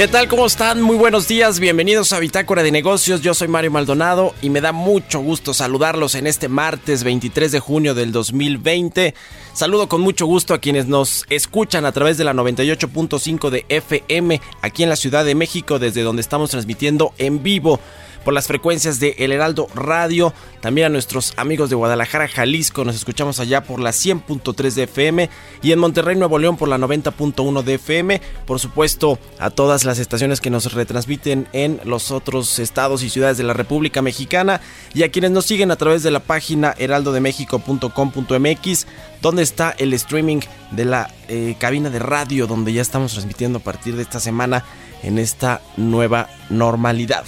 ¿Qué 0.00 0.08
tal? 0.08 0.28
¿Cómo 0.28 0.46
están? 0.46 0.80
Muy 0.80 0.96
buenos 0.96 1.28
días, 1.28 1.60
bienvenidos 1.60 2.14
a 2.14 2.20
Bitácora 2.20 2.62
de 2.62 2.72
Negocios. 2.72 3.20
Yo 3.20 3.34
soy 3.34 3.48
Mario 3.48 3.70
Maldonado 3.70 4.34
y 4.40 4.48
me 4.48 4.62
da 4.62 4.72
mucho 4.72 5.20
gusto 5.20 5.52
saludarlos 5.52 6.14
en 6.14 6.26
este 6.26 6.48
martes 6.48 7.04
23 7.04 7.52
de 7.52 7.60
junio 7.60 7.92
del 7.94 8.10
2020. 8.10 9.14
Saludo 9.52 9.90
con 9.90 10.00
mucho 10.00 10.24
gusto 10.24 10.54
a 10.54 10.58
quienes 10.58 10.86
nos 10.86 11.26
escuchan 11.28 11.84
a 11.84 11.92
través 11.92 12.16
de 12.16 12.24
la 12.24 12.32
98.5 12.32 13.50
de 13.50 13.66
FM 13.68 14.40
aquí 14.62 14.84
en 14.84 14.88
la 14.88 14.96
Ciudad 14.96 15.22
de 15.22 15.34
México, 15.34 15.78
desde 15.78 16.00
donde 16.00 16.22
estamos 16.22 16.48
transmitiendo 16.48 17.12
en 17.18 17.42
vivo 17.42 17.78
por 18.24 18.34
las 18.34 18.46
frecuencias 18.46 19.00
de 19.00 19.14
El 19.18 19.32
Heraldo 19.32 19.66
Radio. 19.74 20.32
También 20.60 20.86
a 20.86 20.90
nuestros 20.90 21.32
amigos 21.36 21.70
de 21.70 21.76
Guadalajara, 21.76 22.28
Jalisco, 22.28 22.84
nos 22.84 22.96
escuchamos 22.96 23.40
allá 23.40 23.62
por 23.62 23.80
la 23.80 23.90
100.3 23.90 24.74
de 24.74 24.82
FM 24.84 25.30
y 25.62 25.72
en 25.72 25.78
Monterrey, 25.78 26.16
Nuevo 26.16 26.38
León 26.38 26.56
por 26.56 26.68
la 26.68 26.78
90.1 26.78 27.62
de 27.62 27.74
FM. 27.74 28.22
Por 28.46 28.60
supuesto, 28.60 29.18
a 29.38 29.50
todas 29.50 29.84
las 29.84 29.98
estaciones 29.98 30.40
que 30.40 30.48
nos 30.50 30.72
retransmiten 30.72 31.48
en 31.52 31.80
los 31.84 32.10
otros 32.10 32.58
estados 32.58 33.02
y 33.02 33.10
ciudades 33.10 33.36
de 33.38 33.44
la 33.44 33.54
República 33.54 34.02
Mexicana 34.02 34.60
y 34.94 35.02
a 35.02 35.10
quienes 35.10 35.30
nos 35.30 35.46
siguen 35.46 35.70
a 35.70 35.76
través 35.76 36.02
de 36.02 36.10
la 36.10 36.20
página 36.20 36.74
heraldodemexico.com.mx 36.78 38.86
donde 39.22 39.42
está 39.42 39.74
el 39.78 39.94
streaming 39.94 40.40
de 40.70 40.84
la 40.84 41.10
eh, 41.28 41.56
cabina 41.58 41.90
de 41.90 41.98
radio 41.98 42.46
donde 42.46 42.72
ya 42.72 42.82
estamos 42.82 43.12
transmitiendo 43.12 43.58
a 43.58 43.62
partir 43.62 43.96
de 43.96 44.02
esta 44.02 44.20
semana 44.20 44.64
en 45.02 45.18
esta 45.18 45.60
nueva 45.76 46.28
normalidad. 46.48 47.24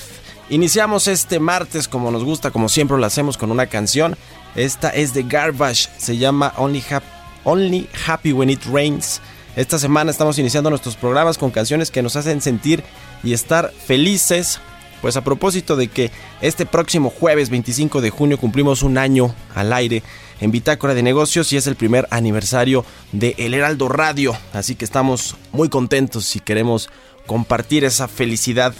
Iniciamos 0.50 1.08
este 1.08 1.40
martes 1.40 1.88
como 1.88 2.10
nos 2.10 2.24
gusta, 2.24 2.50
como 2.50 2.68
siempre 2.68 2.98
lo 2.98 3.06
hacemos 3.06 3.36
con 3.38 3.50
una 3.50 3.66
canción. 3.66 4.16
Esta 4.54 4.90
es 4.90 5.14
de 5.14 5.22
Garbage, 5.22 5.88
se 5.96 6.18
llama 6.18 6.52
Only, 6.56 6.82
Hap- 6.90 7.02
Only 7.44 7.88
Happy 8.06 8.32
When 8.32 8.50
It 8.50 8.64
Rains. 8.70 9.20
Esta 9.56 9.78
semana 9.78 10.10
estamos 10.10 10.38
iniciando 10.38 10.68
nuestros 10.70 10.96
programas 10.96 11.38
con 11.38 11.50
canciones 11.50 11.90
que 11.90 12.02
nos 12.02 12.16
hacen 12.16 12.40
sentir 12.42 12.82
y 13.22 13.32
estar 13.32 13.72
felices. 13.86 14.60
Pues 15.00 15.16
a 15.16 15.24
propósito 15.24 15.74
de 15.74 15.88
que 15.88 16.10
este 16.42 16.64
próximo 16.64 17.10
jueves 17.10 17.50
25 17.50 18.00
de 18.00 18.10
junio 18.10 18.38
cumplimos 18.38 18.82
un 18.82 18.98
año 18.98 19.34
al 19.54 19.72
aire 19.72 20.02
en 20.40 20.52
Bitácora 20.52 20.94
de 20.94 21.02
Negocios 21.02 21.52
y 21.52 21.56
es 21.56 21.66
el 21.66 21.74
primer 21.76 22.06
aniversario 22.10 22.84
de 23.10 23.34
El 23.38 23.54
Heraldo 23.54 23.88
Radio. 23.88 24.36
Así 24.52 24.74
que 24.76 24.84
estamos 24.84 25.34
muy 25.50 25.68
contentos 25.68 26.36
y 26.36 26.40
queremos 26.40 26.88
compartir 27.26 27.84
esa 27.84 28.06
felicidad 28.06 28.74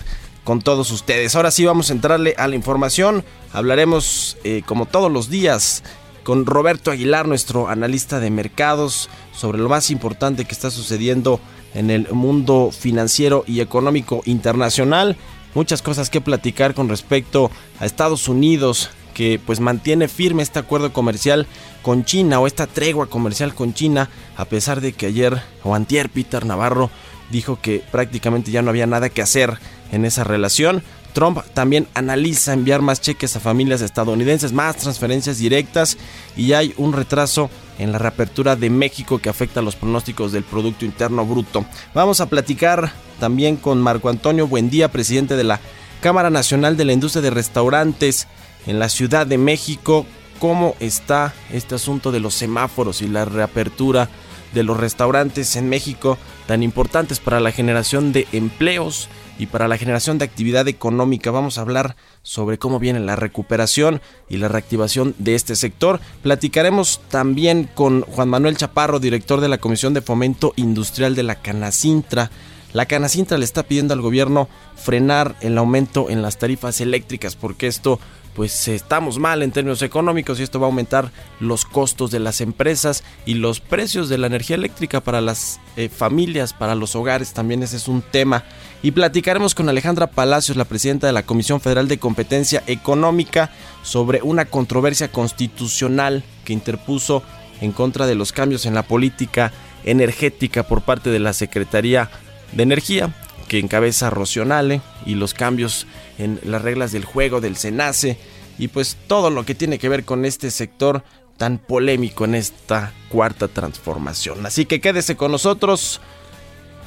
con 0.45 0.61
todos 0.61 0.91
ustedes. 0.91 1.35
Ahora 1.35 1.51
sí 1.51 1.65
vamos 1.65 1.91
a 1.91 1.93
entrarle 1.93 2.35
a 2.39 2.49
la 2.49 2.57
información. 2.57 3.25
Hablaremos 3.53 4.37
eh, 4.45 4.63
como 4.67 4.87
todos 4.87 5.11
los 5.11 5.31
días 5.31 5.83
con 6.23 6.47
Roberto 6.47 6.91
Aguilar, 6.91 7.27
nuestro 7.27 7.69
analista 7.69 8.21
de 8.21 8.31
mercados, 8.31 9.09
sobre 9.33 9.59
lo 9.59 9.69
más 9.69 9.91
importante 9.91 10.45
que 10.45 10.53
está 10.53 10.71
sucediendo 10.71 11.41
en 11.75 11.91
el 11.91 12.09
mundo 12.13 12.71
financiero 12.71 13.45
y 13.47 13.61
económico 13.61 14.23
internacional. 14.25 15.17
Muchas 15.55 15.83
cosas 15.83 16.11
que 16.11 16.21
platicar 16.21 16.75
con 16.75 16.89
respecto 16.89 17.51
a 17.81 17.87
Estados 17.87 18.29
Unidos, 18.29 18.91
que 19.15 19.41
pues 19.45 19.61
mantiene 19.61 20.09
firme 20.09 20.43
este 20.43 20.59
acuerdo 20.59 20.93
comercial 20.93 21.47
con 21.83 22.05
China 22.05 22.41
o 22.41 22.47
esta 22.47 22.67
tregua 22.67 23.07
comercial 23.07 23.55
con 23.55 23.75
China, 23.75 24.09
a 24.37 24.45
pesar 24.47 24.81
de 24.81 24.93
que 24.93 25.07
ayer 25.07 25.43
o 25.63 25.75
antier 25.75 26.09
Peter 26.09 26.47
Navarro 26.47 26.91
dijo 27.33 27.59
que 27.61 27.83
prácticamente 27.91 28.53
ya 28.53 28.63
no 28.63 28.71
había 28.71 28.87
nada 28.87 29.09
que 29.09 29.23
hacer 29.23 29.59
en 29.91 30.05
esa 30.05 30.23
relación. 30.23 30.85
Trump 31.13 31.41
también 31.53 31.89
analiza 31.95 32.53
enviar 32.53 32.81
más 32.81 33.01
cheques 33.01 33.35
a 33.37 33.41
familias 33.41 33.83
estadounidenses, 33.83 34.53
más 34.53 34.77
transferencias 34.77 35.39
directas 35.39 35.99
y 36.37 36.53
hay 36.53 36.73
un 36.77 36.93
retraso 36.93 37.51
en 37.79 37.93
la 37.93 37.99
reapertura 37.99 38.55
de 38.57 38.71
México 38.71 39.19
que 39.19 39.29
afecta 39.29 39.61
a 39.61 39.63
los 39.63 39.77
pronósticos 39.77 40.33
del 40.33 40.45
Producto 40.45 40.85
Interno 40.85 41.27
Bruto. 41.27 41.67
Vamos 41.95 42.21
a 42.21 42.27
platicar 42.27 42.93
también 43.19 43.57
con 43.57 43.81
Marco 43.81 44.09
Antonio 44.09 44.47
Buendía, 44.47 44.91
presidente 44.91 45.37
de 45.37 45.45
la 45.45 45.61
Cámara 46.01 46.31
Nacional 46.31 46.77
de 46.77 46.85
la 46.85 46.93
Industria 46.93 47.23
de 47.23 47.31
Restaurantes 47.31 48.27
en 48.67 48.79
la 48.79 48.89
Ciudad 48.89 49.27
de 49.27 49.39
México, 49.39 50.07
cómo 50.39 50.77
está 50.81 51.35
este 51.53 51.75
asunto 51.75 52.11
de 52.11 52.21
los 52.21 52.35
semáforos 52.35 53.03
y 53.03 53.09
la 53.09 53.25
reapertura 53.25 54.09
de 54.53 54.63
los 54.63 54.77
restaurantes 54.77 55.57
en 55.57 55.69
México 55.69 56.19
tan 56.47 56.63
importantes 56.63 57.21
para 57.21 57.41
la 57.41 57.53
generación 57.53 58.13
de 58.13 58.27
empleos 58.33 59.09
y 59.39 59.47
para 59.47 59.69
la 59.69 59.79
generación 59.79 60.19
de 60.19 60.25
actividad 60.25 60.69
económica. 60.69 61.31
Vamos 61.31 61.59
a 61.59 61.63
hablar 61.63 61.97
sobre 62.23 62.59
cómo 62.59 62.79
viene 62.79 63.01
la 63.01 63.17
recuperación 63.17 64.01
y 64.29 64.37
la 64.37 64.49
reactivación 64.49 65.15
de 65.19 65.35
este 65.35 65.57
sector. 65.57 66.01
Platicaremos 66.23 67.01
también 67.09 67.69
con 67.75 68.03
Juan 68.03 68.29
Manuel 68.29 68.57
Chaparro, 68.57 69.01
director 69.01 69.41
de 69.41 69.49
la 69.49 69.59
Comisión 69.59 69.95
de 69.95 70.03
Fomento 70.03 70.53
Industrial 70.57 71.15
de 71.15 71.23
la 71.23 71.37
Canacintra. 71.37 72.31
La 72.73 72.87
Canacintra 72.87 73.39
le 73.39 73.45
está 73.45 73.65
pidiendo 73.65 73.95
al 73.95 74.01
gobierno 74.01 74.49
frenar 74.77 75.37
el 75.41 75.59
aumento 75.59 76.09
en 76.09 76.23
las 76.23 76.39
tarifas 76.39 76.81
eléctricas 76.81 77.37
porque 77.37 77.67
esto 77.67 78.01
pues 78.35 78.69
estamos 78.69 79.19
mal 79.19 79.43
en 79.43 79.53
términos 79.53 79.83
económicos 79.83 80.41
y 80.41 80.43
esto 80.43 80.59
va 80.59 80.67
a 80.67 80.71
aumentar 80.71 81.11
los 81.41 81.65
costos 81.65 82.11
de 82.11 82.19
las 82.19 82.41
empresas 82.41 83.05
y 83.27 83.35
los 83.35 83.61
precios 83.61 84.09
de 84.09 84.19
la 84.19 84.27
energía 84.27 84.57
eléctrica 84.57 85.01
para 85.01 85.21
las 85.21 85.61
eh, 85.77 85.89
familias, 85.89 86.53
para 86.53 86.75
los 86.75 86.97
hogares, 86.97 87.33
también 87.33 87.63
ese 87.63 87.77
es 87.77 87.89
un 87.89 88.03
tema. 88.03 88.45
Y 88.83 88.93
platicaremos 88.93 89.55
con 89.55 89.69
Alejandra 89.69 90.09
Palacios, 90.09 90.57
la 90.57 90.65
presidenta 90.65 91.07
de 91.07 91.13
la 91.13 91.25
Comisión 91.25 91.61
Federal 91.61 91.89
de 91.89 91.99
Competencia 91.99 92.63
Económica, 92.67 93.51
sobre 93.83 94.23
una 94.23 94.47
controversia 94.47 95.13
constitucional 95.13 96.25
que 96.45 96.53
interpuso 96.53 97.23
en 97.61 97.73
contra 97.73 98.07
de 98.07 98.15
los 98.15 98.33
cambios 98.33 98.67
en 98.67 98.75
la 98.75 98.83
política 98.83 99.53
energética 99.85 100.65
por 100.65 100.83
parte 100.83 101.11
de 101.11 101.21
la 101.21 101.33
Secretaría 101.33 102.11
de 102.53 102.63
Energía 102.63 103.15
que 103.53 103.59
encabeza 103.59 104.09
Rocionale 104.09 104.81
y 105.05 105.15
los 105.15 105.35
cambios 105.35 105.87
en 106.17 106.41
las 106.43 106.63
reglas 106.63 106.91
del 106.91 107.05
juego 107.05 107.43
del 107.43 107.59
SENACE 107.59 108.17
y 108.59 108.69
pues 108.69 108.97
todo 109.07 109.29
lo 109.29 109.45
que 109.45 109.55
tiene 109.55 109.79
que 109.79 109.91
ver 109.91 110.07
con 110.07 110.25
este 110.25 110.51
sector 110.51 111.05
tan 111.37 111.59
polémico 111.59 112.25
en 112.25 112.35
esta 112.35 112.95
cuarta 113.11 113.49
transformación. 113.49 114.47
Así 114.47 114.65
que 114.65 114.81
quédese 114.81 115.17
con 115.17 115.33
nosotros. 115.33 116.01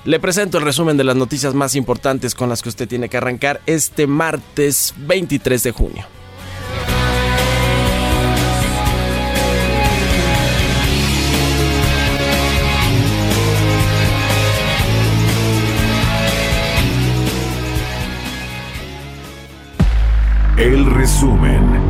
Le 0.05 0.19
presento 0.19 0.57
el 0.57 0.63
resumen 0.63 0.97
de 0.97 1.03
las 1.03 1.15
noticias 1.15 1.53
más 1.53 1.75
importantes 1.75 2.33
con 2.33 2.49
las 2.49 2.63
que 2.63 2.69
usted 2.69 2.87
tiene 2.87 3.09
que 3.09 3.17
arrancar 3.17 3.61
este 3.67 4.07
martes 4.07 4.95
23 4.97 5.61
de 5.61 5.71
junio. 5.71 6.07
El 20.57 20.85
resumen. 20.85 21.84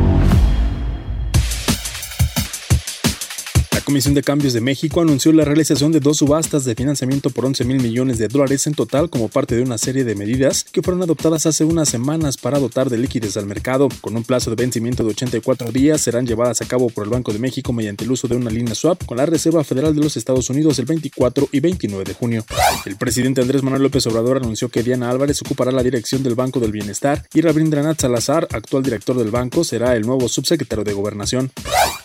Comisión 3.86 4.14
de 4.14 4.24
Cambios 4.24 4.52
de 4.52 4.60
México 4.60 5.00
anunció 5.00 5.32
la 5.32 5.44
realización 5.44 5.92
de 5.92 6.00
dos 6.00 6.16
subastas 6.16 6.64
de 6.64 6.74
financiamiento 6.74 7.30
por 7.30 7.46
11 7.46 7.64
mil 7.64 7.80
millones 7.80 8.18
de 8.18 8.26
dólares 8.26 8.66
en 8.66 8.74
total 8.74 9.08
como 9.08 9.28
parte 9.28 9.54
de 9.54 9.62
una 9.62 9.78
serie 9.78 10.02
de 10.02 10.16
medidas 10.16 10.64
que 10.64 10.82
fueron 10.82 11.04
adoptadas 11.04 11.46
hace 11.46 11.62
unas 11.62 11.88
semanas 11.88 12.36
para 12.36 12.58
dotar 12.58 12.90
de 12.90 12.98
liquidez 12.98 13.36
al 13.36 13.46
mercado. 13.46 13.88
Con 14.00 14.16
un 14.16 14.24
plazo 14.24 14.50
de 14.50 14.56
vencimiento 14.56 15.04
de 15.04 15.10
84 15.10 15.70
días, 15.70 16.00
serán 16.00 16.26
llevadas 16.26 16.60
a 16.62 16.66
cabo 16.66 16.90
por 16.90 17.04
el 17.04 17.10
Banco 17.10 17.32
de 17.32 17.38
México 17.38 17.72
mediante 17.72 18.02
el 18.02 18.10
uso 18.10 18.26
de 18.26 18.34
una 18.34 18.50
línea 18.50 18.74
swap 18.74 19.04
con 19.06 19.18
la 19.18 19.26
Reserva 19.26 19.62
Federal 19.62 19.94
de 19.94 20.02
los 20.02 20.16
Estados 20.16 20.50
Unidos 20.50 20.80
el 20.80 20.86
24 20.86 21.48
y 21.52 21.60
29 21.60 22.02
de 22.02 22.14
junio. 22.14 22.44
El 22.86 22.96
presidente 22.96 23.40
Andrés 23.40 23.62
Manuel 23.62 23.84
López 23.84 24.04
Obrador 24.08 24.38
anunció 24.38 24.68
que 24.68 24.82
Diana 24.82 25.10
Álvarez 25.10 25.40
ocupará 25.42 25.70
la 25.70 25.84
dirección 25.84 26.24
del 26.24 26.34
Banco 26.34 26.58
del 26.58 26.72
Bienestar 26.72 27.24
y 27.32 27.40
Rabindranath 27.40 28.00
Salazar, 28.00 28.48
actual 28.50 28.82
director 28.82 29.16
del 29.16 29.30
banco, 29.30 29.62
será 29.62 29.94
el 29.94 30.02
nuevo 30.02 30.28
subsecretario 30.28 30.82
de 30.82 30.92
Gobernación. 30.92 31.52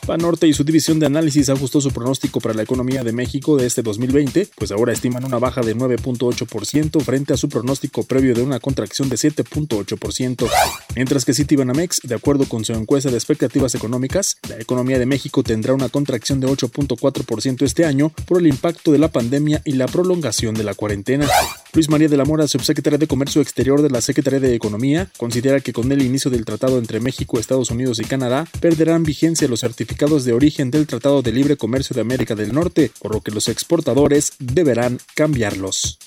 Banorte 0.06 0.48
y 0.48 0.54
su 0.54 0.63
división 0.63 1.00
de 1.00 1.07
análisis 1.07 1.50
ajustó 1.71 1.89
su 1.89 1.94
pronóstico 1.94 2.41
para 2.41 2.53
la 2.53 2.63
economía 2.63 3.01
de 3.01 3.13
México 3.13 3.56
de 3.56 3.65
este 3.65 3.81
2020, 3.81 4.50
pues 4.57 4.71
ahora 4.71 4.91
estiman 4.91 5.23
una 5.23 5.39
baja 5.39 5.62
de 5.62 5.73
9.8% 5.73 7.01
frente 7.01 7.33
a 7.33 7.38
su 7.38 7.47
pronóstico 7.47 8.03
previo 8.03 8.33
de 8.33 8.41
una 8.41 8.59
contracción 8.59 9.07
de 9.07 9.15
7.8%. 9.15 10.50
Mientras 10.95 11.23
que 11.23 11.33
Citibanamex, 11.33 12.01
de 12.03 12.15
acuerdo 12.15 12.44
con 12.45 12.65
su 12.65 12.73
encuesta 12.73 13.09
de 13.09 13.15
expectativas 13.15 13.73
económicas, 13.73 14.38
la 14.50 14.59
economía 14.59 15.00
de 15.00 15.06
México 15.06 15.44
tendrá 15.44 15.73
una 15.73 15.88
contracción 15.88 16.41
de 16.41 16.47
8.4% 16.47 17.62
este 17.63 17.85
año 17.85 18.12
por 18.25 18.39
el 18.39 18.47
impacto 18.47 18.91
de 18.91 19.00
la 19.00 19.07
pandemia 19.07 19.62
y 19.63 19.74
la 19.74 19.88
prolongación 19.88 20.53
de 20.53 20.65
la 20.65 20.74
cuarentena. 20.74 21.29
Luis 21.74 21.88
María 21.88 22.09
de 22.09 22.17
la 22.17 22.25
Mora, 22.25 22.50
subsecretaria 22.50 22.97
de 22.97 23.07
Comercio 23.07 23.41
Exterior 23.41 23.81
de 23.81 23.89
la 23.89 24.01
Secretaría 24.01 24.41
de 24.41 24.56
Economía, 24.56 25.09
considera 25.15 25.62
que 25.62 25.71
con 25.71 25.89
el 25.89 26.01
inicio 26.01 26.29
del 26.29 26.44
tratado 26.44 26.77
entre 26.79 27.00
México, 27.00 27.39
Estados 27.39 27.71
Unidos 27.71 28.00
y 28.00 28.03
Canadá, 28.03 28.45
perderán 28.59 29.03
vigencia 29.03 29.47
los 29.47 29.62
certificados 29.62 30.25
de 30.25 30.33
origen 30.33 30.69
del 30.69 30.85
Tratado 30.85 31.21
de 31.21 31.31
Libre 31.31 31.56
Comercio 31.62 31.94
de 31.94 32.02
América 32.02 32.34
del 32.34 32.54
Norte, 32.54 32.90
por 33.00 33.13
lo 33.13 33.22
que 33.22 33.30
los 33.30 33.48
exportadores 33.48 34.34
deberán 34.40 34.98
cambiarlos. 35.13 36.00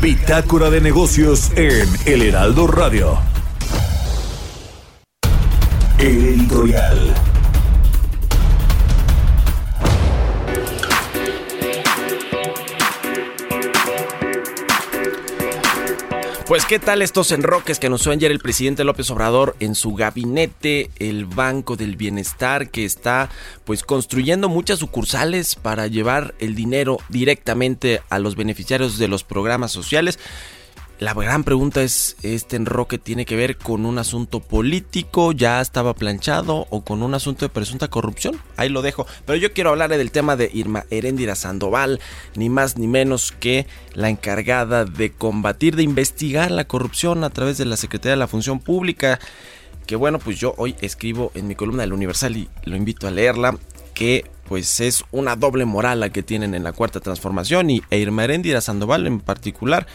Bitácora 0.00 0.70
de 0.70 0.80
negocios 0.80 1.50
en 1.56 1.88
El 2.04 2.22
Heraldo 2.22 2.68
Radio. 2.68 3.18
El 5.98 6.24
editorial. 6.24 7.25
Pues 16.46 16.64
qué 16.64 16.78
tal 16.78 17.02
estos 17.02 17.32
enroques 17.32 17.80
que 17.80 17.88
anunció 17.88 18.12
ayer 18.12 18.30
el 18.30 18.38
presidente 18.38 18.84
López 18.84 19.10
Obrador 19.10 19.56
en 19.58 19.74
su 19.74 19.94
gabinete, 19.94 20.90
el 21.00 21.24
Banco 21.24 21.74
del 21.74 21.96
Bienestar, 21.96 22.70
que 22.70 22.84
está 22.84 23.30
pues 23.64 23.82
construyendo 23.82 24.48
muchas 24.48 24.78
sucursales 24.78 25.56
para 25.56 25.88
llevar 25.88 26.36
el 26.38 26.54
dinero 26.54 26.98
directamente 27.08 28.00
a 28.10 28.20
los 28.20 28.36
beneficiarios 28.36 28.96
de 28.96 29.08
los 29.08 29.24
programas 29.24 29.72
sociales. 29.72 30.20
La 30.98 31.12
gran 31.12 31.44
pregunta 31.44 31.82
es, 31.82 32.16
¿este 32.22 32.56
enroque 32.56 32.96
tiene 32.96 33.26
que 33.26 33.36
ver 33.36 33.58
con 33.58 33.84
un 33.84 33.98
asunto 33.98 34.40
político? 34.40 35.32
¿Ya 35.32 35.60
estaba 35.60 35.92
planchado? 35.92 36.66
¿O 36.70 36.84
con 36.84 37.02
un 37.02 37.12
asunto 37.12 37.44
de 37.44 37.50
presunta 37.50 37.88
corrupción? 37.88 38.40
Ahí 38.56 38.70
lo 38.70 38.80
dejo. 38.80 39.06
Pero 39.26 39.36
yo 39.36 39.52
quiero 39.52 39.68
hablar 39.68 39.90
del 39.90 40.10
tema 40.10 40.36
de 40.36 40.50
Irma 40.54 40.86
Heréndira 40.88 41.34
Sandoval, 41.34 42.00
ni 42.34 42.48
más 42.48 42.78
ni 42.78 42.86
menos 42.86 43.30
que 43.32 43.66
la 43.92 44.08
encargada 44.08 44.86
de 44.86 45.12
combatir, 45.12 45.76
de 45.76 45.82
investigar 45.82 46.50
la 46.50 46.64
corrupción 46.64 47.24
a 47.24 47.30
través 47.30 47.58
de 47.58 47.66
la 47.66 47.76
Secretaría 47.76 48.12
de 48.12 48.20
la 48.20 48.26
Función 48.26 48.58
Pública. 48.58 49.20
Que 49.84 49.96
bueno, 49.96 50.18
pues 50.18 50.40
yo 50.40 50.54
hoy 50.56 50.76
escribo 50.80 51.30
en 51.34 51.46
mi 51.46 51.56
columna 51.56 51.82
del 51.82 51.92
Universal 51.92 52.38
y 52.38 52.48
lo 52.64 52.74
invito 52.74 53.06
a 53.06 53.10
leerla, 53.10 53.58
que 53.92 54.24
pues 54.48 54.80
es 54.80 55.04
una 55.10 55.36
doble 55.36 55.66
moral 55.66 56.00
la 56.00 56.08
que 56.08 56.22
tienen 56.22 56.54
en 56.54 56.64
la 56.64 56.72
Cuarta 56.72 57.00
Transformación 57.00 57.68
y 57.68 57.82
Irma 57.90 58.24
Heréndira 58.24 58.62
Sandoval 58.62 59.06
en 59.06 59.20
particular. 59.20 59.86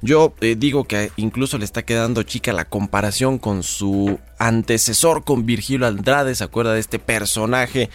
Yo 0.00 0.32
eh, 0.40 0.54
digo 0.56 0.84
que 0.84 1.10
incluso 1.16 1.58
le 1.58 1.64
está 1.64 1.82
quedando 1.82 2.22
chica 2.22 2.52
la 2.52 2.64
comparación 2.64 3.38
con 3.38 3.64
su 3.64 4.20
antecesor, 4.38 5.24
con 5.24 5.44
Virgilio 5.44 5.86
Andrade. 5.86 6.34
¿Se 6.34 6.44
acuerda 6.44 6.72
de 6.72 6.80
este 6.80 7.00
personaje 7.00 7.90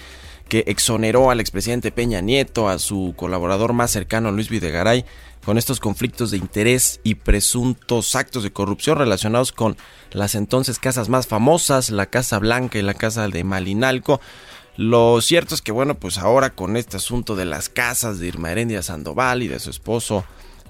que 0.50 0.66
exoneró 0.68 1.32
al 1.32 1.40
expresidente 1.40 1.92
Peña 1.92 2.20
Nieto, 2.20 2.68
a 2.68 2.78
su 2.78 3.14
colaborador 3.16 3.72
más 3.72 3.92
cercano, 3.92 4.32
Luis 4.32 4.50
Videgaray, 4.50 5.06
con 5.46 5.58
estos 5.58 5.80
conflictos 5.80 6.32
de 6.32 6.38
interés 6.38 7.00
y 7.04 7.16
presuntos 7.16 8.16
actos 8.16 8.44
de 8.44 8.52
corrupción 8.52 8.98
relacionados 8.98 9.54
con 9.54 9.78
las 10.12 10.36
entonces 10.36 10.80
casas 10.80 11.08
más 11.08 11.28
famosas, 11.28 11.90
la 11.90 12.06
Casa 12.08 12.38
Blanca 12.40 12.78
y 12.78 12.82
la 12.82 12.94
Casa 12.94 13.28
de 13.30 13.44
Malinalco? 13.46 14.20
Lo 14.76 15.22
cierto 15.22 15.56
es 15.56 15.62
que, 15.62 15.72
bueno, 15.72 15.96
pues 15.96 16.18
ahora 16.18 16.50
con 16.50 16.76
este 16.76 16.98
asunto 16.98 17.36
de 17.36 17.46
las 17.46 17.70
casas 17.70 18.20
de 18.20 18.28
Irma 18.28 18.52
Heréndira 18.52 18.82
Sandoval 18.82 19.44
y 19.44 19.48
de 19.48 19.60
su 19.60 19.70
esposo 19.70 20.26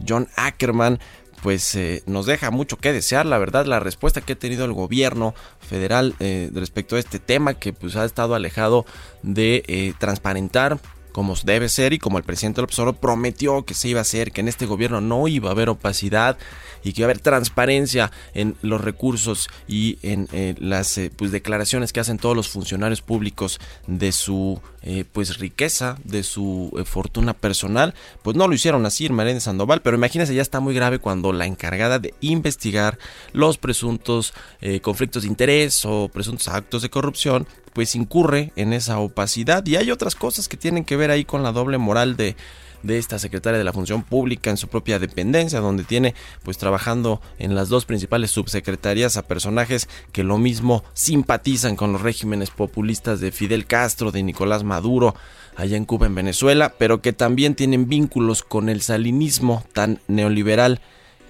John 0.08 0.28
Ackerman, 0.36 1.00
pues 1.44 1.76
eh, 1.76 2.04
nos 2.06 2.26
deja 2.26 2.52
mucho 2.52 2.78
que 2.78 2.94
desear, 2.94 3.26
la 3.26 3.38
verdad, 3.38 3.66
la 3.66 3.82
respuesta 3.82 4.22
que 4.22 4.34
ha 4.34 4.40
tenido 4.40 4.64
el 4.64 4.72
gobierno 4.72 5.36
federal 5.60 6.16
eh, 6.22 6.50
respecto 6.54 6.96
a 6.96 7.00
este 7.00 7.20
tema 7.20 7.54
que 7.54 7.74
pues 7.74 7.98
ha 7.98 8.06
estado 8.06 8.34
alejado 8.34 8.86
de 9.24 9.62
eh, 9.68 9.94
transparentar 10.00 10.80
como 11.14 11.36
debe 11.46 11.70
ser 11.70 11.94
y 11.94 12.00
como 12.00 12.18
el 12.18 12.26
presidente 12.26 12.60
López 12.60 12.78
Obrador 12.80 13.00
prometió 13.00 13.64
que 13.64 13.74
se 13.74 13.88
iba 13.88 14.00
a 14.00 14.02
hacer, 14.02 14.34
que 14.34 14.42
en 14.42 14.50
este 14.50 14.66
gobierno 14.66 15.00
no 15.00 15.28
iba 15.30 15.50
a 15.50 15.54
haber 15.54 15.70
opacidad 15.70 16.38
y 16.84 16.92
que 16.92 17.02
iba 17.02 17.06
a 17.08 17.12
haber 17.12 17.22
transparencia 17.22 18.12
en 18.34 18.58
los 18.62 18.82
recursos 18.82 19.48
y 19.68 20.00
en 20.02 20.28
eh, 20.34 20.56
las 20.60 20.98
eh, 20.98 21.12
pues 21.16 21.32
declaraciones 21.32 21.94
que 21.94 22.00
hacen 22.00 22.18
todos 22.18 22.36
los 22.36 22.50
funcionarios 22.50 23.02
públicos 23.02 23.60
de 23.88 24.12
su 24.12 24.60
eh, 24.82 25.06
pues 25.10 25.38
riqueza, 25.38 25.98
de 26.04 26.24
su 26.24 26.74
eh, 26.78 26.84
fortuna 26.84 27.34
personal, 27.34 27.94
pues 28.22 28.36
no 28.36 28.48
lo 28.48 28.54
hicieron 28.54 28.86
así 28.86 29.06
Irma 29.06 29.24
Sandoval, 29.40 29.82
pero 29.82 29.96
imagínense 29.96 30.36
ya 30.36 30.42
está 30.42 30.60
muy 30.60 30.74
grave 30.76 31.00
cuando 31.00 31.32
la 31.32 31.46
encargada 31.46 32.00
de 32.00 32.14
investigar 32.20 32.98
los 33.32 33.58
presuntos 33.58 34.34
conflictos 34.82 35.24
de 35.24 35.30
interés 35.30 35.86
o 35.86 36.10
presuntos 36.10 36.48
actos 36.48 36.82
de 36.82 36.90
corrupción 36.90 37.48
pues 37.74 37.96
incurre 37.96 38.52
en 38.56 38.74
esa 38.74 39.00
opacidad. 39.00 39.66
Y 39.66 39.76
hay 39.76 39.92
otras 39.92 40.16
cosas 40.16 40.48
que 40.48 40.58
tienen 40.58 40.86
que 40.86 40.98
ver 40.98 41.12
ahí 41.12 41.26
con 41.26 41.44
la 41.44 41.52
doble 41.52 41.78
moral 41.78 42.16
de 42.16 42.36
de 42.84 42.98
esta 42.98 43.18
secretaria 43.18 43.58
de 43.58 43.64
la 43.64 43.74
Función 43.74 44.04
Pública 44.04 44.50
en 44.50 44.58
su 44.58 44.68
propia 44.68 45.00
dependencia, 45.00 45.60
donde 45.60 45.84
tiene 45.84 46.14
pues 46.44 46.58
trabajando 46.58 47.22
en 47.40 47.56
las 47.56 47.70
dos 47.70 47.86
principales 47.86 48.32
subsecretarías 48.32 49.18
a 49.18 49.24
personajes 49.24 49.90
que 50.12 50.24
lo 50.24 50.38
mismo 50.38 50.84
simpatizan 50.94 51.76
con 51.76 51.94
los 51.94 52.02
regímenes 52.02 52.52
populistas 52.52 53.20
de 53.20 53.32
Fidel 53.32 53.66
Castro, 53.66 54.12
de 54.12 54.22
Nicolás 54.22 54.64
Maduro, 54.64 55.16
allá 55.56 55.78
en 55.78 55.86
Cuba, 55.86 56.06
en 56.06 56.16
Venezuela, 56.16 56.74
pero 56.78 57.02
que 57.02 57.14
también 57.14 57.56
tienen 57.56 57.88
vínculos 57.88 58.44
con 58.44 58.70
el 58.70 58.82
salinismo 58.82 59.64
tan 59.74 60.00
neoliberal 60.08 60.82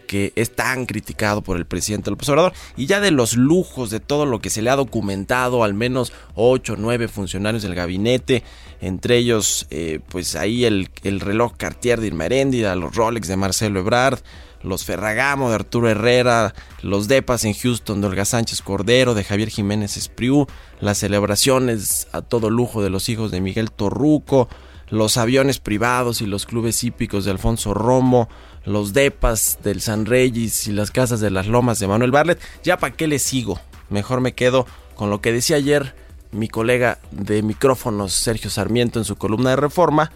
que 0.05 0.33
es 0.36 0.55
tan 0.55 0.86
criticado 0.86 1.41
por 1.41 1.57
el 1.57 1.65
presidente 1.65 2.10
López 2.10 2.29
Obrador. 2.29 2.53
Y 2.77 2.86
ya 2.86 3.00
de 3.00 3.12
los 3.12 3.36
lujos 3.36 3.89
de 3.89 4.00
todo 4.00 4.25
lo 4.25 4.39
que 4.39 4.50
se 4.50 4.62
le 4.62 4.69
ha 4.69 4.75
documentado 4.75 5.63
al 5.63 5.74
menos 5.74 6.13
8 6.36 6.74
o 6.74 6.75
9 6.77 7.07
funcionarios 7.07 7.63
del 7.63 7.75
gabinete 7.75 8.43
entre 8.81 9.17
ellos 9.17 9.65
eh, 9.69 10.00
pues 10.10 10.36
ahí 10.36 10.65
el, 10.65 10.89
el, 11.03 11.22
reloj 11.22 11.53
Cartier 11.55 12.01
de 12.01 12.07
Irma 12.07 12.25
Heréndira, 12.25 12.75
los 12.75 12.93
Rolex 12.93 13.29
de 13.29 13.38
Marcelo 13.38 13.79
Ebrard 13.79 14.19
los 14.63 14.86
Ferragamo 14.86 15.50
de 15.50 15.55
Arturo 15.55 15.89
Herrera, 15.89 16.53
los 16.81 17.07
Depas 17.07 17.45
en 17.45 17.53
Houston 17.53 18.01
de 18.01 18.07
Olga 18.07 18.25
Sánchez 18.25 18.62
Cordero, 18.62 19.13
de 19.13 19.24
Javier 19.24 19.50
Jiménez 19.50 19.98
Espriu, 19.98 20.48
las 20.79 20.98
celebraciones 20.98 22.07
a 22.12 22.22
todo 22.22 22.50
lujo 22.50 22.81
de 22.81 22.89
los 22.89 23.10
hijos 23.10 23.29
de 23.31 23.41
Miguel 23.41 23.72
Torruco, 23.72 24.48
los 24.93 25.17
aviones 25.17 25.57
privados 25.57 26.21
y 26.21 26.27
los 26.27 26.45
clubes 26.45 26.83
hípicos 26.83 27.25
de 27.25 27.31
Alfonso 27.31 27.73
Romo, 27.73 28.29
los 28.63 28.93
depas 28.93 29.57
del 29.63 29.81
San 29.81 30.05
Reyes 30.05 30.67
y 30.67 30.71
las 30.71 30.91
casas 30.91 31.19
de 31.19 31.31
las 31.31 31.47
lomas 31.47 31.79
de 31.79 31.88
Manuel 31.88 32.12
Barlet. 32.12 32.39
Ya 32.63 32.77
para 32.77 32.95
qué 32.95 33.07
le 33.07 33.17
sigo, 33.17 33.59
mejor 33.89 34.21
me 34.21 34.33
quedo 34.33 34.67
con 34.93 35.09
lo 35.09 35.19
que 35.19 35.31
decía 35.31 35.55
ayer 35.55 35.95
mi 36.31 36.47
colega 36.47 37.00
de 37.09 37.41
micrófonos 37.41 38.13
Sergio 38.13 38.51
Sarmiento 38.51 39.00
en 39.00 39.05
su 39.05 39.15
columna 39.15 39.50
de 39.50 39.55
reforma. 39.55 40.12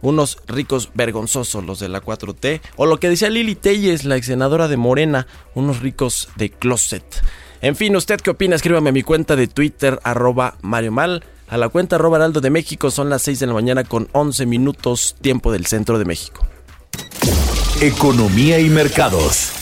Unos 0.00 0.38
ricos 0.46 0.90
vergonzosos 0.94 1.62
los 1.62 1.78
de 1.78 1.90
la 1.90 2.00
4T. 2.00 2.62
O 2.76 2.86
lo 2.86 2.98
que 2.98 3.10
decía 3.10 3.28
Lili 3.28 3.54
Telles, 3.54 4.06
la 4.06 4.16
ex 4.16 4.26
senadora 4.26 4.68
de 4.68 4.78
Morena. 4.78 5.26
Unos 5.54 5.80
ricos 5.80 6.30
de 6.36 6.48
closet. 6.50 7.04
En 7.60 7.76
fin, 7.76 7.94
¿usted 7.94 8.20
qué 8.22 8.30
opina? 8.30 8.56
Escríbame 8.56 8.88
a 8.88 8.92
mi 8.92 9.02
cuenta 9.02 9.36
de 9.36 9.48
Twitter, 9.48 10.00
arroba 10.02 10.56
Mario 10.62 10.92
Mal. 10.92 11.24
A 11.48 11.58
la 11.58 11.68
cuenta 11.68 11.96
arroba 11.96 12.16
Heraldo 12.16 12.40
de 12.40 12.50
México 12.50 12.90
son 12.90 13.10
las 13.10 13.22
6 13.22 13.40
de 13.40 13.46
la 13.46 13.52
mañana 13.52 13.84
con 13.84 14.08
11 14.12 14.46
minutos 14.46 15.14
tiempo 15.20 15.52
del 15.52 15.66
centro 15.66 15.98
de 15.98 16.04
México. 16.04 16.46
Economía 17.80 18.58
y 18.60 18.70
mercados. 18.70 19.52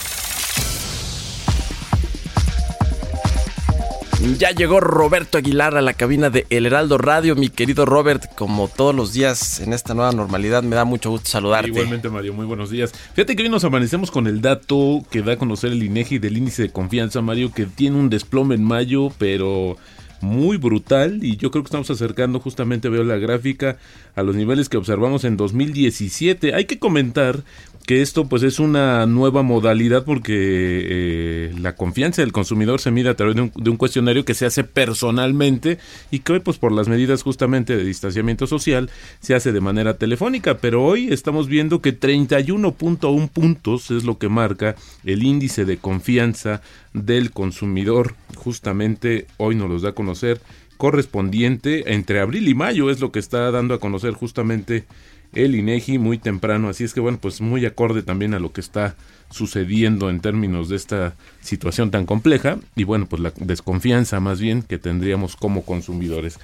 Ya 4.39 4.53
llegó 4.53 4.79
Roberto 4.79 5.37
Aguilar 5.37 5.77
a 5.77 5.83
la 5.83 5.95
cabina 5.95 6.31
de 6.31 6.47
El 6.49 6.67
Heraldo 6.67 6.97
Radio. 6.97 7.35
Mi 7.35 7.49
querido 7.49 7.85
Robert, 7.85 8.33
como 8.37 8.69
todos 8.69 8.95
los 8.95 9.13
días 9.13 9.59
en 9.59 9.73
esta 9.73 9.95
nueva 9.95 10.13
normalidad, 10.13 10.63
me 10.63 10.77
da 10.77 10.85
mucho 10.85 11.11
gusto 11.11 11.29
saludarte. 11.29 11.71
Igualmente, 11.71 12.09
Mario, 12.09 12.33
muy 12.33 12.47
buenos 12.47 12.71
días. 12.71 12.93
Fíjate 13.15 13.35
que 13.35 13.43
hoy 13.43 13.49
nos 13.49 13.65
amanecemos 13.65 14.13
con 14.13 14.29
el 14.29 14.41
dato 14.41 15.03
que 15.11 15.23
da 15.23 15.33
a 15.33 15.37
conocer 15.37 15.73
el 15.73 15.83
INEGI 15.83 16.21
del 16.21 16.37
índice 16.37 16.63
de 16.63 16.71
confianza, 16.71 17.21
Mario, 17.21 17.53
que 17.53 17.67
tiene 17.67 17.97
un 17.97 18.11
desplome 18.11 18.55
en 18.55 18.63
mayo, 18.63 19.11
pero 19.19 19.77
muy 20.23 20.57
brutal 20.57 21.23
y 21.23 21.37
yo 21.37 21.51
creo 21.51 21.63
que 21.63 21.69
estamos 21.69 21.91
acercando 21.91 22.41
justamente 22.41 22.89
veo 22.89 23.05
la 23.05 23.17
gráfica 23.17 23.77
a 24.15 24.23
los 24.23 24.37
niveles 24.37 24.69
que 24.69 24.77
observamos 24.77 25.25
en 25.25 25.37
2017 25.37 26.55
hay 26.55 26.65
que 26.65 26.79
comentar 26.79 27.43
que 27.87 28.03
esto 28.03 28.27
pues 28.27 28.43
es 28.43 28.59
una 28.59 29.07
nueva 29.07 29.43
modalidad 29.43 30.05
porque 30.05 30.35
eh, 30.35 31.55
la 31.59 31.75
confianza 31.75 32.23
del 32.23 32.33
consumidor 32.33 32.81
se 32.81 32.91
mide 32.91 33.09
a 33.09 33.17
través 33.17 33.35
de 33.35 33.43
un, 33.43 33.53
de 33.55 33.71
un, 33.71 33.77
cuestionario 33.77 34.25
que 34.25 34.35
se 34.35 34.47
hace 34.47 34.65
personalmente 34.65 35.79
y 36.11 36.21
que 36.21 36.33
hoy 36.33 36.41
pues 36.41 36.59
por 36.59 36.73
las 36.73 36.89
medidas 36.89 37.23
justamente 37.23 37.77
de 37.77 37.85
distanciamiento 37.85 38.47
social 38.47 38.91
se 39.21 39.35
hace 39.35 39.53
de 39.53 39.61
manera 39.61 39.95
telefónica. 39.95 40.59
Pero 40.59 40.85
hoy 40.85 41.13
estamos 41.13 41.49
viendo 41.49 41.81
que 41.81 41.99
31.1 41.99 43.29
puntos 43.29 43.91
es 43.91 44.05
lo 44.05 44.19
que 44.19 44.29
marca 44.29 44.77
el 45.05 45.23
índice 45.23 45.65
de 45.65 45.79
confianza 45.79 46.63
del 46.93 47.31
consumidor. 47.31 48.15
Justamente 48.37 49.27
hoy 49.37 49.55
nos 49.55 49.69
los 49.69 49.83
da 49.83 49.91
a 49.91 49.95
conocer 49.95 50.41
correspondiente 50.83 51.95
entre 51.95 52.19
abril 52.19 52.49
y 52.49 52.55
mayo 52.57 52.91
es 52.91 52.99
lo 52.99 53.13
que 53.13 53.21
está 53.21 53.53
dando 53.53 53.73
a 53.73 53.79
conocer 53.79 54.15
justamente 54.15 54.85
el 55.33 55.55
INEGI 55.55 55.99
muy 55.99 56.19
temprano, 56.19 56.69
así 56.69 56.83
es 56.83 56.93
que 56.93 56.99
bueno, 56.99 57.19
pues 57.23 57.41
muy 57.41 57.65
acorde 57.67 58.03
también 58.03 58.35
a 58.35 58.41
lo 58.41 58.53
que 58.53 58.61
está 58.61 58.97
sucediendo 59.31 60.11
en 60.11 60.19
términos 60.19 60.69
de 60.69 60.75
esta 60.75 61.15
situación 61.41 61.93
tan 61.93 62.05
compleja 62.05 62.59
y 62.75 62.83
bueno, 62.83 63.07
pues 63.07 63.23
la 63.23 63.33
desconfianza 63.37 64.19
más 64.19 64.41
bien 64.41 64.65
que 64.65 64.77
tendríamos 64.77 65.37
como 65.37 65.65
consumidores. 65.65 66.41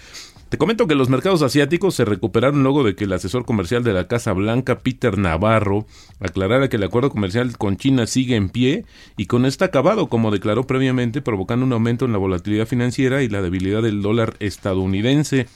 Te 0.49 0.57
comento 0.57 0.87
que 0.87 0.95
los 0.95 1.11
mercados 1.11 1.43
asiáticos 1.43 1.95
se 1.95 2.07
recuperaron 2.07 2.62
luego 2.62 2.83
de 2.83 2.95
que 2.95 3.05
el 3.05 3.12
asesor 3.12 3.45
comercial 3.45 3.85
de 3.85 3.93
la 3.93 4.09
Casa 4.09 4.33
Blanca, 4.33 4.78
Peter 4.78 5.19
Navarro, 5.19 5.85
aclarara 6.21 6.69
que 6.69 6.76
el 6.76 6.85
acuerdo 6.85 7.11
comercial 7.11 7.59
con 7.59 7.76
China 7.76 8.07
sigue 8.07 8.35
en 8.35 8.49
pie 8.49 8.87
y 9.19 9.26
con 9.26 9.45
está 9.45 9.67
acabado, 9.67 10.09
como 10.09 10.31
declaró 10.31 10.67
previamente, 10.67 11.21
provocando 11.21 11.67
un 11.67 11.73
aumento 11.75 12.07
en 12.07 12.12
la 12.12 12.19
volatilidad 12.19 12.67
financiera 12.67 13.23
y 13.23 13.28
la 13.28 13.43
debilidad 13.43 13.83
del 13.83 14.00
dólar 14.00 14.37
estadounidense. 14.40 15.49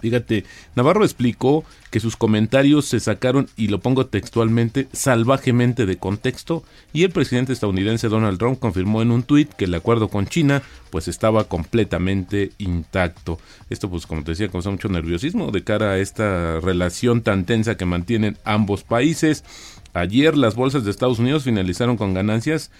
Fíjate, 0.00 0.44
Navarro 0.74 1.04
explicó 1.04 1.64
que 1.90 2.00
sus 2.00 2.16
comentarios 2.16 2.86
se 2.86 3.00
sacaron, 3.00 3.48
y 3.56 3.68
lo 3.68 3.80
pongo 3.80 4.06
textualmente, 4.06 4.88
salvajemente 4.92 5.86
de 5.86 5.96
contexto, 5.96 6.62
y 6.92 7.04
el 7.04 7.10
presidente 7.10 7.52
estadounidense 7.52 8.08
Donald 8.08 8.38
Trump 8.38 8.58
confirmó 8.58 9.02
en 9.02 9.10
un 9.10 9.22
tuit 9.22 9.52
que 9.52 9.66
el 9.66 9.74
acuerdo 9.74 10.08
con 10.08 10.26
China 10.26 10.62
pues 10.90 11.08
estaba 11.08 11.44
completamente 11.44 12.52
intacto. 12.58 13.38
Esto 13.68 13.88
pues 13.88 14.06
como 14.06 14.24
te 14.24 14.32
decía 14.32 14.48
causa 14.48 14.70
mucho 14.70 14.88
nerviosismo 14.88 15.50
de 15.50 15.64
cara 15.64 15.92
a 15.92 15.98
esta 15.98 16.60
relación 16.60 17.22
tan 17.22 17.44
tensa 17.44 17.76
que 17.76 17.86
mantienen 17.86 18.38
ambos 18.44 18.82
países. 18.82 19.44
Ayer 19.92 20.36
las 20.36 20.54
bolsas 20.54 20.84
de 20.84 20.90
Estados 20.90 21.18
Unidos 21.18 21.44
finalizaron 21.44 21.96
con 21.96 22.14
ganancias, 22.14 22.70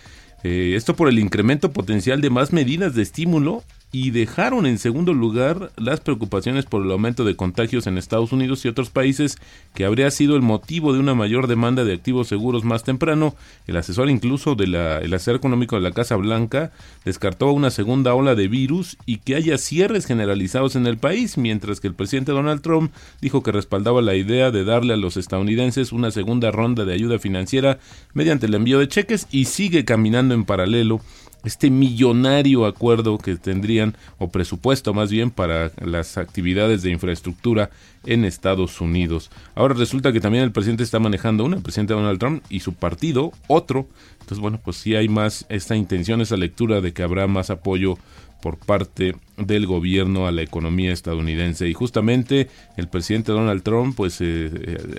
eh, 0.42 0.74
esto 0.76 0.96
por 0.96 1.08
el 1.08 1.18
incremento 1.18 1.72
potencial 1.72 2.20
de 2.20 2.30
más 2.30 2.52
medidas 2.52 2.94
de 2.94 3.02
estímulo 3.02 3.62
y 3.92 4.10
dejaron 4.10 4.66
en 4.66 4.78
segundo 4.78 5.14
lugar 5.14 5.72
las 5.76 6.00
preocupaciones 6.00 6.64
por 6.64 6.84
el 6.84 6.90
aumento 6.92 7.24
de 7.24 7.34
contagios 7.34 7.86
en 7.86 7.98
Estados 7.98 8.32
Unidos 8.32 8.64
y 8.64 8.68
otros 8.68 8.90
países 8.90 9.38
que 9.74 9.84
habría 9.84 10.10
sido 10.10 10.36
el 10.36 10.42
motivo 10.42 10.92
de 10.92 11.00
una 11.00 11.14
mayor 11.14 11.48
demanda 11.48 11.84
de 11.84 11.94
activos 11.94 12.28
seguros 12.28 12.64
más 12.64 12.84
temprano. 12.84 13.34
El 13.66 13.76
asesor 13.76 14.08
incluso 14.08 14.54
del 14.54 14.74
el 14.74 15.12
asesor 15.12 15.36
económico 15.36 15.76
de 15.76 15.82
la 15.82 15.92
Casa 15.92 16.16
Blanca 16.16 16.70
descartó 17.04 17.50
una 17.52 17.70
segunda 17.70 18.14
ola 18.14 18.34
de 18.34 18.48
virus 18.48 18.96
y 19.06 19.18
que 19.18 19.34
haya 19.34 19.58
cierres 19.58 20.06
generalizados 20.06 20.76
en 20.76 20.86
el 20.86 20.96
país, 20.96 21.36
mientras 21.36 21.80
que 21.80 21.88
el 21.88 21.94
presidente 21.94 22.32
Donald 22.32 22.62
Trump 22.62 22.92
dijo 23.20 23.42
que 23.42 23.52
respaldaba 23.52 24.02
la 24.02 24.14
idea 24.14 24.50
de 24.50 24.64
darle 24.64 24.94
a 24.94 24.96
los 24.96 25.16
estadounidenses 25.16 25.92
una 25.92 26.10
segunda 26.10 26.50
ronda 26.50 26.84
de 26.84 26.94
ayuda 26.94 27.18
financiera 27.18 27.78
mediante 28.14 28.46
el 28.46 28.54
envío 28.54 28.78
de 28.78 28.88
cheques 28.88 29.26
y 29.30 29.46
sigue 29.46 29.84
caminando 29.84 30.34
en 30.34 30.44
paralelo 30.44 31.00
este 31.44 31.70
millonario 31.70 32.66
acuerdo 32.66 33.18
que 33.18 33.36
tendrían, 33.36 33.96
o 34.18 34.30
presupuesto 34.30 34.94
más 34.94 35.10
bien, 35.10 35.30
para 35.30 35.72
las 35.80 36.18
actividades 36.18 36.82
de 36.82 36.90
infraestructura 36.90 37.70
en 38.06 38.24
Estados 38.24 38.80
Unidos. 38.80 39.30
Ahora 39.54 39.74
resulta 39.74 40.12
que 40.12 40.20
también 40.20 40.44
el 40.44 40.52
presidente 40.52 40.82
está 40.82 40.98
manejando 40.98 41.44
una, 41.44 41.56
el 41.56 41.62
presidente 41.62 41.94
Donald 41.94 42.18
Trump, 42.18 42.42
y 42.48 42.60
su 42.60 42.74
partido 42.74 43.32
otro. 43.46 43.88
Entonces, 44.20 44.38
bueno, 44.38 44.60
pues 44.62 44.76
sí 44.76 44.94
hay 44.94 45.08
más 45.08 45.46
esta 45.48 45.76
intención, 45.76 46.20
esa 46.20 46.36
lectura 46.36 46.80
de 46.80 46.92
que 46.92 47.02
habrá 47.02 47.26
más 47.26 47.50
apoyo 47.50 47.98
por 48.40 48.58
parte 48.58 49.14
del 49.36 49.66
gobierno 49.66 50.26
a 50.26 50.32
la 50.32 50.42
economía 50.42 50.92
estadounidense 50.92 51.68
y 51.68 51.74
justamente 51.74 52.48
el 52.76 52.88
presidente 52.88 53.32
Donald 53.32 53.62
Trump 53.62 53.96
pues 53.96 54.20
eh, 54.20 54.50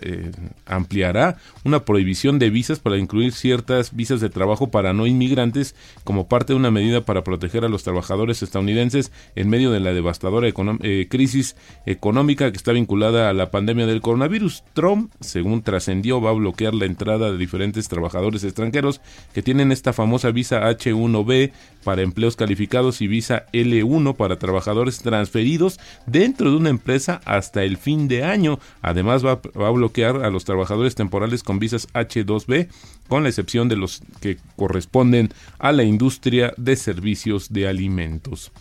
eh, 0.02 0.32
ampliará 0.66 1.38
una 1.64 1.86
prohibición 1.86 2.40
de 2.40 2.50
visas 2.50 2.80
para 2.80 2.98
incluir 2.98 3.34
ciertas 3.34 3.96
visas 3.96 4.20
de 4.20 4.30
trabajo 4.30 4.72
para 4.72 4.94
no 4.94 5.06
inmigrantes 5.06 5.76
como 6.04 6.28
parte 6.28 6.54
de 6.54 6.58
una 6.58 6.72
medida 6.72 7.06
para 7.06 7.24
proteger 7.24 7.66
a 7.66 7.70
los 7.70 7.84
trabajadores 7.84 8.42
estadounidenses 8.42 9.12
en 9.36 9.50
medio 9.50 9.72
de 9.72 9.80
la 9.80 9.94
devastadora 9.94 10.48
econo 10.48 10.78
eh, 10.82 11.08
crisis 11.10 11.56
económica 11.86 12.52
que 12.52 12.58
está 12.58 12.72
vinculada 12.72 13.30
a 13.30 13.34
la 13.34 13.52
pandemia 13.52 13.86
del 13.86 14.02
coronavirus. 14.02 14.64
Trump, 14.74 15.12
según 15.20 15.62
trascendió, 15.62 16.22
va 16.22 16.32
a 16.32 16.34
bloquear 16.34 16.74
la 16.74 16.86
entrada 16.86 17.32
de 17.32 17.38
diferentes 17.38 17.88
trabajadores 17.88 18.44
extranjeros 18.44 19.02
que 19.34 19.44
tienen 19.44 19.72
esta 19.72 19.94
famosa 19.94 20.32
visa 20.32 20.70
H1B 20.70 21.52
para 21.84 22.02
empleos 22.02 22.36
calificados 22.36 23.02
y 23.02 23.08
visa 23.08 23.31
L1 23.54 24.16
para 24.16 24.40
trabajadores 24.40 25.00
transferidos 25.00 25.80
dentro 26.06 26.50
de 26.50 26.58
una 26.58 26.70
empresa 26.70 27.22
hasta 27.26 27.64
el 27.64 27.78
fin 27.78 28.08
de 28.08 28.24
año. 28.24 28.60
Además 28.82 29.26
va, 29.26 29.42
a 29.42 29.70
bloquear 29.72 30.24
a 30.24 30.30
los 30.30 30.46
trabajadores 30.46 30.96
temporales 30.96 31.44
con 31.44 31.60
visas 31.60 31.88
H2B, 31.94 32.68
con 33.08 33.24
la 33.24 33.30
excepción 33.30 33.70
de 33.70 33.78
los 33.78 34.02
que 34.20 34.38
corresponden 34.56 35.30
a 35.60 35.72
la 35.72 35.84
industria 35.84 36.54
de 36.58 36.76
servicios 36.76 37.52
de 37.52 37.68
alimentos. 37.68 38.52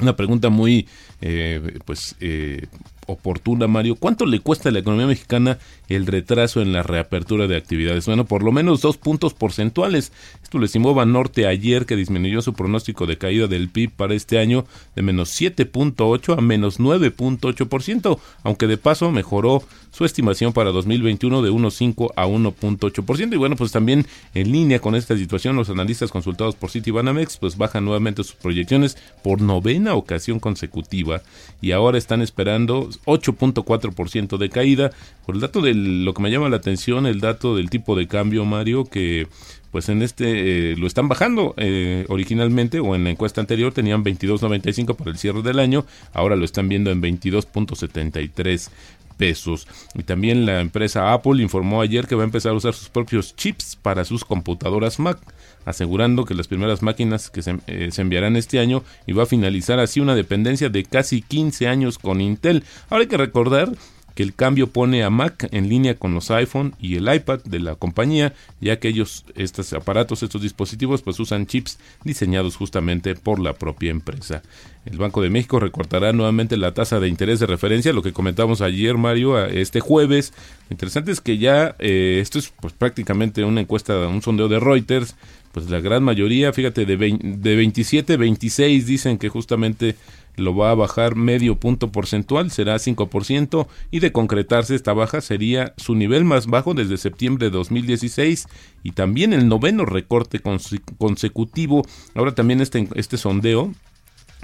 Una 0.00 0.14
pregunta 0.14 0.48
muy, 0.48 0.86
eh, 1.20 1.80
pues, 1.84 2.14
eh, 2.20 2.66
oportuna, 3.06 3.66
Mario. 3.66 3.96
¿Cuánto 3.96 4.26
le 4.26 4.38
cuesta 4.40 4.68
a 4.68 4.72
la 4.72 4.78
economía 4.78 5.08
mexicana 5.08 5.58
el 5.88 6.06
retraso 6.06 6.60
en 6.60 6.72
la 6.72 6.82
reapertura 6.82 7.46
de 7.46 7.56
actividades? 7.56 8.06
Bueno, 8.06 8.24
por 8.24 8.42
lo 8.42 8.52
menos 8.52 8.80
dos 8.80 8.96
puntos 8.96 9.34
porcentuales. 9.34 10.12
Esto 10.42 10.58
lo 10.58 10.64
estimó 10.64 10.94
Banorte 10.94 11.46
ayer, 11.46 11.86
que 11.86 11.96
disminuyó 11.96 12.42
su 12.42 12.54
pronóstico 12.54 13.06
de 13.06 13.18
caída 13.18 13.46
del 13.46 13.68
PIB 13.68 13.90
para 13.90 14.14
este 14.14 14.38
año 14.38 14.66
de 14.94 15.02
menos 15.02 15.30
7.8 15.40 16.38
a 16.38 16.40
menos 16.40 16.80
9.8%, 16.80 18.18
aunque 18.42 18.66
de 18.66 18.76
paso 18.76 19.10
mejoró 19.10 19.62
su 19.90 20.04
estimación 20.04 20.52
para 20.52 20.70
2021 20.70 21.42
de 21.42 21.50
1.5 21.50 22.12
a 22.14 22.26
1.8%. 22.26 23.32
Y 23.32 23.36
bueno, 23.36 23.56
pues 23.56 23.72
también 23.72 24.06
en 24.34 24.52
línea 24.52 24.78
con 24.80 24.94
esta 24.94 25.16
situación, 25.16 25.56
los 25.56 25.70
analistas 25.70 26.10
consultados 26.10 26.54
por 26.54 26.70
Citibanamex 26.70 27.38
pues 27.38 27.56
bajan 27.56 27.84
nuevamente 27.84 28.22
sus 28.22 28.36
proyecciones 28.36 28.96
por 29.22 29.40
novena 29.40 29.94
ocasión 29.94 30.40
consecutiva 30.40 31.22
y 31.60 31.72
ahora 31.72 31.98
están 31.98 32.22
esperando 32.22 32.88
8.4% 33.06 34.38
de 34.38 34.50
caída. 34.50 34.90
Por 35.26 35.34
el 35.34 35.40
dato 35.40 35.60
lo 36.04 36.14
que 36.14 36.22
me 36.22 36.30
llama 36.30 36.48
la 36.48 36.56
atención, 36.56 37.06
el 37.06 37.20
dato 37.20 37.56
del 37.56 37.70
tipo 37.70 37.96
de 37.96 38.06
cambio, 38.06 38.44
Mario, 38.44 38.84
que 38.84 39.28
pues 39.70 39.88
en 39.88 40.02
este 40.02 40.72
eh, 40.72 40.76
lo 40.76 40.86
están 40.86 41.08
bajando 41.08 41.54
eh, 41.58 42.06
originalmente 42.08 42.80
o 42.80 42.94
en 42.94 43.04
la 43.04 43.10
encuesta 43.10 43.40
anterior 43.40 43.72
tenían 43.72 44.02
22.95 44.02 44.96
para 44.96 45.10
el 45.10 45.18
cierre 45.18 45.42
del 45.42 45.58
año, 45.58 45.84
ahora 46.14 46.36
lo 46.36 46.44
están 46.44 46.68
viendo 46.68 46.90
en 46.90 47.02
22.73 47.02 48.70
pesos. 49.18 49.66
Y 49.94 50.04
también 50.04 50.46
la 50.46 50.60
empresa 50.60 51.12
Apple 51.12 51.42
informó 51.42 51.82
ayer 51.82 52.06
que 52.06 52.14
va 52.14 52.22
a 52.22 52.24
empezar 52.24 52.52
a 52.52 52.56
usar 52.56 52.72
sus 52.72 52.88
propios 52.88 53.36
chips 53.36 53.76
para 53.76 54.04
sus 54.04 54.24
computadoras 54.24 54.98
Mac, 54.98 55.18
asegurando 55.66 56.24
que 56.24 56.34
las 56.34 56.48
primeras 56.48 56.82
máquinas 56.82 57.28
que 57.28 57.42
se, 57.42 57.58
eh, 57.66 57.90
se, 57.90 58.00
enviarán 58.00 58.36
este 58.36 58.60
año 58.60 58.84
y 59.06 59.12
va 59.12 59.24
a 59.24 59.26
finalizar 59.26 59.80
así 59.80 60.00
una 60.00 60.14
dependencia 60.14 60.70
de 60.70 60.84
casi 60.84 61.20
15 61.20 61.68
años 61.68 61.98
con 61.98 62.22
Intel. 62.22 62.64
Ahora 62.88 63.02
hay 63.02 63.08
que 63.08 63.18
recordar 63.18 63.70
que 64.18 64.24
el 64.24 64.34
cambio 64.34 64.66
pone 64.66 65.04
a 65.04 65.10
Mac 65.10 65.46
en 65.52 65.68
línea 65.68 65.94
con 65.94 66.12
los 66.12 66.32
iPhone 66.32 66.74
y 66.80 66.96
el 66.96 67.14
iPad 67.14 67.38
de 67.44 67.60
la 67.60 67.76
compañía, 67.76 68.34
ya 68.60 68.80
que 68.80 68.88
ellos, 68.88 69.24
estos 69.36 69.72
aparatos, 69.72 70.24
estos 70.24 70.42
dispositivos, 70.42 71.02
pues 71.02 71.20
usan 71.20 71.46
chips 71.46 71.78
diseñados 72.02 72.56
justamente 72.56 73.14
por 73.14 73.38
la 73.38 73.52
propia 73.52 73.92
empresa. 73.92 74.42
El 74.86 74.98
Banco 74.98 75.22
de 75.22 75.30
México 75.30 75.60
recortará 75.60 76.12
nuevamente 76.12 76.56
la 76.56 76.74
tasa 76.74 76.98
de 76.98 77.06
interés 77.06 77.38
de 77.38 77.46
referencia, 77.46 77.92
lo 77.92 78.02
que 78.02 78.12
comentamos 78.12 78.60
ayer, 78.60 78.98
Mario, 78.98 79.38
este 79.46 79.78
jueves. 79.78 80.32
Lo 80.68 80.74
interesante 80.74 81.12
es 81.12 81.20
que 81.20 81.38
ya 81.38 81.76
eh, 81.78 82.18
esto 82.20 82.40
es 82.40 82.52
pues 82.60 82.72
prácticamente 82.72 83.44
una 83.44 83.60
encuesta, 83.60 84.08
un 84.08 84.20
sondeo 84.20 84.48
de 84.48 84.58
Reuters, 84.58 85.14
pues 85.58 85.70
la 85.70 85.80
gran 85.80 86.02
mayoría, 86.02 86.52
fíjate, 86.52 86.86
de, 86.86 86.96
vein- 86.98 87.40
de 87.42 87.56
27, 87.56 88.16
26 88.16 88.86
dicen 88.86 89.18
que 89.18 89.28
justamente 89.28 89.96
lo 90.36 90.54
va 90.54 90.70
a 90.70 90.74
bajar 90.74 91.16
medio 91.16 91.56
punto 91.56 91.90
porcentual, 91.90 92.50
será 92.52 92.76
5%, 92.76 93.66
y 93.90 93.98
de 93.98 94.12
concretarse 94.12 94.76
esta 94.76 94.92
baja 94.92 95.20
sería 95.20 95.74
su 95.76 95.96
nivel 95.96 96.24
más 96.24 96.46
bajo 96.46 96.74
desde 96.74 96.96
septiembre 96.96 97.46
de 97.46 97.50
2016 97.50 98.46
y 98.84 98.92
también 98.92 99.32
el 99.32 99.48
noveno 99.48 99.84
recorte 99.84 100.40
conse- 100.40 100.80
consecutivo. 100.98 101.84
Ahora 102.14 102.34
también 102.36 102.60
este, 102.60 102.88
este 102.94 103.16
sondeo 103.16 103.72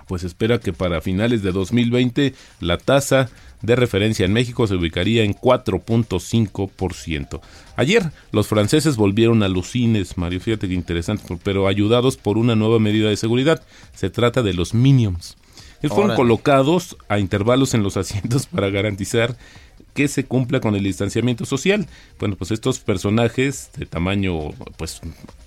pues 0.09 0.25
espera 0.25 0.59
que 0.59 0.73
para 0.73 1.01
finales 1.01 1.43
de 1.43 1.53
2020 1.53 2.35
la 2.61 2.77
tasa 2.77 3.31
de 3.63 3.77
referencia 3.77 4.27
en 4.27 4.33
México 4.33 4.67
se 4.67 4.75
ubicaría 4.75 5.25
en 5.25 5.35
4.5%. 5.35 7.41
Ayer 7.77 8.11
los 8.33 8.47
franceses 8.47 8.97
volvieron 8.97 9.43
a 9.43 9.49
los 9.49 9.71
cines, 9.71 10.19
Mario, 10.19 10.41
fíjate 10.41 10.69
que 10.69 10.75
interesante, 10.75 11.39
pero 11.43 11.67
ayudados 11.67 12.17
por 12.17 12.39
una 12.39 12.57
nueva 12.57 12.79
medida 12.79 13.09
de 13.09 13.17
seguridad. 13.17 13.63
Se 13.95 14.11
trata 14.11 14.43
de 14.43 14.55
los 14.55 14.75
Minions. 14.75 15.37
Ellos 15.83 15.97
fueron 15.97 16.17
colocados 16.17 16.97
a 17.09 17.19
intervalos 17.19 17.75
en 17.75 17.83
los 17.83 17.97
asientos 17.97 18.47
para 18.53 18.71
garantizar 18.71 19.37
que 19.93 20.09
se 20.09 20.25
cumpla 20.25 20.61
con 20.61 20.75
el 20.75 20.83
distanciamiento 20.83 21.45
social. 21.45 21.87
Bueno, 22.19 22.37
pues 22.37 22.51
estos 22.51 22.81
personajes 22.81 23.71
de 23.77 23.87
tamaño 23.87 24.51
pues 24.77 25.01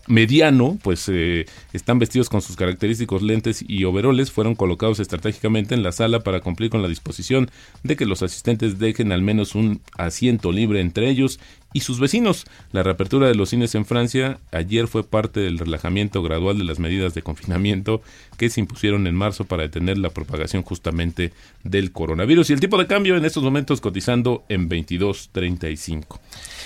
mediano, 0.08 0.78
pues 0.82 1.08
eh, 1.10 1.46
están 1.74 2.00
vestidos 2.00 2.30
con 2.30 2.42
sus 2.42 2.56
característicos 2.56 3.22
lentes 3.22 3.64
y 3.68 3.84
overoles, 3.84 4.32
fueron 4.32 4.56
colocados 4.56 5.00
estratégicamente 5.00 5.76
en 5.76 5.84
la 5.84 5.92
sala 5.92 6.22
para 6.22 6.40
cumplir 6.40 6.70
con 6.70 6.82
la 6.82 6.88
disposición 6.88 7.52
de 7.84 7.96
que 7.96 8.06
los 8.06 8.24
asistentes 8.24 8.80
dejen 8.80 9.12
al 9.12 9.22
menos 9.22 9.56
un 9.56 9.82
asiento 9.98 10.52
libre 10.52 10.82
entre 10.82 11.10
ellos 11.10 11.40
y 11.74 11.82
sus 11.82 12.00
vecinos. 12.00 12.46
La 12.72 12.84
reapertura 12.84 13.28
de 13.28 13.36
los 13.36 13.50
cines 13.50 13.76
en 13.76 13.86
Francia 13.86 14.40
ayer 14.52 14.88
fue 14.88 15.04
parte 15.04 15.42
del 15.42 15.60
relajamiento 15.60 16.24
gradual 16.24 16.58
de 16.58 16.64
las 16.64 16.80
medidas 16.80 17.14
de 17.14 17.22
confinamiento 17.22 18.02
que 18.38 18.50
se 18.50 18.62
impusieron 18.62 19.08
en 19.08 19.16
marzo 19.16 19.46
para 19.46 19.64
detener 19.64 19.98
la 19.98 20.10
propagación 20.10 20.64
justamente 20.64 21.34
del 21.64 21.92
coronavirus. 21.92 22.50
Y 22.50 22.54
el 22.54 22.60
tipo 22.60 22.78
de 22.78 22.88
cambio 22.88 23.18
en 23.18 23.26
estos 23.26 23.44
momentos 23.44 23.82
cotizando 23.82 24.46
en 24.50 24.70
22.35. 24.70 26.20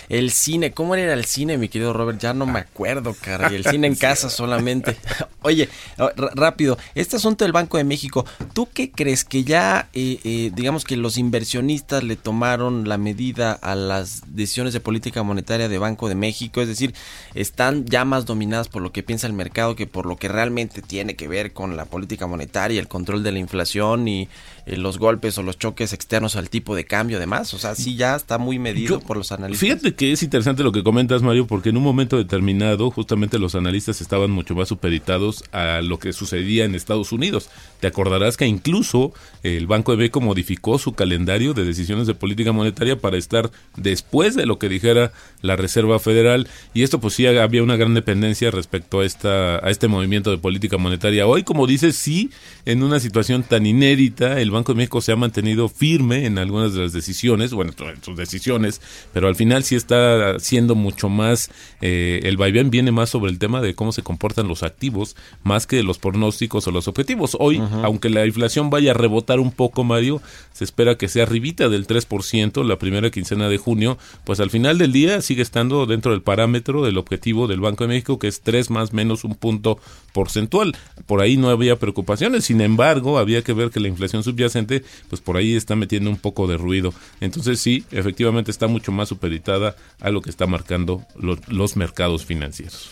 El 0.10 0.32
cine, 0.32 0.72
¿cómo 0.72 0.96
era 0.96 1.14
el 1.14 1.26
cine, 1.26 1.58
mi 1.58 1.70
querido 1.70 1.94
Robert? 1.94 2.20
Ya 2.20 2.34
no 2.34 2.46
me 2.46 2.60
acuerdo, 2.60 3.16
caray. 3.38 3.56
El 3.56 3.66
cine 3.66 3.88
en 3.88 3.96
casa 4.08 4.30
solamente. 4.30 4.98
Oye, 5.42 5.70
rápido, 6.36 6.78
este 6.96 7.16
asunto 7.16 7.46
del 7.46 7.52
Banco 7.52 7.78
de 7.78 7.84
México, 7.84 8.26
¿tú 8.54 8.68
qué 8.72 8.92
crees 8.92 9.26
que 9.26 9.44
ya, 9.44 9.90
eh, 9.94 10.20
eh, 10.24 10.52
digamos 10.54 10.84
que 10.84 10.98
los 10.98 11.18
inversionistas 11.18 12.04
le 12.04 12.16
tomaron 12.16 12.88
la 12.88 12.98
medida 12.98 13.54
a 13.54 13.76
las 13.76 14.22
decisiones 14.36 14.74
de 14.74 14.80
política 14.80 15.24
monetaria 15.24 15.68
de 15.68 15.78
Banco 15.78 16.10
de 16.10 16.16
México? 16.16 16.62
Es 16.62 16.68
decir, 16.68 16.94
están 17.34 17.86
ya 17.86 18.06
más 18.06 18.26
dominadas 18.26 18.68
por 18.68 18.82
lo 18.82 18.92
que 18.92 19.04
piensa 19.04 19.28
el 19.28 19.34
mercado 19.34 19.76
que 19.76 19.88
por 19.88 20.06
lo 20.06 20.16
que 20.18 20.28
realmente 20.28 20.82
tiene 20.82 21.16
que 21.16 21.28
ver 21.28 21.54
con 21.54 21.76
la 21.76 21.86
política 21.86 22.28
monetaria, 22.28 22.80
el 22.80 22.88
control 22.88 23.24
de 23.24 23.32
la 23.32 23.40
inflación 23.40 24.08
y 24.08 24.30
eh, 24.66 24.78
los 24.78 24.98
golpes 24.98 25.38
o 25.38 25.44
los 25.44 25.58
choques 25.58 25.94
externos 25.94 26.36
al 26.36 26.50
tipo 26.50 26.76
de 26.76 26.86
cambio, 26.86 27.18
además. 27.18 27.54
O 27.54 27.60
sea, 27.60 27.76
sí 27.76 27.96
ya 27.96 28.16
está 28.16 28.38
muy 28.38 28.60
medido 28.60 29.00
Yo- 29.00 29.06
por 29.06 29.18
los 29.18 29.32
analistas. 29.32 29.60
Fíjate 29.60 29.94
que 29.96 30.12
es 30.12 30.24
interesante 30.24 30.64
lo 30.64 30.72
que 30.72 30.84
comentas, 30.84 31.22
Mario, 31.22 31.48
porque 31.48 31.70
en 31.70 31.78
un 31.78 31.84
momento 31.84 32.18
determinado, 32.18 32.92
justamente 32.92 33.40
los 33.40 33.56
analistas 33.56 34.02
estaban 34.02 34.32
mucho 34.32 34.56
más 34.56 34.68
supeditados 34.70 35.44
a 35.52 35.82
lo 35.82 36.00
que 36.00 36.14
sucedía 36.14 36.66
en 36.66 36.76
Estados 36.76 37.12
Unidos. 37.12 37.50
Te 37.80 37.88
acordarás 37.88 38.38
que 38.38 38.46
incluso 38.46 39.14
el 39.44 39.68
Banco 39.68 39.92
de 39.92 39.98
México 39.98 40.22
modificó 40.22 40.78
su 40.78 40.94
calendario 40.94 41.54
de 41.54 41.66
decisiones 41.66 42.08
de 42.08 42.14
política 42.14 42.52
monetaria 42.52 43.00
para 43.00 43.18
estar 43.18 43.50
después 43.76 44.36
de 44.36 44.46
lo 44.46 44.60
que 44.60 44.70
dijera 44.70 45.12
la 45.42 45.56
Reserva 45.56 46.00
Federal, 46.00 46.48
y 46.74 46.84
esto 46.84 47.00
pues 47.00 47.16
sí 47.16 47.26
había 47.26 47.64
una 47.64 47.76
gran 47.78 47.94
dependencia 47.96 48.52
respecto 48.52 49.00
a 49.00 49.06
esta 49.06 49.56
a 49.66 49.70
este 49.72 49.88
movimiento 49.88 50.30
de 50.32 50.38
política 50.38 50.78
monetaria. 50.78 51.26
Hoy, 51.26 51.44
como 51.44 51.66
dices, 51.68 51.96
sí, 51.96 52.30
en 52.66 52.84
una 52.84 53.00
situación 53.00 53.44
tan 53.44 53.66
inédita, 53.66 54.40
el 54.40 54.51
Banco 54.52 54.74
de 54.74 54.78
México 54.78 55.02
se 55.02 55.12
ha 55.12 55.16
mantenido 55.16 55.70
firme 55.70 56.26
en 56.26 56.38
algunas 56.38 56.74
de 56.74 56.82
las 56.82 56.94
decisiones, 56.94 57.54
bueno, 57.54 57.74
en 57.80 58.04
sus 58.04 58.16
decisiones, 58.16 58.82
pero 59.14 59.28
al 59.28 59.36
final 59.36 59.64
sí 59.64 59.76
está 59.76 60.40
siendo 60.40 60.76
mucho 60.76 61.10
más, 61.10 61.50
eh, 61.82 62.22
el 62.24 62.38
vaivén 62.38 62.70
viene 62.70 62.92
más 62.92 63.10
sobre 63.10 63.32
el 63.32 63.40
tema 63.40 63.62
de 63.62 63.74
cómo 63.74 63.92
se 63.92 64.04
comportan 64.04 64.48
los 64.48 64.64
activos, 64.64 65.16
más 65.44 65.68
que 65.68 65.84
los 65.84 65.98
pronósticos 65.98 66.68
o 66.68 66.72
los 66.72 66.88
objetivos. 66.88 67.38
Hoy, 67.40 67.62
aunque 67.84 68.10
la 68.10 68.26
inflación 68.26 68.70
vaya 68.70 68.92
a 68.92 68.94
rebotar 68.94 69.40
un 69.40 69.52
poco, 69.52 69.84
Mario, 69.84 70.22
se 70.54 70.64
espera 70.64 70.98
que 70.98 71.08
sea 71.08 71.24
arribita 71.24 71.70
del 71.70 71.88
3% 71.88 72.64
la 72.64 72.78
primera 72.78 73.10
quincena 73.10 73.50
de 73.50 73.58
junio, 73.58 73.98
pues 74.26 74.40
al 74.40 74.50
final 74.50 74.78
del 74.78 74.92
día 74.92 75.22
sigue 75.22 75.42
estando 75.42 75.86
dentro 75.86 76.12
del 76.12 76.22
parámetro 76.22 76.84
del 76.84 76.98
objetivo 76.98 77.48
del 77.48 77.62
Banco 77.62 77.84
de 77.84 77.90
México, 77.90 78.20
que 78.20 78.28
es 78.28 78.42
3 78.42 78.70
más 78.70 78.94
menos 78.94 79.24
un 79.24 79.36
punto 79.36 79.80
porcentual. 80.14 80.76
Por 81.06 81.22
ahí 81.22 81.38
no 81.38 81.50
había 81.50 81.78
preocupaciones, 81.78 82.46
sin 82.46 82.62
embargo, 82.62 83.18
había 83.18 83.44
que 83.44 83.54
ver 83.54 83.70
que 83.70 83.80
la 83.80 83.88
inflación 83.88 84.24
subyacente, 84.24 84.41
pues 85.10 85.22
por 85.22 85.38
ahí 85.38 85.56
está 85.56 85.76
metiendo 85.76 86.10
un 86.10 86.18
poco 86.18 86.48
de 86.48 86.58
ruido. 86.58 86.94
Entonces 87.20 87.60
sí, 87.60 87.84
efectivamente 87.92 88.52
está 88.52 88.68
mucho 88.68 88.92
más 88.92 89.10
supeditada 89.10 89.76
a 90.00 90.10
lo 90.10 90.22
que 90.22 90.30
está 90.30 90.48
marcando 90.48 91.04
lo- 91.20 91.38
los 91.48 91.76
mercados 91.76 92.26
financieros. 92.26 92.90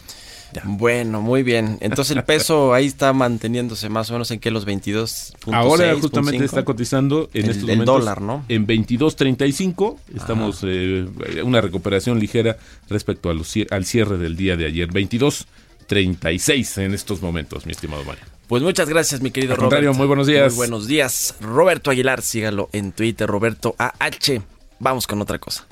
Bueno, 0.64 1.22
muy 1.22 1.44
bien. 1.44 1.78
Entonces 1.80 2.18
el 2.18 2.24
peso 2.24 2.74
ahí 2.74 2.88
está 2.88 3.14
manteniéndose 3.14 3.88
más 3.88 4.10
o 4.10 4.14
menos 4.14 4.32
en 4.32 4.40
que 4.40 4.50
los 4.50 4.66
22. 4.66 5.34
Ahora 5.52 5.94
justamente 6.02 6.44
está 6.44 6.66
cotizando 6.66 7.30
en 7.36 7.46
El- 7.46 7.52
estos 7.52 7.70
el 7.70 7.86
dólar, 7.86 8.20
¿no? 8.22 8.44
en 8.50 8.66
22.35. 8.66 9.98
Estamos 10.16 10.62
eh, 10.64 11.06
una 11.44 11.62
recuperación 11.62 12.20
ligera 12.20 12.58
respecto 12.90 13.30
a 13.30 13.36
los 13.36 13.56
cier- 13.56 13.68
al 13.72 13.86
cierre 13.86 14.18
del 14.18 14.36
día 14.36 14.58
de 14.58 14.66
ayer. 14.66 14.90
22.36 14.90 16.82
en 16.84 16.94
estos 16.96 17.22
momentos, 17.22 17.66
mi 17.68 17.72
estimado 17.72 18.04
Mario. 18.04 18.24
Pues 18.50 18.64
muchas 18.64 18.90
gracias, 18.90 19.22
mi 19.22 19.30
querido 19.30 19.54
Al 19.54 19.60
Roberto. 19.60 19.94
muy 19.94 20.08
buenos 20.08 20.26
días. 20.26 20.54
Muy 20.54 20.58
buenos 20.58 20.88
días. 20.88 21.36
Roberto 21.40 21.92
Aguilar, 21.92 22.24
sígalo 22.24 22.68
en 22.74 22.94
Twitter, 22.94 23.30
Roberto 23.30 23.76
AH. 23.78 24.42
Vamos 24.80 25.06
con 25.06 25.22
otra 25.22 25.38
cosa. 25.38 25.68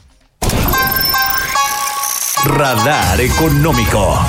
Radar 2.46 3.20
Económico. 3.20 4.20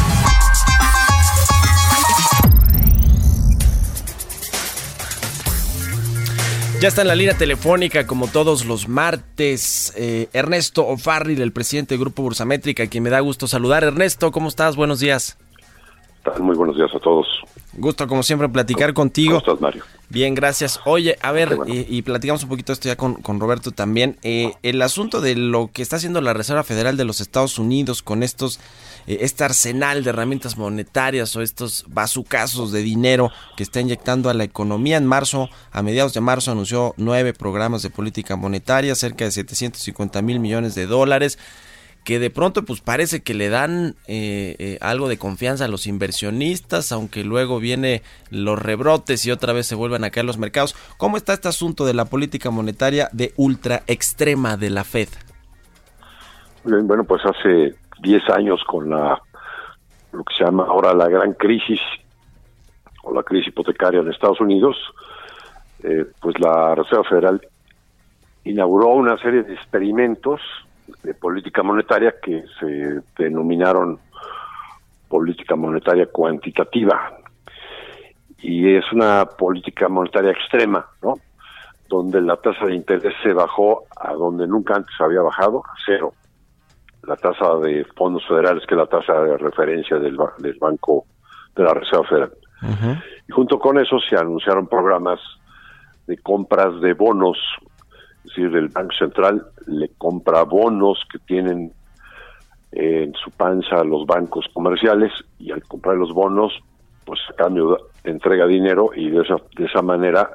Ya 6.81 6.89
está 6.89 7.03
en 7.03 7.09
la 7.09 7.17
línea 7.17 7.37
telefónica, 7.37 8.07
como 8.07 8.29
todos 8.29 8.65
los 8.65 8.89
martes, 8.89 9.93
eh, 9.95 10.31
Ernesto 10.33 10.87
O'Farrill, 10.87 11.43
el 11.43 11.53
presidente 11.53 11.95
del 11.95 12.01
Grupo 12.01 12.23
Bursamétrica, 12.23 12.85
a 12.85 12.87
quien 12.87 13.05
me 13.05 13.11
da 13.11 13.21
gusto 13.21 13.47
saludar. 13.47 13.85
Ernesto, 13.85 14.33
¿cómo 14.33 14.49
estás? 14.49 14.75
Buenos 14.75 15.01
días. 15.01 15.37
Tal? 16.31 16.43
Muy 16.43 16.57
buenos 16.57 16.77
días 16.77 16.91
a 16.95 16.99
todos. 16.99 17.27
Gusto, 17.75 18.07
como 18.07 18.23
siempre, 18.23 18.49
platicar 18.49 18.93
contigo. 18.95 19.41
¿Cómo 19.41 19.53
estás, 19.53 19.61
Mario? 19.61 19.85
Bien, 20.11 20.35
gracias. 20.35 20.81
Oye, 20.87 21.17
a 21.21 21.33
ver, 21.33 21.55
bueno. 21.55 21.73
eh, 21.73 21.87
y 21.89 22.03
platicamos 22.03 22.43
un 22.43 22.49
poquito 22.49 22.73
esto 22.73 22.89
ya 22.89 22.97
con, 22.97 23.15
con 23.17 23.41
Roberto 23.41 23.73
también. 23.73 24.17
Eh, 24.23 24.55
el 24.63 24.81
asunto 24.81 25.21
de 25.21 25.37
lo 25.37 25.71
que 25.73 25.83
está 25.83 25.97
haciendo 25.97 26.21
la 26.21 26.33
Reserva 26.33 26.65
Federal 26.65 26.97
de 26.97 27.05
los 27.05 27.21
Estados 27.21 27.59
Unidos 27.59 28.03
con 28.03 28.23
estos, 28.23 28.59
eh, 29.07 29.19
este 29.21 29.45
arsenal 29.45 30.03
de 30.05 30.11
herramientas 30.11 30.57
monetarias 30.57 31.37
o 31.37 31.43
estos 31.43 31.85
bazucazos 31.89 32.73
de 32.73 32.81
dinero 32.81 33.31
que 33.57 33.63
está 33.63 33.81
inyectando 33.81 34.31
a 34.31 34.35
la 34.35 34.45
economía. 34.45 34.97
En 34.97 35.07
marzo, 35.07 35.51
a 35.71 35.83
mediados 35.83 36.15
de 36.15 36.23
marzo, 36.23 36.53
anunció 36.53 36.95
nueve 36.97 37.35
programas 37.35 37.83
de 37.83 37.91
política 37.91 38.35
monetaria, 38.37 38.95
cerca 38.95 39.27
de 39.27 39.31
750 39.31 40.23
mil 40.23 40.41
millones 40.41 40.75
de 40.75 40.87
dólares 40.87 41.39
que 42.09 42.19
de 42.19 42.31
pronto 42.31 42.63
pues 42.65 42.81
parece 42.81 43.23
que 43.23 43.35
le 43.35 43.51
dan 43.51 43.95
eh, 44.07 44.57
eh, 44.59 44.79
algo 44.81 45.11
de 45.11 45.19
confianza 45.19 45.67
a 45.67 45.69
los 45.69 45.87
inversionistas, 45.87 46.91
aunque 46.91 47.23
luego 47.23 47.59
viene 47.59 48.01
los 48.31 48.59
rebrotes 48.59 49.27
y 49.27 49.31
otra 49.31 49.53
vez 49.53 49.67
se 49.67 49.75
vuelvan 49.75 50.05
a 50.05 50.11
caer 50.11 50.25
los 50.25 50.39
mercados. 50.39 50.75
¿Cómo 50.97 51.19
está 51.19 51.35
este 51.35 51.49
asunto 51.49 51.85
de 51.85 51.93
la 51.93 52.07
política 52.07 52.49
monetaria 52.51 53.11
de 53.13 53.35
ultra 53.37 53.83
extrema 53.87 54.57
de 54.57 54.71
la 54.71 54.85
Fed? 54.85 55.09
Bueno, 56.65 57.05
pues 57.05 57.21
hace 57.27 57.75
10 58.01 58.31
años 58.31 58.65
con 58.67 58.89
la 58.89 59.21
lo 60.13 60.25
que 60.25 60.35
se 60.35 60.45
llama 60.45 60.65
ahora 60.65 60.95
la 60.95 61.11
gran 61.11 61.35
crisis 61.35 61.81
o 63.03 63.13
la 63.13 63.23
crisis 63.23 63.49
hipotecaria 63.49 64.01
en 64.01 64.09
Estados 64.09 64.41
Unidos, 64.41 64.79
eh, 65.83 66.07
pues 66.23 66.41
la 66.41 66.75
Reserva 66.75 67.05
Federal 67.05 67.47
inauguró 68.45 68.95
una 68.95 69.19
serie 69.19 69.43
de 69.43 69.53
experimentos 69.53 70.41
de 71.03 71.15
política 71.15 71.63
monetaria 71.63 72.15
que 72.23 72.45
se 72.59 73.01
denominaron 73.23 73.99
política 75.09 75.57
monetaria 75.57 76.07
cuantitativa 76.07 77.13
y 78.41 78.75
es 78.77 78.85
una 78.93 79.25
política 79.25 79.89
monetaria 79.89 80.31
extrema, 80.33 80.87
¿no? 81.03 81.15
Donde 81.89 82.21
la 82.21 82.37
tasa 82.37 82.67
de 82.67 82.75
interés 82.75 83.15
se 83.23 83.33
bajó 83.33 83.85
a 83.97 84.13
donde 84.13 84.47
nunca 84.47 84.75
antes 84.77 84.95
había 85.01 85.23
bajado, 85.23 85.63
a 85.65 85.75
cero. 85.85 86.13
La 87.03 87.17
tasa 87.17 87.57
de 87.57 87.85
fondos 87.97 88.27
federales, 88.29 88.67
que 88.67 88.75
es 88.75 88.79
la 88.79 88.87
tasa 88.87 89.15
de 89.23 89.39
referencia 89.39 89.99
del, 89.99 90.17
ba- 90.17 90.35
del 90.39 90.59
Banco 90.59 91.05
de 91.57 91.65
la 91.65 91.73
Reserva 91.75 92.05
Federal. 92.07 92.33
Y 93.29 93.33
junto 93.33 93.59
con 93.59 93.79
eso 93.79 93.99
se 94.01 94.17
anunciaron 94.17 94.67
programas 94.67 95.19
de 96.07 96.19
compras 96.19 96.81
de 96.81 96.93
bonos, 96.93 97.39
es 98.25 98.35
decir, 98.35 98.55
el 98.57 98.69
Banco 98.69 98.93
Central 98.99 99.47
le 99.67 99.91
compra 99.97 100.43
bonos 100.45 101.03
que 101.11 101.19
tienen 101.21 101.73
eh, 102.73 103.05
en 103.05 103.15
su 103.15 103.31
panza 103.33 103.83
los 103.85 104.05
bancos 104.07 104.47
comerciales 104.53 105.13
y 105.39 105.51
al 105.53 105.65
comprar 105.67 105.97
los 105.97 106.13
bonos, 106.13 106.53
pues 107.05 107.21
a 107.31 107.35
cambio 107.35 107.79
entrega 108.05 108.47
dinero 108.47 108.91
y 108.95 109.11
de 109.11 109.23
esa, 109.23 109.37
de 109.57 109.65
esa 109.65 109.81
manera 109.83 110.31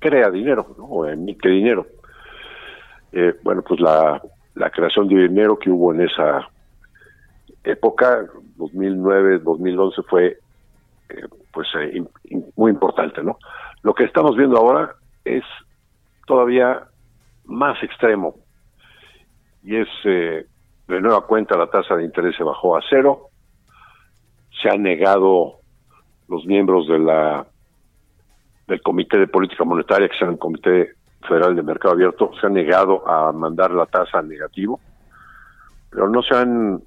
crea 0.00 0.30
dinero, 0.30 0.66
o 0.78 1.06
emite 1.06 1.48
dinero. 1.48 1.86
Eh, 3.12 3.34
bueno, 3.42 3.62
pues 3.62 3.78
la, 3.80 4.20
la 4.54 4.70
creación 4.70 5.06
de 5.06 5.14
dinero 5.28 5.58
que 5.58 5.70
hubo 5.70 5.92
en 5.92 6.00
esa 6.02 6.48
época, 7.62 8.26
2009, 8.56 9.38
2011, 9.40 10.02
fue 10.08 10.26
eh, 11.08 11.22
pues 11.52 11.68
eh, 11.78 11.92
im- 11.94 12.10
im- 12.24 12.52
muy 12.56 12.72
importante, 12.72 13.22
¿no? 13.22 13.38
Lo 13.82 13.94
que 13.94 14.04
estamos 14.04 14.36
viendo 14.36 14.56
ahora 14.56 14.94
es 15.24 15.44
todavía 16.26 16.88
más 17.44 17.82
extremo. 17.82 18.36
Y 19.62 19.76
es 19.76 19.88
eh, 20.04 20.46
de 20.88 21.00
nueva 21.00 21.26
cuenta 21.26 21.56
la 21.56 21.68
tasa 21.68 21.96
de 21.96 22.04
interés 22.04 22.36
se 22.36 22.44
bajó 22.44 22.76
a 22.76 22.80
cero, 22.88 23.28
se 24.60 24.68
han 24.68 24.82
negado 24.82 25.60
los 26.28 26.44
miembros 26.46 26.86
del 26.88 28.82
Comité 28.82 29.18
de 29.18 29.26
Política 29.26 29.64
Monetaria, 29.64 30.08
que 30.08 30.16
es 30.16 30.22
el 30.22 30.38
Comité 30.38 30.92
Federal 31.26 31.54
de 31.54 31.62
Mercado 31.62 31.94
Abierto, 31.94 32.32
se 32.40 32.46
han 32.46 32.54
negado 32.54 33.08
a 33.08 33.32
mandar 33.32 33.70
la 33.70 33.86
tasa 33.86 34.18
a 34.18 34.22
negativo, 34.22 34.80
pero 35.90 36.08
no 36.08 36.22
se 36.22 36.34
han 36.34 36.82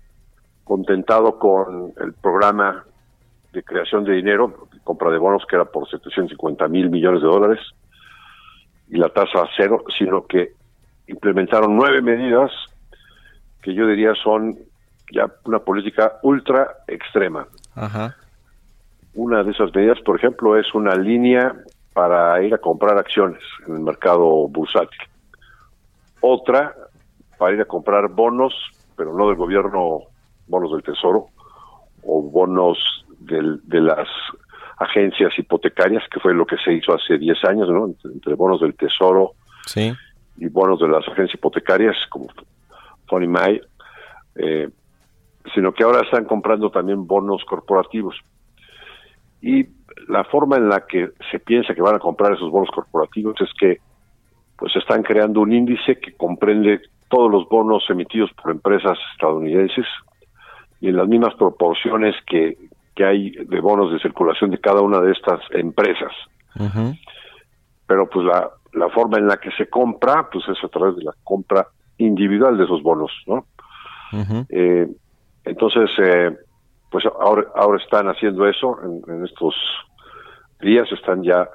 contentado 0.64 1.38
con 1.38 1.94
el 2.02 2.14
programa 2.14 2.84
de 3.54 3.64
creación 3.64 4.04
de 4.04 4.14
dinero, 4.14 4.68
compra 4.84 5.12
de 5.12 5.18
bonos 5.18 5.46
que 5.48 5.56
era 5.56 5.66
por 5.66 5.88
750 5.90 6.68
mil 6.68 6.90
millones 6.90 7.22
de 7.22 7.28
dólares 7.28 7.60
y 8.90 8.98
la 8.98 9.10
tasa 9.10 9.42
a 9.42 9.50
cero, 9.58 9.84
sino 9.98 10.26
que 10.26 10.52
implementaron 11.08 11.76
nueve 11.76 12.02
medidas 12.02 12.52
que 13.62 13.74
yo 13.74 13.88
diría 13.88 14.14
son 14.16 14.56
ya 15.12 15.28
una 15.44 15.60
política 15.60 16.14
ultra 16.24 16.78
extrema. 16.88 17.48
Ajá. 17.76 18.16
Una 19.16 19.44
de 19.44 19.52
esas 19.52 19.74
medidas, 19.74 20.00
por 20.02 20.18
ejemplo, 20.18 20.58
es 20.58 20.74
una 20.74 20.96
línea 20.96 21.56
para 21.94 22.42
ir 22.44 22.54
a 22.54 22.58
comprar 22.58 22.98
acciones 22.98 23.42
en 23.68 23.76
el 23.76 23.80
mercado 23.82 24.48
bursátil. 24.50 25.00
Otra 26.22 26.76
para 27.38 27.54
ir 27.56 27.62
a 27.62 27.66
comprar 27.66 28.08
bonos, 28.10 28.54
pero 28.96 29.14
no 29.16 29.28
del 29.28 29.36
gobierno, 29.36 30.00
bonos 30.48 30.72
del 30.72 30.84
Tesoro 30.84 31.28
o 32.04 32.22
bonos 32.22 32.78
del- 33.20 33.60
de 33.64 33.82
las 33.82 34.08
agencias 34.78 35.38
hipotecarias, 35.38 36.04
que 36.12 36.20
fue 36.20 36.34
lo 36.34 36.46
que 36.46 36.58
se 36.58 36.74
hizo 36.74 36.94
hace 36.94 37.18
10 37.18 37.44
años, 37.46 37.70
¿no? 37.70 37.88
Entre, 38.04 38.34
bonos 38.36 38.62
del 38.62 38.76
Tesoro 38.76 39.32
Sí. 39.66 39.94
y 40.38 40.48
bonos 40.48 40.80
de 40.80 40.88
las 40.88 41.08
agencias 41.08 41.36
hipotecarias 41.36 41.96
como 42.10 42.28
Fannie 43.08 43.28
Mae, 43.28 43.62
eh, 44.36 44.70
sino 45.54 45.74
que 45.74 45.84
ahora 45.84 46.02
están 46.02 46.26
comprando 46.26 46.70
también 46.70 47.08
bonos 47.08 47.44
corporativos. 47.46 48.16
Y 49.42 49.66
la 50.08 50.24
forma 50.26 50.58
en 50.58 50.70
la 50.70 50.86
que 50.86 51.10
se 51.32 51.40
piensa 51.40 51.74
que 51.74 51.82
van 51.82 51.96
a 51.96 52.00
comprar 52.00 52.34
esos 52.34 52.52
bonos 52.52 52.70
corporativos 52.72 53.40
es 53.42 53.50
que 53.60 53.80
pues 54.58 54.76
están 54.76 55.04
creando 55.04 55.42
un 55.42 55.54
índice 55.54 56.00
que 56.00 56.14
comprende 56.14 56.82
todos 57.10 57.32
los 57.32 57.48
bonos 57.48 57.84
emitidos 57.90 58.32
por 58.34 58.52
empresas 58.52 58.98
estadounidenses 59.14 59.86
y 60.82 60.90
en 60.90 60.98
las 60.98 61.08
mismas 61.08 61.36
proporciones 61.36 62.16
que, 62.26 62.58
que 62.96 63.06
hay 63.06 63.32
de 63.32 63.60
bonos 63.60 63.92
de 63.92 64.00
circulación 64.00 64.52
de 64.52 64.60
cada 64.60 64.82
una 64.82 65.00
de 65.02 65.12
estas 65.12 65.40
empresas 65.52 66.12
pero 67.88 68.10
pues 68.10 68.26
la, 68.26 68.50
la 68.74 68.90
forma 68.90 69.18
en 69.18 69.28
la 69.28 69.38
que 69.38 69.52
se 69.52 69.68
compra 69.68 70.30
pues 70.32 70.48
es 70.48 70.64
a 70.64 70.68
través 70.68 70.96
de 70.96 71.04
la 71.04 71.14
compra 71.24 71.68
individual 71.98 72.58
de 72.58 72.66
esos 72.66 72.82
bonos, 72.84 73.12
¿no? 73.28 73.46
Eh, 74.50 74.88
entonces, 75.44 75.90
eh, 76.00 76.38
pues 76.90 77.06
ahora, 77.06 77.46
ahora 77.56 77.84
están 77.84 78.08
haciendo 78.08 78.48
eso 78.48 78.78
en, 78.82 79.14
en 79.14 79.26
estos 79.26 79.54
días, 80.62 80.90
están 80.92 81.22
ya 81.24 81.50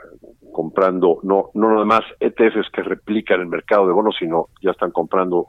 comprando, 0.53 1.21
no, 1.23 1.51
no 1.55 1.71
nada 1.71 1.85
más 1.85 2.03
ETFs 2.21 2.71
que 2.71 2.83
replican 2.83 3.41
el 3.41 3.47
mercado 3.47 3.87
de 3.87 3.95
bonos, 3.95 4.17
sino 4.19 4.49
ya 4.61 4.73
están 4.73 4.91
comprando 4.91 5.47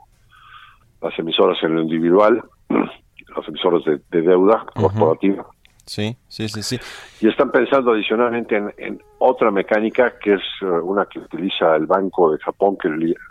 las 1.02 1.16
emisoras 1.18 1.62
en 1.62 1.74
lo 1.74 1.82
individual, 1.82 2.42
las 2.68 3.48
emisoras 3.48 3.84
de, 3.84 4.00
de 4.10 4.22
deuda 4.22 4.64
corporativa. 4.74 5.46
Sí, 5.84 6.16
sí, 6.28 6.48
sí, 6.48 6.62
sí. 6.62 6.78
Y 7.20 7.28
están 7.28 7.50
pensando 7.50 7.92
adicionalmente 7.92 8.56
en, 8.56 8.72
en 8.78 9.02
otra 9.18 9.50
mecánica 9.50 10.18
que 10.18 10.34
es 10.34 10.42
eh, 10.60 10.66
una 10.66 11.06
que 11.06 11.18
utiliza 11.18 11.74
el 11.74 11.86
Banco 11.86 12.32
de 12.32 12.38
Japón 12.38 12.76
que 12.80 12.88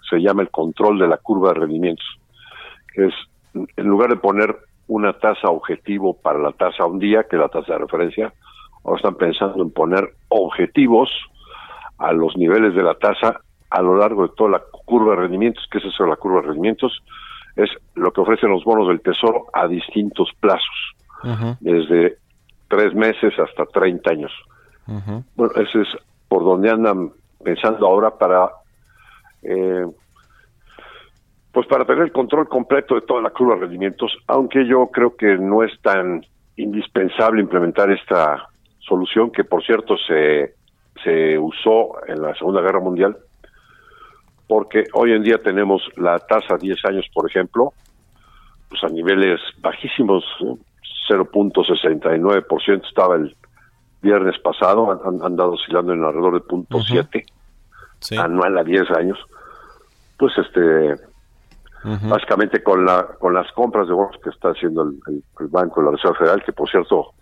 se 0.10 0.18
llama 0.18 0.42
el 0.42 0.50
control 0.50 1.00
de 1.00 1.08
la 1.08 1.18
curva 1.18 1.50
de 1.50 1.62
rendimientos. 1.62 2.06
Que 2.94 3.08
es, 3.08 3.14
en 3.54 3.86
lugar 3.86 4.10
de 4.10 4.18
poner 4.18 4.56
una 4.88 5.14
tasa 5.14 5.48
objetivo 5.48 6.14
para 6.14 6.40
la 6.40 6.52
tasa 6.52 6.84
a 6.84 6.88
un 6.88 7.00
día, 7.00 7.24
que 7.24 7.38
es 7.38 7.42
la 7.42 7.48
tasa 7.48 7.74
de 7.74 7.80
referencia, 7.80 8.34
ahora 8.84 8.98
están 8.98 9.16
pensando 9.16 9.64
en 9.64 9.72
poner 9.72 10.14
objetivos 10.28 11.10
a 11.98 12.12
los 12.12 12.36
niveles 12.36 12.76
de 12.76 12.84
la 12.84 12.96
tasa 12.96 13.40
a 13.70 13.82
lo 13.82 13.96
largo 13.96 14.28
de 14.28 14.34
toda 14.36 14.50
la 14.52 14.62
curva 14.86 15.12
de 15.12 15.22
rendimientos. 15.22 15.66
¿Qué 15.72 15.78
es 15.78 15.86
eso 15.86 16.04
de 16.04 16.10
la 16.10 16.18
curva 16.18 16.42
de 16.42 16.48
rendimientos? 16.48 17.02
Es 17.56 17.70
lo 17.96 18.12
que 18.12 18.22
ofrecen 18.22 18.50
los 18.50 18.66
bonos 18.66 18.90
del 18.90 19.02
Tesoro 19.02 19.46
a 19.54 19.68
distintos 19.68 20.30
plazos 20.40 20.96
desde 21.60 22.18
tres 22.72 22.96
meses 22.96 23.34
hasta 23.38 23.66
30 23.66 24.10
años. 24.10 24.32
Bueno, 25.36 25.54
ese 25.58 25.82
es 25.82 25.90
por 26.28 26.44
donde 26.44 26.70
andan 26.70 27.12
pensando 27.44 27.86
ahora 27.86 28.12
para, 28.12 28.50
eh, 29.44 29.86
pues 31.52 31.68
para 31.68 31.86
tener 31.86 32.04
el 32.04 32.12
control 32.14 32.48
completo 32.48 32.96
de 32.96 33.02
toda 33.02 33.22
la 33.22 33.30
curva 33.32 33.56
de 33.56 33.62
rendimientos, 33.62 34.18
aunque 34.28 34.66
yo 34.66 34.88
creo 34.88 35.16
que 35.18 35.38
no 35.38 35.64
es 35.64 35.72
tan 35.82 36.26
indispensable 36.56 37.42
implementar 37.42 37.92
esta 37.92 38.48
solución, 38.80 39.32
que 39.32 39.44
por 39.44 39.64
cierto 39.64 39.98
se, 39.98 40.56
se 41.04 41.38
usó 41.38 42.06
en 42.08 42.22
la 42.22 42.34
Segunda 42.36 42.62
Guerra 42.62 42.80
Mundial, 42.80 43.18
porque 44.48 44.86
hoy 44.94 45.12
en 45.12 45.24
día 45.24 45.38
tenemos 45.38 45.82
la 45.98 46.20
tasa 46.20 46.56
a 46.56 46.58
10 46.58 46.86
años, 46.86 47.06
por 47.14 47.30
ejemplo, 47.30 47.74
pues 48.70 48.82
a 48.86 48.88
niveles 48.88 49.42
bajísimos, 49.60 50.24
¿no? 50.40 50.58
0.69% 51.18 52.88
estaba 52.88 53.16
el 53.16 53.36
viernes 54.02 54.38
pasado, 54.40 54.92
han, 54.92 55.24
andado 55.24 55.52
oscilando 55.54 55.94
en 55.94 56.04
alrededor 56.04 56.34
de 56.36 56.42
punto 56.42 56.78
Ujú. 56.78 56.86
siete 56.86 57.26
Sí. 58.00 58.18
anual 58.18 58.58
a 58.58 58.64
10 58.64 58.90
años. 58.92 59.18
Pues 60.18 60.34
este, 60.38 60.96
básicamente 62.08 62.64
con 62.64 62.84
la 62.86 63.06
con 63.20 63.34
las 63.34 63.52
compras 63.54 63.88
de 63.88 63.94
bonos 63.94 64.16
que 64.24 64.30
está 64.30 64.50
haciendo 64.50 64.84
el, 64.84 65.00
el- 65.08 65.24
el 65.40 65.48
Banco 65.48 65.82
de 65.82 65.86
la 65.86 65.92
Reserva 65.94 66.18
Federal, 66.18 66.44
que 66.44 66.54
por 66.54 66.70
cierto 66.70 67.14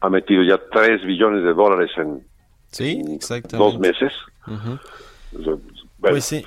ha 0.00 0.08
metido 0.08 0.42
ya 0.42 0.58
3 0.72 1.04
billones 1.04 1.42
de 1.44 1.52
dólares 1.54 1.90
en 1.96 2.24
Sí, 2.68 3.00
en 3.04 3.18
dos 3.58 3.78
meses. 3.80 4.12
Ujú. 4.46 4.78
Bueno, 6.00 6.14
pues, 6.14 6.24
sí. 6.24 6.42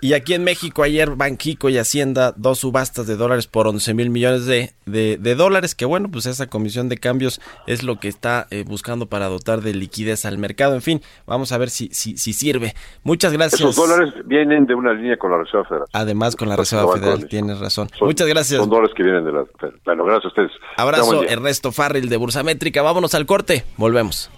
Y 0.00 0.14
aquí 0.14 0.34
en 0.34 0.44
México 0.44 0.82
ayer 0.82 1.10
Banquico 1.10 1.68
y 1.68 1.78
Hacienda, 1.78 2.32
dos 2.36 2.60
subastas 2.60 3.06
de 3.06 3.16
dólares 3.16 3.46
por 3.46 3.66
11 3.66 3.94
mil 3.94 4.10
millones 4.10 4.46
de, 4.46 4.72
de, 4.86 5.16
de 5.18 5.34
dólares, 5.34 5.74
que 5.74 5.84
bueno, 5.84 6.08
pues 6.10 6.26
esa 6.26 6.46
comisión 6.48 6.88
de 6.88 6.98
cambios 6.98 7.40
es 7.66 7.82
lo 7.82 7.98
que 8.00 8.08
está 8.08 8.46
eh, 8.50 8.64
buscando 8.66 9.06
para 9.06 9.26
dotar 9.28 9.60
de 9.60 9.74
liquidez 9.74 10.24
al 10.24 10.38
mercado. 10.38 10.74
En 10.74 10.82
fin, 10.82 11.02
vamos 11.26 11.52
a 11.52 11.58
ver 11.58 11.70
si, 11.70 11.88
si, 11.92 12.16
si 12.16 12.32
sirve. 12.32 12.74
Muchas 13.02 13.32
gracias. 13.32 13.60
Esos 13.60 13.76
dólares 13.76 14.14
vienen 14.24 14.66
de 14.66 14.74
una 14.74 14.92
línea 14.92 15.16
con 15.16 15.30
la 15.32 15.38
Reserva 15.38 15.64
Federal. 15.64 15.88
Además 15.92 16.36
con 16.36 16.48
la 16.48 16.56
Reserva 16.56 16.92
Federal, 16.92 17.26
tienes 17.28 17.58
razón. 17.58 17.88
Son- 17.98 18.06
Muchas 18.08 18.26
gracias. 18.28 18.60
Son 18.60 18.70
dólares 18.70 18.92
que 18.96 19.02
vienen 19.02 19.24
de 19.24 19.32
la 19.32 19.44
Bueno, 19.84 20.04
gracias 20.04 20.24
a 20.26 20.28
ustedes. 20.28 20.52
Abrazo. 20.76 21.22
Ernesto 21.24 21.72
Farril 21.72 22.08
de 22.08 22.16
Bursamétrica. 22.16 22.82
Vámonos 22.82 23.14
al 23.14 23.26
corte. 23.26 23.64
Volvemos. 23.76 24.30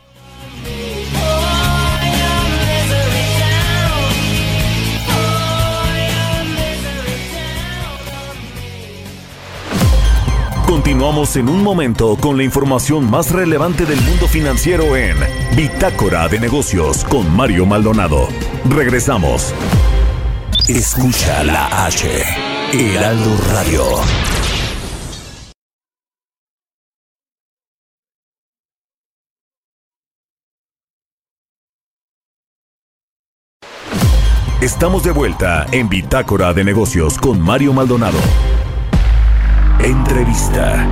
Continuamos 10.75 11.37
en 11.37 11.49
un 11.49 11.63
momento 11.63 12.17
con 12.17 12.37
la 12.37 12.43
información 12.43 13.09
más 13.09 13.31
relevante 13.31 13.87
del 13.87 14.01
mundo 14.01 14.27
financiero 14.27 14.97
en 14.97 15.17
Bitácora 15.55 16.27
de 16.27 16.41
Negocios 16.41 17.05
con 17.05 17.33
Mario 17.33 17.65
Maldonado. 17.65 18.27
Regresamos. 18.69 19.55
Escucha 20.67 21.45
la 21.45 21.87
H. 21.87 22.09
Heraldo 22.73 23.37
Radio. 23.53 23.85
Estamos 34.61 35.05
de 35.05 35.13
vuelta 35.13 35.67
en 35.71 35.89
Bitácora 35.89 36.53
de 36.53 36.65
Negocios 36.65 37.17
con 37.19 37.41
Mario 37.41 37.73
Maldonado. 37.73 38.19
Entrevista. 39.85 40.89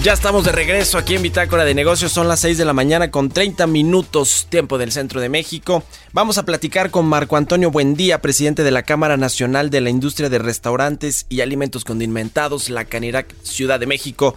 Ya 0.00 0.12
estamos 0.12 0.44
de 0.44 0.52
regreso 0.52 0.96
aquí 0.96 1.16
en 1.16 1.22
Bitácora 1.22 1.64
de 1.64 1.74
Negocios. 1.74 2.12
Son 2.12 2.28
las 2.28 2.38
6 2.38 2.56
de 2.56 2.64
la 2.64 2.72
mañana 2.72 3.10
con 3.10 3.30
30 3.30 3.66
minutos 3.66 4.46
tiempo 4.48 4.78
del 4.78 4.92
centro 4.92 5.20
de 5.20 5.28
México. 5.28 5.82
Vamos 6.12 6.38
a 6.38 6.44
platicar 6.44 6.92
con 6.92 7.06
Marco 7.06 7.36
Antonio 7.36 7.72
Buendía, 7.72 8.22
presidente 8.22 8.62
de 8.62 8.70
la 8.70 8.84
Cámara 8.84 9.16
Nacional 9.16 9.70
de 9.70 9.80
la 9.80 9.90
Industria 9.90 10.28
de 10.28 10.38
Restaurantes 10.38 11.26
y 11.28 11.40
Alimentos 11.40 11.84
Condimentados, 11.84 12.70
la 12.70 12.84
Canirac 12.84 13.34
Ciudad 13.42 13.80
de 13.80 13.88
México. 13.88 14.36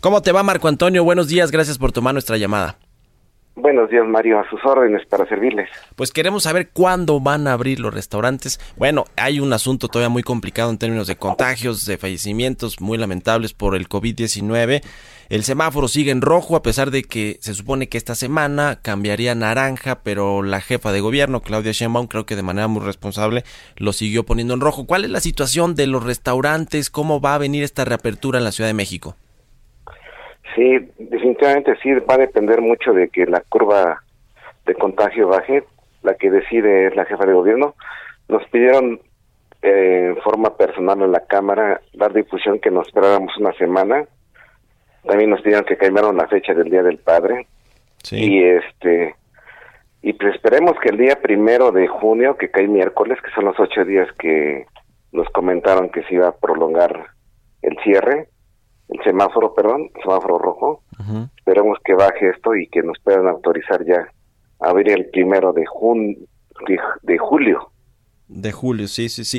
¿Cómo 0.00 0.22
te 0.22 0.32
va 0.32 0.42
Marco 0.42 0.68
Antonio? 0.68 1.04
Buenos 1.04 1.28
días, 1.28 1.50
gracias 1.50 1.76
por 1.76 1.92
tomar 1.92 2.14
nuestra 2.14 2.38
llamada. 2.38 2.78
Buenos 3.54 3.90
días, 3.90 4.06
Mario, 4.06 4.38
a 4.38 4.48
sus 4.48 4.64
órdenes 4.64 5.06
para 5.06 5.26
servirles. 5.26 5.68
Pues 5.94 6.10
queremos 6.10 6.44
saber 6.44 6.70
cuándo 6.70 7.20
van 7.20 7.46
a 7.46 7.52
abrir 7.52 7.80
los 7.80 7.92
restaurantes. 7.92 8.58
Bueno, 8.78 9.04
hay 9.14 9.40
un 9.40 9.52
asunto 9.52 9.88
todavía 9.88 10.08
muy 10.08 10.22
complicado 10.22 10.70
en 10.70 10.78
términos 10.78 11.06
de 11.06 11.16
contagios, 11.16 11.84
de 11.84 11.98
fallecimientos 11.98 12.80
muy 12.80 12.96
lamentables 12.96 13.52
por 13.52 13.76
el 13.76 13.90
COVID-19. 13.90 14.82
El 15.28 15.44
semáforo 15.44 15.88
sigue 15.88 16.12
en 16.12 16.22
rojo 16.22 16.56
a 16.56 16.62
pesar 16.62 16.90
de 16.90 17.02
que 17.02 17.36
se 17.40 17.52
supone 17.52 17.90
que 17.90 17.98
esta 17.98 18.14
semana 18.14 18.80
cambiaría 18.80 19.32
a 19.32 19.34
naranja, 19.34 20.00
pero 20.02 20.42
la 20.42 20.62
jefa 20.62 20.90
de 20.90 21.00
gobierno, 21.00 21.42
Claudia 21.42 21.72
Sheinbaum, 21.72 22.06
creo 22.06 22.24
que 22.24 22.36
de 22.36 22.42
manera 22.42 22.68
muy 22.68 22.82
responsable, 22.82 23.44
lo 23.76 23.92
siguió 23.92 24.24
poniendo 24.24 24.54
en 24.54 24.60
rojo. 24.60 24.86
¿Cuál 24.86 25.04
es 25.04 25.10
la 25.10 25.20
situación 25.20 25.74
de 25.74 25.86
los 25.86 26.02
restaurantes? 26.02 26.88
¿Cómo 26.88 27.20
va 27.20 27.34
a 27.34 27.38
venir 27.38 27.64
esta 27.64 27.84
reapertura 27.84 28.38
en 28.38 28.44
la 28.44 28.52
Ciudad 28.52 28.70
de 28.70 28.74
México? 28.74 29.14
Sí, 30.54 30.90
definitivamente 30.98 31.76
sí, 31.82 31.92
va 31.92 32.14
a 32.14 32.18
depender 32.18 32.60
mucho 32.60 32.92
de 32.92 33.08
que 33.08 33.26
la 33.26 33.40
curva 33.40 34.02
de 34.66 34.74
contagio 34.74 35.28
baje. 35.28 35.64
La 36.02 36.14
que 36.14 36.30
decide 36.30 36.88
es 36.88 36.96
la 36.96 37.04
jefa 37.04 37.24
de 37.24 37.32
gobierno. 37.32 37.74
Nos 38.28 38.44
pidieron 38.48 39.00
eh, 39.62 40.12
en 40.14 40.22
forma 40.22 40.56
personal 40.56 41.00
en 41.00 41.12
la 41.12 41.20
Cámara 41.26 41.80
dar 41.94 42.12
difusión 42.12 42.58
que 42.58 42.70
nos 42.70 42.88
esperáramos 42.88 43.36
una 43.38 43.52
semana. 43.52 44.04
También 45.06 45.30
nos 45.30 45.42
pidieron 45.42 45.64
que 45.64 45.76
cambiaron 45.76 46.16
la 46.16 46.26
fecha 46.26 46.54
del 46.54 46.70
Día 46.70 46.82
del 46.82 46.98
Padre. 46.98 47.46
Y 48.10 48.42
este 48.42 49.14
y 50.02 50.12
pues 50.14 50.34
esperemos 50.34 50.72
que 50.82 50.88
el 50.88 50.98
día 50.98 51.20
primero 51.22 51.70
de 51.70 51.86
junio, 51.86 52.36
que 52.36 52.50
cae 52.50 52.66
miércoles, 52.66 53.18
que 53.22 53.30
son 53.30 53.44
los 53.44 53.58
ocho 53.60 53.84
días 53.84 54.08
que 54.18 54.66
nos 55.12 55.28
comentaron 55.28 55.90
que 55.90 56.02
se 56.02 56.14
iba 56.14 56.26
a 56.26 56.36
prolongar 56.36 57.06
el 57.62 57.78
cierre, 57.84 58.28
el 58.92 59.02
semáforo, 59.04 59.54
perdón, 59.54 59.90
semáforo 60.02 60.38
rojo. 60.38 60.82
Esperemos 61.36 61.78
que 61.84 61.94
baje 61.94 62.30
esto 62.30 62.54
y 62.54 62.68
que 62.68 62.82
nos 62.82 62.98
puedan 63.00 63.26
autorizar 63.26 63.84
ya 63.84 64.08
a 64.60 64.68
abrir 64.68 64.90
el 64.92 65.06
primero 65.06 65.52
de, 65.52 65.64
jun 65.66 66.16
de, 66.66 66.78
de 67.02 67.18
julio. 67.18 67.70
De 68.28 68.52
julio, 68.52 68.88
sí, 68.88 69.08
sí, 69.08 69.24
sí. 69.24 69.38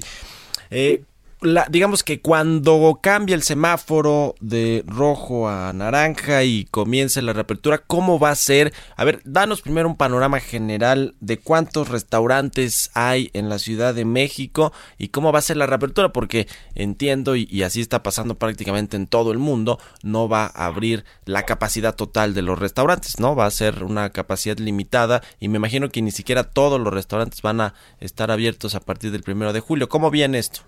Eh, 0.70 1.04
la, 1.44 1.68
digamos 1.70 2.04
que 2.04 2.22
cuando 2.22 3.00
cambia 3.02 3.36
el 3.36 3.44
semáforo 3.44 4.36
de 4.40 4.84
rojo 4.88 5.50
a 5.50 5.72
naranja 5.74 6.44
y 6.44 6.66
comience 6.66 7.22
la 7.22 7.34
reapertura, 7.34 7.80
¿cómo 7.80 8.20
va 8.20 8.32
a 8.32 8.36
ser? 8.36 8.74
A 8.96 9.04
ver, 9.04 9.22
danos 9.26 9.62
primero 9.62 9.88
un 9.88 9.96
panorama 9.96 10.40
general 10.40 11.16
de 11.20 11.38
cuántos 11.38 11.90
restaurantes 11.90 12.90
hay 12.94 13.30
en 13.34 13.50
la 13.50 13.60
Ciudad 13.60 13.94
de 13.94 14.06
México 14.06 14.74
y 14.98 15.10
cómo 15.10 15.32
va 15.32 15.40
a 15.40 15.44
ser 15.44 15.58
la 15.58 15.68
reapertura, 15.68 16.14
porque 16.14 16.48
entiendo, 16.76 17.36
y, 17.36 17.48
y 17.52 17.64
así 17.64 17.82
está 17.82 18.04
pasando 18.04 18.36
prácticamente 18.36 18.98
en 18.98 19.08
todo 19.08 19.32
el 19.32 19.38
mundo, 19.38 19.80
no 20.02 20.28
va 20.28 20.46
a 20.46 20.66
abrir 20.66 21.06
la 21.26 21.44
capacidad 21.44 21.96
total 21.96 22.34
de 22.34 22.42
los 22.42 22.60
restaurantes, 22.60 23.20
¿no? 23.20 23.36
Va 23.36 23.46
a 23.46 23.52
ser 23.52 23.84
una 23.84 24.10
capacidad 24.12 24.58
limitada 24.58 25.22
y 25.40 25.50
me 25.50 25.58
imagino 25.58 25.90
que 25.90 26.02
ni 26.02 26.12
siquiera 26.12 26.44
todos 26.44 26.80
los 26.80 26.94
restaurantes 26.94 27.42
van 27.42 27.62
a 27.62 27.74
estar 28.00 28.32
abiertos 28.32 28.76
a 28.76 28.80
partir 28.80 29.12
del 29.12 29.24
primero 29.24 29.54
de 29.54 29.60
julio. 29.60 29.90
¿Cómo 29.90 30.12
viene 30.12 30.40
esto? 30.40 30.62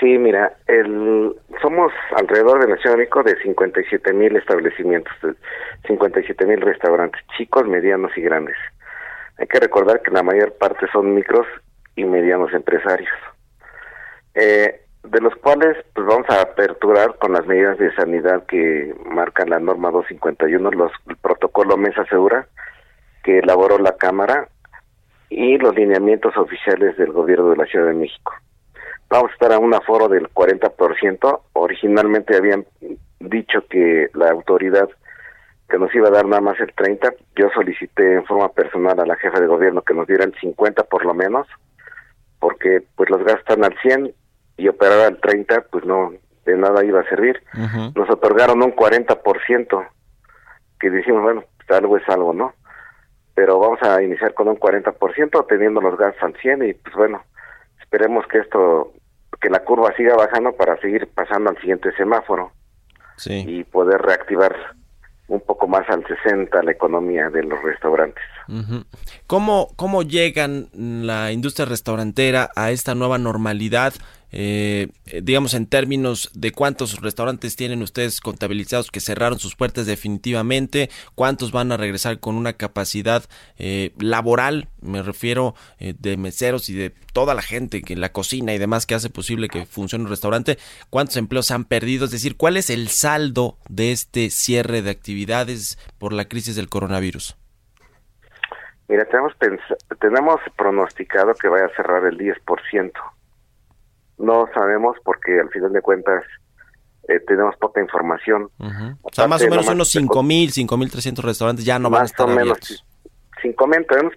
Sí, 0.00 0.16
mira, 0.16 0.54
el, 0.66 1.36
somos 1.60 1.92
alrededor 2.16 2.64
de 2.64 2.70
la 2.70 2.76
Ciudad 2.78 2.96
de 2.96 3.00
México 3.00 3.22
de 3.22 3.36
57 3.42 4.14
mil 4.14 4.34
establecimientos, 4.34 5.12
57 5.86 6.46
mil 6.46 6.62
restaurantes, 6.62 7.20
chicos, 7.36 7.66
medianos 7.68 8.10
y 8.16 8.22
grandes. 8.22 8.56
Hay 9.36 9.46
que 9.46 9.60
recordar 9.60 10.00
que 10.00 10.10
la 10.10 10.22
mayor 10.22 10.54
parte 10.54 10.86
son 10.90 11.14
micros 11.14 11.46
y 11.96 12.04
medianos 12.04 12.50
empresarios, 12.54 13.12
eh, 14.34 14.80
de 15.04 15.20
los 15.20 15.34
cuales 15.36 15.76
pues 15.94 16.06
vamos 16.06 16.30
a 16.30 16.40
aperturar 16.40 17.18
con 17.18 17.34
las 17.34 17.46
medidas 17.46 17.76
de 17.76 17.94
sanidad 17.94 18.46
que 18.46 18.94
marca 19.04 19.44
la 19.44 19.60
norma 19.60 19.90
251, 19.90 20.70
los, 20.70 20.92
el 21.08 21.16
protocolo 21.18 21.76
Mesa 21.76 22.06
Segura 22.06 22.48
que 23.22 23.40
elaboró 23.40 23.76
la 23.76 23.96
Cámara 23.98 24.48
y 25.28 25.58
los 25.58 25.74
lineamientos 25.74 26.34
oficiales 26.38 26.96
del 26.96 27.12
gobierno 27.12 27.50
de 27.50 27.56
la 27.56 27.66
Ciudad 27.66 27.86
de 27.86 27.94
México 27.94 28.32
vamos 29.10 29.30
a 29.30 29.34
estar 29.34 29.52
a 29.52 29.58
un 29.58 29.74
aforo 29.74 30.08
del 30.08 30.28
40%. 30.32 31.40
Originalmente 31.52 32.36
habían 32.36 32.64
dicho 33.18 33.66
que 33.68 34.08
la 34.14 34.30
autoridad 34.30 34.88
que 35.68 35.78
nos 35.78 35.94
iba 35.94 36.08
a 36.08 36.12
dar 36.12 36.26
nada 36.26 36.40
más 36.40 36.58
el 36.58 36.72
30, 36.74 37.12
yo 37.36 37.48
solicité 37.54 38.14
en 38.14 38.24
forma 38.24 38.48
personal 38.48 38.98
a 38.98 39.06
la 39.06 39.16
jefa 39.16 39.38
de 39.38 39.46
gobierno 39.46 39.82
que 39.82 39.94
nos 39.94 40.06
diera 40.06 40.24
el 40.24 40.34
50 40.40 40.84
por 40.84 41.04
lo 41.04 41.14
menos, 41.14 41.46
porque 42.40 42.82
pues 42.96 43.10
los 43.10 43.22
gastan 43.22 43.64
al 43.64 43.76
100 43.80 44.12
y 44.56 44.68
operar 44.68 45.00
al 45.00 45.20
30 45.20 45.66
pues 45.70 45.84
no 45.84 46.12
de 46.44 46.56
nada 46.56 46.84
iba 46.84 47.00
a 47.00 47.08
servir. 47.08 47.40
Nos 47.94 48.10
otorgaron 48.10 48.62
un 48.62 48.74
40%, 48.74 49.88
que 50.80 50.90
dijimos, 50.90 51.22
bueno, 51.22 51.44
pues 51.56 51.78
algo 51.78 51.96
es 51.96 52.08
algo, 52.08 52.32
¿no? 52.32 52.54
Pero 53.34 53.60
vamos 53.60 53.80
a 53.82 54.02
iniciar 54.02 54.34
con 54.34 54.48
un 54.48 54.58
40% 54.58 55.46
teniendo 55.46 55.80
los 55.80 55.96
gastos 55.96 56.22
al 56.22 56.34
100 56.36 56.64
y 56.64 56.74
pues 56.74 56.94
bueno, 56.96 57.22
esperemos 57.90 58.24
que 58.28 58.38
esto 58.38 58.92
que 59.40 59.50
la 59.50 59.64
curva 59.64 59.92
siga 59.96 60.14
bajando 60.14 60.52
para 60.52 60.76
seguir 60.80 61.08
pasando 61.08 61.50
al 61.50 61.56
siguiente 61.58 61.90
semáforo 61.96 62.52
Sí. 63.16 63.44
y 63.46 63.64
poder 63.64 64.00
reactivar 64.00 64.54
un 65.26 65.40
poco 65.40 65.66
más 65.66 65.88
al 65.90 66.04
60 66.06 66.62
la 66.62 66.70
economía 66.70 67.28
de 67.30 67.42
los 67.42 67.60
restaurantes. 67.62 68.22
¿Cómo, 69.26 69.68
¿Cómo 69.76 70.02
llegan 70.02 70.68
la 70.72 71.30
industria 71.32 71.66
restaurantera 71.66 72.50
a 72.56 72.70
esta 72.70 72.94
nueva 72.94 73.18
normalidad? 73.18 73.92
Eh, 74.32 74.88
eh, 75.06 75.20
digamos 75.22 75.54
en 75.54 75.66
términos 75.66 76.30
de 76.34 76.52
cuántos 76.52 77.00
restaurantes 77.00 77.56
tienen 77.56 77.82
ustedes 77.82 78.20
contabilizados 78.20 78.90
que 78.90 79.00
cerraron 79.00 79.38
sus 79.38 79.56
puertas 79.56 79.86
definitivamente, 79.86 80.90
cuántos 81.14 81.52
van 81.52 81.72
a 81.72 81.76
regresar 81.76 82.20
con 82.20 82.36
una 82.36 82.52
capacidad 82.52 83.24
eh, 83.58 83.92
laboral, 83.98 84.68
me 84.80 85.02
refiero 85.02 85.54
eh, 85.78 85.94
de 85.98 86.16
meseros 86.16 86.68
y 86.68 86.74
de 86.74 86.94
toda 87.12 87.34
la 87.34 87.42
gente 87.42 87.82
que 87.82 87.96
la 87.96 88.12
cocina 88.12 88.54
y 88.54 88.58
demás 88.58 88.86
que 88.86 88.94
hace 88.94 89.10
posible 89.10 89.48
que 89.48 89.66
funcione 89.66 90.04
un 90.04 90.10
restaurante, 90.10 90.58
cuántos 90.90 91.16
empleos 91.16 91.50
han 91.50 91.64
perdido, 91.64 92.04
es 92.04 92.10
decir, 92.10 92.36
cuál 92.36 92.56
es 92.56 92.70
el 92.70 92.88
saldo 92.88 93.58
de 93.68 93.92
este 93.92 94.30
cierre 94.30 94.82
de 94.82 94.90
actividades 94.90 95.78
por 95.98 96.12
la 96.12 96.26
crisis 96.26 96.56
del 96.56 96.68
coronavirus. 96.68 97.36
Mira, 98.88 99.04
tenemos, 99.04 99.32
tenemos 100.00 100.40
pronosticado 100.56 101.32
que 101.34 101.48
vaya 101.48 101.66
a 101.66 101.76
cerrar 101.76 102.04
el 102.06 102.18
10%. 102.18 102.92
No 104.20 104.46
sabemos 104.54 104.96
porque 105.04 105.40
al 105.40 105.48
final 105.50 105.72
de 105.72 105.80
cuentas 105.82 106.22
eh, 107.08 107.20
tenemos 107.26 107.56
poca 107.56 107.80
información. 107.80 108.48
O 109.02 109.08
sea, 109.12 109.26
más 109.26 109.42
o 109.42 109.48
menos 109.48 109.68
unos 109.68 109.90
te 109.92 110.06
con- 110.06 110.26
5.000, 110.26 110.52
5.300 110.68 111.22
restaurantes 111.24 111.64
ya 111.64 111.78
no 111.78 111.90
van 111.90 112.00
a 112.00 112.02
más 112.02 112.10
estar 112.10 112.26
o 112.26 112.28
menos 112.28 112.42
abiertos. 112.42 112.84
cinco 113.42 113.66
mil 113.66 113.86
tenemos 113.86 114.12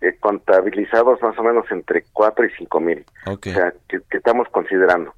eh, 0.00 0.16
contabilizados 0.20 1.20
más 1.22 1.36
o 1.38 1.42
menos 1.42 1.64
entre 1.70 2.04
4 2.12 2.44
y 2.44 2.50
5 2.58 2.80
mil. 2.80 3.04
Ok. 3.26 3.46
O 3.48 3.52
sea, 3.52 3.72
que, 3.88 4.00
que 4.10 4.16
estamos 4.18 4.48
considerando. 4.50 5.12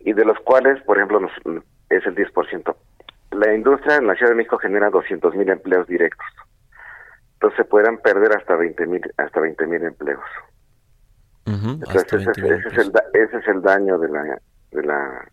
Y 0.00 0.12
de 0.12 0.24
los 0.24 0.38
cuales, 0.40 0.82
por 0.84 0.96
ejemplo, 0.98 1.20
nos- 1.20 1.32
es 1.88 2.06
el 2.06 2.14
10%. 2.14 2.76
La 3.32 3.54
industria 3.54 3.96
en 3.96 4.06
la 4.06 4.14
Ciudad 4.14 4.30
de 4.32 4.36
México 4.36 4.58
genera 4.58 4.90
200 4.90 5.34
mil 5.34 5.48
empleos 5.48 5.86
directos. 5.86 6.26
Entonces 7.34 7.56
se 7.58 7.64
pueden 7.64 7.98
perder 7.98 8.36
hasta 8.36 8.54
20 8.54 8.86
mil 8.86 9.00
hasta 9.16 9.40
20 9.40 9.66
mil 9.66 9.82
Entonces 11.54 12.04
ese, 12.04 12.16
20 12.16 12.30
es- 12.32 12.44
mil 12.44 12.52
ese 12.54 12.68
es 12.68 12.78
el 12.78 12.92
ese 13.22 13.36
es 13.38 13.48
el 13.48 13.62
daño 13.62 13.98
de 13.98 14.08
la 14.08 14.22
de 14.72 14.82
la 14.82 15.28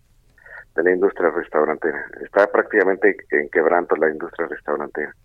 de 0.76 0.84
la 0.84 0.92
industria 0.92 1.32
restaurantera. 1.32 2.06
Está 2.24 2.48
prácticamente 2.52 3.16
en 3.32 3.50
quebranto 3.50 3.96
la 3.96 4.10
industria 4.12 4.48
restaurantera. 4.48 5.16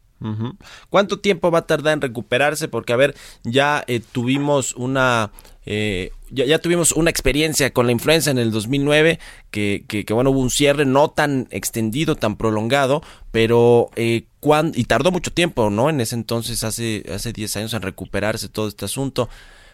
¿Cuánto 0.88 1.18
tiempo 1.18 1.50
va 1.50 1.58
a 1.58 1.66
tardar 1.66 1.94
en 1.94 2.00
recuperarse? 2.00 2.68
Porque, 2.68 2.92
a 2.92 2.96
ver, 2.96 3.14
ya 3.42 3.82
eh, 3.88 4.00
tuvimos 4.12 4.72
una... 4.76 5.30
eh, 5.66 6.12
ya, 6.30 6.44
ya 6.44 6.60
tuvimos 6.60 6.92
una 6.92 7.10
experiencia 7.10 7.72
con 7.72 7.86
la 7.86 7.92
influenza 7.92 8.30
en 8.30 8.38
el 8.38 8.52
2009, 8.52 9.18
que, 9.50 9.84
que, 9.88 10.04
que, 10.04 10.14
bueno, 10.14 10.30
hubo 10.30 10.38
un 10.38 10.50
cierre 10.50 10.84
no 10.86 11.10
tan 11.10 11.48
extendido, 11.50 12.14
tan 12.14 12.36
prolongado, 12.36 13.02
pero 13.32 13.90
eh, 13.96 14.26
cuán- 14.40 14.70
y 14.76 14.84
tardó 14.84 15.10
mucho 15.10 15.32
tiempo, 15.32 15.70
¿no? 15.70 15.90
En 15.90 16.00
ese 16.00 16.14
entonces, 16.14 16.62
hace, 16.62 17.02
hace 17.12 17.32
10 17.32 17.56
años, 17.56 17.74
en 17.74 17.82
recuperarse 17.82 18.48
todo 18.48 18.68
este 18.68 18.84
asunto. 18.84 19.28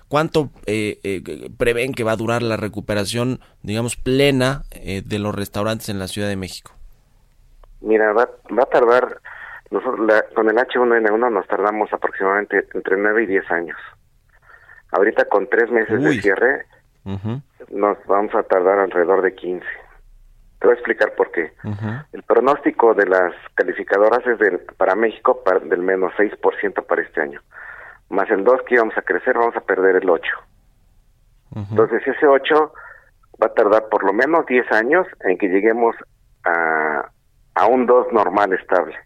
¿Cuánto 0.08 0.50
eh, 0.66 0.98
eh, 1.04 1.50
prevén 1.58 1.92
que 1.92 2.04
va 2.04 2.12
a 2.12 2.16
durar 2.16 2.42
la 2.42 2.56
recuperación, 2.56 3.40
digamos, 3.62 3.96
plena 3.96 4.62
eh, 4.70 5.02
de 5.04 5.18
los 5.18 5.34
restaurantes 5.34 5.88
en 5.90 5.98
la 5.98 6.08
Ciudad 6.08 6.28
de 6.28 6.36
México? 6.36 6.72
Mira, 7.80 8.12
va, 8.12 8.28
va 8.58 8.62
a 8.62 8.66
tardar, 8.66 9.18
nosotros 9.70 10.00
la- 10.06 10.24
con 10.34 10.48
el 10.48 10.56
H1N1 10.56 11.30
nos 11.30 11.46
tardamos 11.46 11.92
aproximadamente 11.92 12.66
entre 12.74 12.96
9 12.96 13.24
y 13.24 13.26
10 13.26 13.50
años. 13.50 13.76
Ahorita 14.92 15.26
con 15.26 15.46
tres 15.48 15.70
meses 15.70 15.98
Uy. 16.00 16.16
de 16.16 16.22
cierre 16.22 16.64
nos 17.70 17.96
vamos 18.06 18.34
a 18.34 18.42
tardar 18.42 18.78
alrededor 18.78 19.22
de 19.22 19.34
15. 19.34 19.64
Te 20.58 20.66
voy 20.66 20.72
a 20.74 20.78
explicar 20.78 21.14
por 21.14 21.30
qué. 21.30 21.52
El 22.12 22.22
pronóstico 22.24 22.94
de 22.94 23.06
las 23.06 23.32
calificadoras 23.54 24.26
es 24.26 24.38
del, 24.38 24.58
para 24.76 24.94
México 24.94 25.42
para- 25.44 25.60
del 25.60 25.80
menos 25.82 26.12
6% 26.16 26.82
para 26.86 27.02
este 27.02 27.20
año. 27.20 27.40
Más 28.10 28.28
el 28.30 28.42
2 28.44 28.60
que 28.66 28.74
íbamos 28.76 28.96
a 28.96 29.02
crecer, 29.02 29.36
vamos 29.36 29.56
a 29.56 29.60
perder 29.60 29.96
el 29.96 30.08
8. 30.08 30.30
Entonces 31.70 32.02
ese 32.06 32.26
8 32.26 32.72
va 33.42 33.46
a 33.46 33.54
tardar 33.54 33.88
por 33.90 34.04
lo 34.04 34.12
menos 34.12 34.46
10 34.46 34.70
años 34.72 35.06
en 35.20 35.36
que 35.38 35.48
lleguemos 35.48 35.94
a, 36.44 37.10
a 37.54 37.66
un 37.66 37.86
2 37.86 38.12
normal 38.12 38.52
estable. 38.52 38.96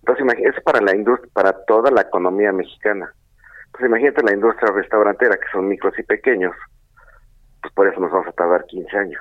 Entonces 0.00 0.24
imagi- 0.24 0.48
es 0.54 0.62
para 0.62 0.80
la 0.80 0.94
industria, 0.94 1.30
para 1.32 1.52
toda 1.64 1.90
la 1.90 2.02
economía 2.02 2.52
mexicana. 2.52 3.12
Pues 3.72 3.84
imagínate 3.86 4.22
la 4.22 4.34
industria 4.34 4.72
restaurantera, 4.72 5.36
que 5.36 5.46
son 5.50 5.66
micros 5.68 5.98
y 5.98 6.02
pequeños, 6.02 6.54
pues 7.60 7.72
por 7.74 7.88
eso 7.88 7.98
nos 8.00 8.12
vamos 8.12 8.28
a 8.28 8.32
tardar 8.32 8.64
15 8.66 8.96
años. 8.96 9.20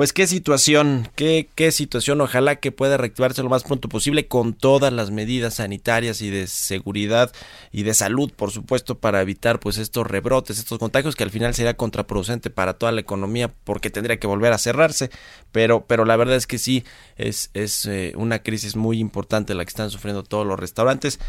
Pues 0.00 0.14
qué 0.14 0.26
situación, 0.26 1.10
qué, 1.14 1.50
qué 1.54 1.70
situación, 1.72 2.22
ojalá 2.22 2.56
que 2.56 2.72
pueda 2.72 2.96
reactivarse 2.96 3.42
lo 3.42 3.50
más 3.50 3.64
pronto 3.64 3.90
posible 3.90 4.26
con 4.28 4.54
todas 4.54 4.90
las 4.94 5.10
medidas 5.10 5.56
sanitarias 5.56 6.22
y 6.22 6.30
de 6.30 6.46
seguridad 6.46 7.30
y 7.70 7.82
de 7.82 7.92
salud, 7.92 8.32
por 8.34 8.50
supuesto, 8.50 8.96
para 8.98 9.20
evitar 9.20 9.60
pues 9.60 9.76
estos 9.76 10.06
rebrotes, 10.06 10.58
estos 10.58 10.78
contagios 10.78 11.16
que 11.16 11.24
al 11.24 11.30
final 11.30 11.52
sería 11.54 11.76
contraproducente 11.76 12.48
para 12.48 12.78
toda 12.78 12.92
la 12.92 13.02
economía 13.02 13.52
porque 13.64 13.90
tendría 13.90 14.18
que 14.18 14.26
volver 14.26 14.54
a 14.54 14.58
cerrarse, 14.58 15.10
pero, 15.52 15.84
pero 15.86 16.06
la 16.06 16.16
verdad 16.16 16.36
es 16.36 16.46
que 16.46 16.56
sí, 16.56 16.82
es, 17.18 17.50
es 17.52 17.84
eh, 17.84 18.14
una 18.16 18.38
crisis 18.38 18.76
muy 18.76 19.00
importante 19.00 19.52
la 19.52 19.66
que 19.66 19.68
están 19.68 19.90
sufriendo 19.90 20.22
todos 20.22 20.46
los 20.46 20.58
restaurantes. 20.58 21.20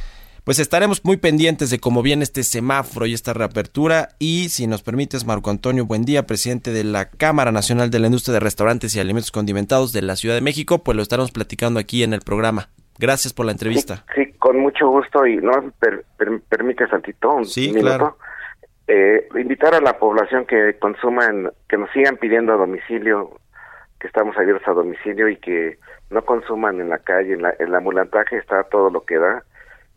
Pues 0.44 0.58
estaremos 0.58 1.06
muy 1.06 1.18
pendientes 1.18 1.70
de 1.70 1.80
cómo 1.80 2.02
viene 2.02 2.24
este 2.24 2.42
semáforo 2.44 3.06
y 3.06 3.14
esta 3.14 3.32
reapertura. 3.34 4.10
Y 4.18 4.50
si 4.50 4.66
nos 4.66 4.82
permites, 4.82 5.26
Marco 5.26 5.52
Antonio, 5.52 5.86
buen 5.86 6.04
día, 6.04 6.26
presidente 6.26 6.72
de 6.72 6.84
la 6.84 7.10
Cámara 7.12 7.52
Nacional 7.52 7.92
de 7.92 8.00
la 8.00 8.08
Industria 8.08 8.34
de 8.34 8.40
Restaurantes 8.40 8.96
y 8.96 9.00
Alimentos 9.00 9.32
Condimentados 9.32 9.94
de 9.94 10.02
la 10.02 10.16
Ciudad 10.16 10.34
de 10.36 10.42
México, 10.42 10.80
pues 10.80 10.96
lo 10.96 11.04
estaremos 11.04 11.32
platicando 11.32 11.80
aquí 11.80 12.02
en 12.04 12.14
el 12.14 12.22
programa. 12.22 12.70
Gracias 12.98 13.34
por 13.34 13.46
la 13.46 13.52
entrevista. 13.52 14.04
Sí, 14.16 14.34
con 14.40 14.58
mucho 14.58 14.88
gusto 14.90 15.28
y 15.28 15.38
no 15.38 15.52
per, 15.80 16.06
per- 16.18 16.42
permite 16.50 16.88
tantito 16.88 17.32
un 17.36 17.46
Sí, 17.46 17.68
minuto. 17.68 17.82
claro. 17.86 18.18
Eh, 18.88 19.28
invitar 19.40 19.76
a 19.76 19.80
la 19.80 20.00
población 20.00 20.46
que 20.48 20.76
consuman, 20.80 21.52
que 21.70 21.78
nos 21.78 21.90
sigan 21.92 22.18
pidiendo 22.18 22.52
a 22.54 22.58
domicilio, 22.58 23.30
que 24.00 24.08
estamos 24.08 24.36
abiertos 24.38 24.68
a 24.68 24.72
domicilio 24.72 25.30
y 25.30 25.38
que 25.38 25.78
no 26.10 26.26
consuman 26.26 26.82
en 26.82 26.90
la 26.90 26.98
calle, 26.98 27.34
en 27.36 27.44
la, 27.44 27.52
el 27.60 27.74
ambulantaje 27.76 28.38
está 28.38 28.64
todo 28.64 28.90
lo 28.90 29.06
que 29.06 29.18
da 29.20 29.44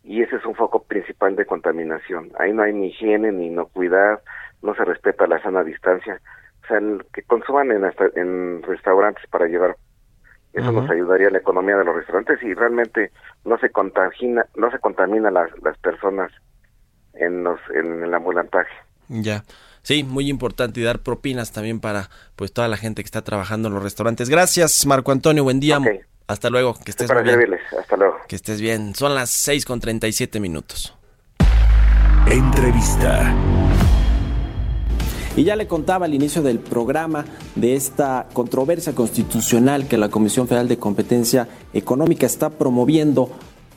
y 0.05 0.21
ese 0.21 0.35
es 0.37 0.45
un 0.45 0.55
foco 0.55 0.83
principal 0.83 1.35
de 1.35 1.45
contaminación. 1.45 2.31
Ahí 2.39 2.53
no 2.53 2.63
hay 2.63 2.73
ni 2.73 2.87
higiene 2.87 3.31
ni 3.31 3.47
inocuidad, 3.47 4.21
no 4.61 4.73
se 4.75 4.85
respeta 4.85 5.27
la 5.27 5.41
sana 5.41 5.63
distancia. 5.63 6.21
O 6.63 6.67
sea, 6.67 6.77
el 6.77 7.03
que 7.13 7.23
consuman 7.23 7.71
en, 7.71 7.83
hasta- 7.85 8.11
en 8.15 8.61
restaurantes 8.63 9.23
para 9.29 9.47
llevar 9.47 9.75
eso 10.53 10.71
nos 10.71 10.89
ayudaría 10.89 11.27
a 11.27 11.31
la 11.31 11.39
economía 11.39 11.75
de 11.75 11.83
los 11.83 11.93
restaurantes 11.95 12.41
y 12.41 12.53
realmente 12.53 13.11
no 13.43 13.57
se 13.57 13.69
contamina, 13.71 14.45
no 14.55 14.71
se 14.71 14.79
contamina 14.79 15.29
las, 15.29 15.49
las 15.61 15.77
personas 15.79 16.31
en 17.13 17.43
los 17.43 17.59
en 17.73 18.01
el 18.03 18.13
ambulantaje. 18.13 18.71
Ya. 19.09 19.43
Sí, 19.81 20.03
muy 20.05 20.29
importante 20.29 20.79
y 20.79 20.83
dar 20.83 20.99
propinas 20.99 21.51
también 21.51 21.81
para 21.81 22.09
pues 22.37 22.53
toda 22.53 22.69
la 22.69 22.77
gente 22.77 23.01
que 23.03 23.05
está 23.05 23.21
trabajando 23.21 23.67
en 23.67 23.73
los 23.73 23.83
restaurantes. 23.83 24.29
Gracias, 24.29 24.85
Marco 24.85 25.11
Antonio, 25.11 25.43
buen 25.43 25.59
día. 25.59 25.77
Ok. 25.77 25.87
Hasta 26.27 26.49
luego, 26.49 26.73
que 26.83 26.91
estés 26.91 27.07
para 27.07 27.21
muy 27.21 27.29
bien. 27.29 27.39
servirles. 27.39 27.61
Hasta 27.79 27.97
luego. 27.97 28.15
Que 28.27 28.35
estés 28.35 28.59
bien. 28.59 28.95
Son 28.95 29.13
las 29.13 29.29
6 29.29 29.65
con 29.65 29.79
37 29.79 30.39
minutos. 30.39 30.95
Entrevista. 32.27 33.33
Y 35.37 35.43
ya 35.43 35.55
le 35.55 35.67
contaba 35.67 36.05
al 36.05 36.13
inicio 36.13 36.41
del 36.41 36.59
programa 36.59 37.25
de 37.55 37.75
esta 37.75 38.27
controversia 38.33 38.95
constitucional 38.95 39.87
que 39.87 39.97
la 39.97 40.09
Comisión 40.09 40.47
Federal 40.47 40.67
de 40.67 40.77
Competencia 40.77 41.47
Económica 41.73 42.25
está 42.25 42.49
promoviendo 42.49 43.29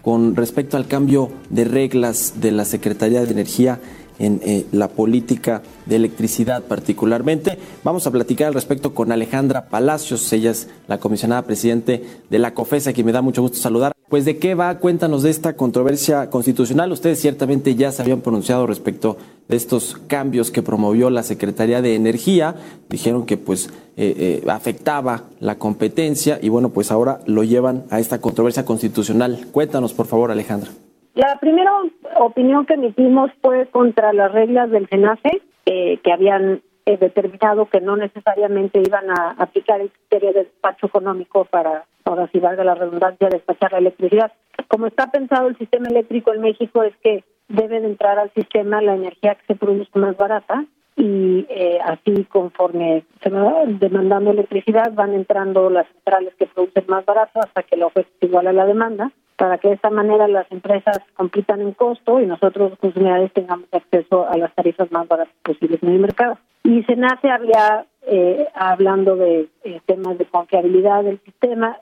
con 0.02 0.36
respecto 0.36 0.76
al 0.76 0.86
cambio 0.86 1.30
de 1.50 1.64
reglas 1.64 2.40
de 2.40 2.52
la 2.52 2.64
Secretaría 2.64 3.22
de 3.22 3.30
Energía 3.32 3.80
en 4.18 4.40
eh, 4.44 4.66
la 4.72 4.88
política 4.88 5.62
de 5.86 5.96
electricidad 5.96 6.62
particularmente. 6.64 7.58
Vamos 7.84 8.06
a 8.06 8.10
platicar 8.10 8.48
al 8.48 8.54
respecto 8.54 8.94
con 8.94 9.12
Alejandra 9.12 9.68
Palacios, 9.68 10.32
ella 10.32 10.50
es 10.50 10.68
la 10.86 10.98
comisionada 10.98 11.42
presidente 11.42 12.04
de 12.28 12.38
la 12.38 12.54
COFESA, 12.54 12.92
que 12.92 13.04
me 13.04 13.12
da 13.12 13.22
mucho 13.22 13.42
gusto 13.42 13.58
saludar. 13.58 13.92
Pues 14.08 14.24
de 14.24 14.38
qué 14.38 14.54
va, 14.54 14.78
cuéntanos 14.78 15.22
de 15.22 15.30
esta 15.30 15.54
controversia 15.54 16.30
constitucional. 16.30 16.92
Ustedes 16.92 17.20
ciertamente 17.20 17.74
ya 17.74 17.92
se 17.92 18.00
habían 18.00 18.22
pronunciado 18.22 18.66
respecto 18.66 19.18
de 19.48 19.56
estos 19.56 19.98
cambios 20.06 20.50
que 20.50 20.62
promovió 20.62 21.10
la 21.10 21.22
Secretaría 21.22 21.82
de 21.82 21.94
Energía. 21.94 22.56
Dijeron 22.88 23.26
que 23.26 23.36
pues 23.36 23.68
eh, 23.98 24.40
eh, 24.42 24.50
afectaba 24.50 25.24
la 25.40 25.58
competencia 25.58 26.38
y 26.40 26.48
bueno, 26.48 26.70
pues 26.70 26.90
ahora 26.90 27.20
lo 27.26 27.44
llevan 27.44 27.84
a 27.90 28.00
esta 28.00 28.18
controversia 28.18 28.64
constitucional. 28.64 29.46
Cuéntanos, 29.52 29.92
por 29.92 30.06
favor, 30.06 30.30
Alejandra. 30.30 30.70
La 31.18 31.34
primera 31.40 31.72
opinión 32.20 32.64
que 32.64 32.74
emitimos 32.74 33.32
fue 33.42 33.66
contra 33.66 34.12
las 34.12 34.30
reglas 34.30 34.70
del 34.70 34.88
SENACE, 34.88 35.42
eh, 35.66 35.98
que 36.04 36.12
habían 36.12 36.62
eh, 36.86 36.96
determinado 36.96 37.66
que 37.66 37.80
no 37.80 37.96
necesariamente 37.96 38.80
iban 38.86 39.10
a 39.10 39.34
aplicar 39.36 39.80
el 39.80 39.90
criterio 39.90 40.32
de 40.32 40.44
despacho 40.44 40.86
económico 40.86 41.44
para, 41.44 41.86
ahora 42.04 42.28
si 42.30 42.38
valga 42.38 42.62
la 42.62 42.76
redundancia, 42.76 43.30
despachar 43.30 43.72
la 43.72 43.78
electricidad. 43.78 44.30
Como 44.68 44.86
está 44.86 45.10
pensado 45.10 45.48
el 45.48 45.58
sistema 45.58 45.88
eléctrico 45.88 46.32
en 46.32 46.40
México 46.40 46.84
es 46.84 46.94
que 47.02 47.24
debe 47.48 47.80
de 47.80 47.88
entrar 47.88 48.20
al 48.20 48.32
sistema 48.32 48.80
la 48.80 48.94
energía 48.94 49.34
que 49.34 49.46
se 49.48 49.56
produce 49.56 49.98
más 49.98 50.16
barata 50.16 50.66
y 50.94 51.46
eh, 51.48 51.80
así 51.84 52.26
conforme 52.26 53.02
se 53.24 53.30
va 53.30 53.64
demandando 53.66 54.30
electricidad 54.30 54.92
van 54.92 55.14
entrando 55.14 55.68
las 55.68 55.88
centrales 55.88 56.32
que 56.36 56.46
producen 56.46 56.84
más 56.86 57.04
barato 57.04 57.40
hasta 57.40 57.64
que 57.64 57.76
la 57.76 57.86
oferta 57.86 58.08
es 58.20 58.28
igual 58.28 58.46
a 58.46 58.52
la 58.52 58.66
demanda 58.66 59.10
para 59.38 59.58
que 59.58 59.68
de 59.68 59.74
esta 59.74 59.88
manera 59.88 60.26
las 60.26 60.50
empresas 60.50 60.98
compitan 61.14 61.60
en 61.60 61.72
costo 61.72 62.20
y 62.20 62.26
nosotros 62.26 62.70
los 62.70 62.78
consumidores 62.80 63.32
tengamos 63.32 63.68
acceso 63.72 64.28
a 64.28 64.36
las 64.36 64.52
tarifas 64.54 64.90
más 64.90 65.06
baratas 65.06 65.34
posibles 65.42 65.80
en 65.82 65.90
el 65.90 66.00
mercado. 66.00 66.38
Y 66.64 66.82
Senace 66.82 67.30
había, 67.30 67.86
eh, 68.02 68.48
hablando 68.52 69.14
de 69.14 69.48
eh, 69.62 69.80
temas 69.86 70.18
de 70.18 70.26
confiabilidad 70.26 71.04
del 71.04 71.20
sistema, 71.20 71.78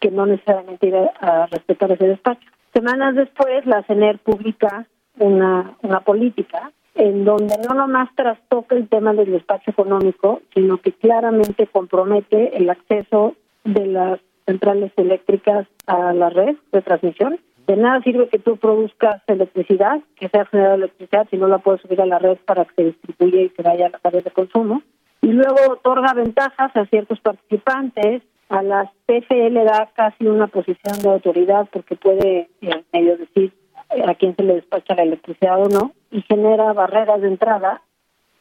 que 0.00 0.10
no 0.10 0.24
necesariamente 0.24 0.88
iba 0.88 1.12
a 1.20 1.46
respetar 1.46 1.92
ese 1.92 2.08
despacho. 2.08 2.48
Semanas 2.72 3.14
después, 3.14 3.66
la 3.66 3.82
CENER 3.82 4.18
publica 4.18 4.86
una, 5.18 5.76
una 5.82 6.00
política 6.00 6.72
en 6.94 7.24
donde 7.24 7.56
no 7.68 7.74
nomás 7.74 8.08
trastoca 8.14 8.76
el 8.76 8.88
tema 8.88 9.12
del 9.12 9.30
despacho 9.30 9.70
económico, 9.70 10.40
sino 10.54 10.78
que 10.78 10.92
claramente 10.92 11.66
compromete 11.66 12.56
el 12.56 12.70
acceso 12.70 13.34
de 13.64 13.86
las 13.86 14.20
centrales 14.46 14.92
eléctricas 14.96 15.66
a 15.86 16.12
la 16.12 16.30
red 16.30 16.56
de 16.72 16.82
transmisión. 16.82 17.38
De 17.66 17.76
nada 17.76 18.02
sirve 18.02 18.28
que 18.28 18.38
tú 18.38 18.58
produzcas 18.58 19.22
electricidad, 19.26 20.00
que 20.16 20.28
sea 20.28 20.44
generada 20.46 20.74
electricidad, 20.74 21.26
si 21.30 21.38
no 21.38 21.48
la 21.48 21.58
puedes 21.58 21.80
subir 21.80 22.00
a 22.00 22.06
la 22.06 22.18
red 22.18 22.36
para 22.44 22.64
que 22.66 22.74
se 22.74 22.84
distribuya 22.84 23.40
y 23.40 23.48
se 23.50 23.62
vaya 23.62 23.86
a 23.86 24.00
la 24.02 24.10
red 24.10 24.22
de 24.22 24.30
consumo. 24.30 24.82
Y 25.22 25.28
luego 25.28 25.56
otorga 25.72 26.12
ventajas 26.12 26.76
a 26.76 26.84
ciertos 26.86 27.20
participantes. 27.20 28.22
A 28.50 28.62
las 28.62 28.90
PFL 29.06 29.64
da 29.64 29.90
casi 29.94 30.26
una 30.26 30.48
posición 30.48 30.98
de 31.02 31.08
autoridad 31.08 31.66
porque 31.72 31.96
puede 31.96 32.50
eh, 32.60 32.84
medio 32.92 33.16
decir 33.16 33.54
eh, 33.90 34.02
a 34.06 34.14
quién 34.14 34.36
se 34.36 34.42
le 34.42 34.56
despacha 34.56 34.94
la 34.94 35.02
electricidad 35.02 35.62
o 35.62 35.68
no 35.68 35.92
y 36.10 36.20
genera 36.22 36.74
barreras 36.74 37.22
de 37.22 37.28
entrada 37.28 37.80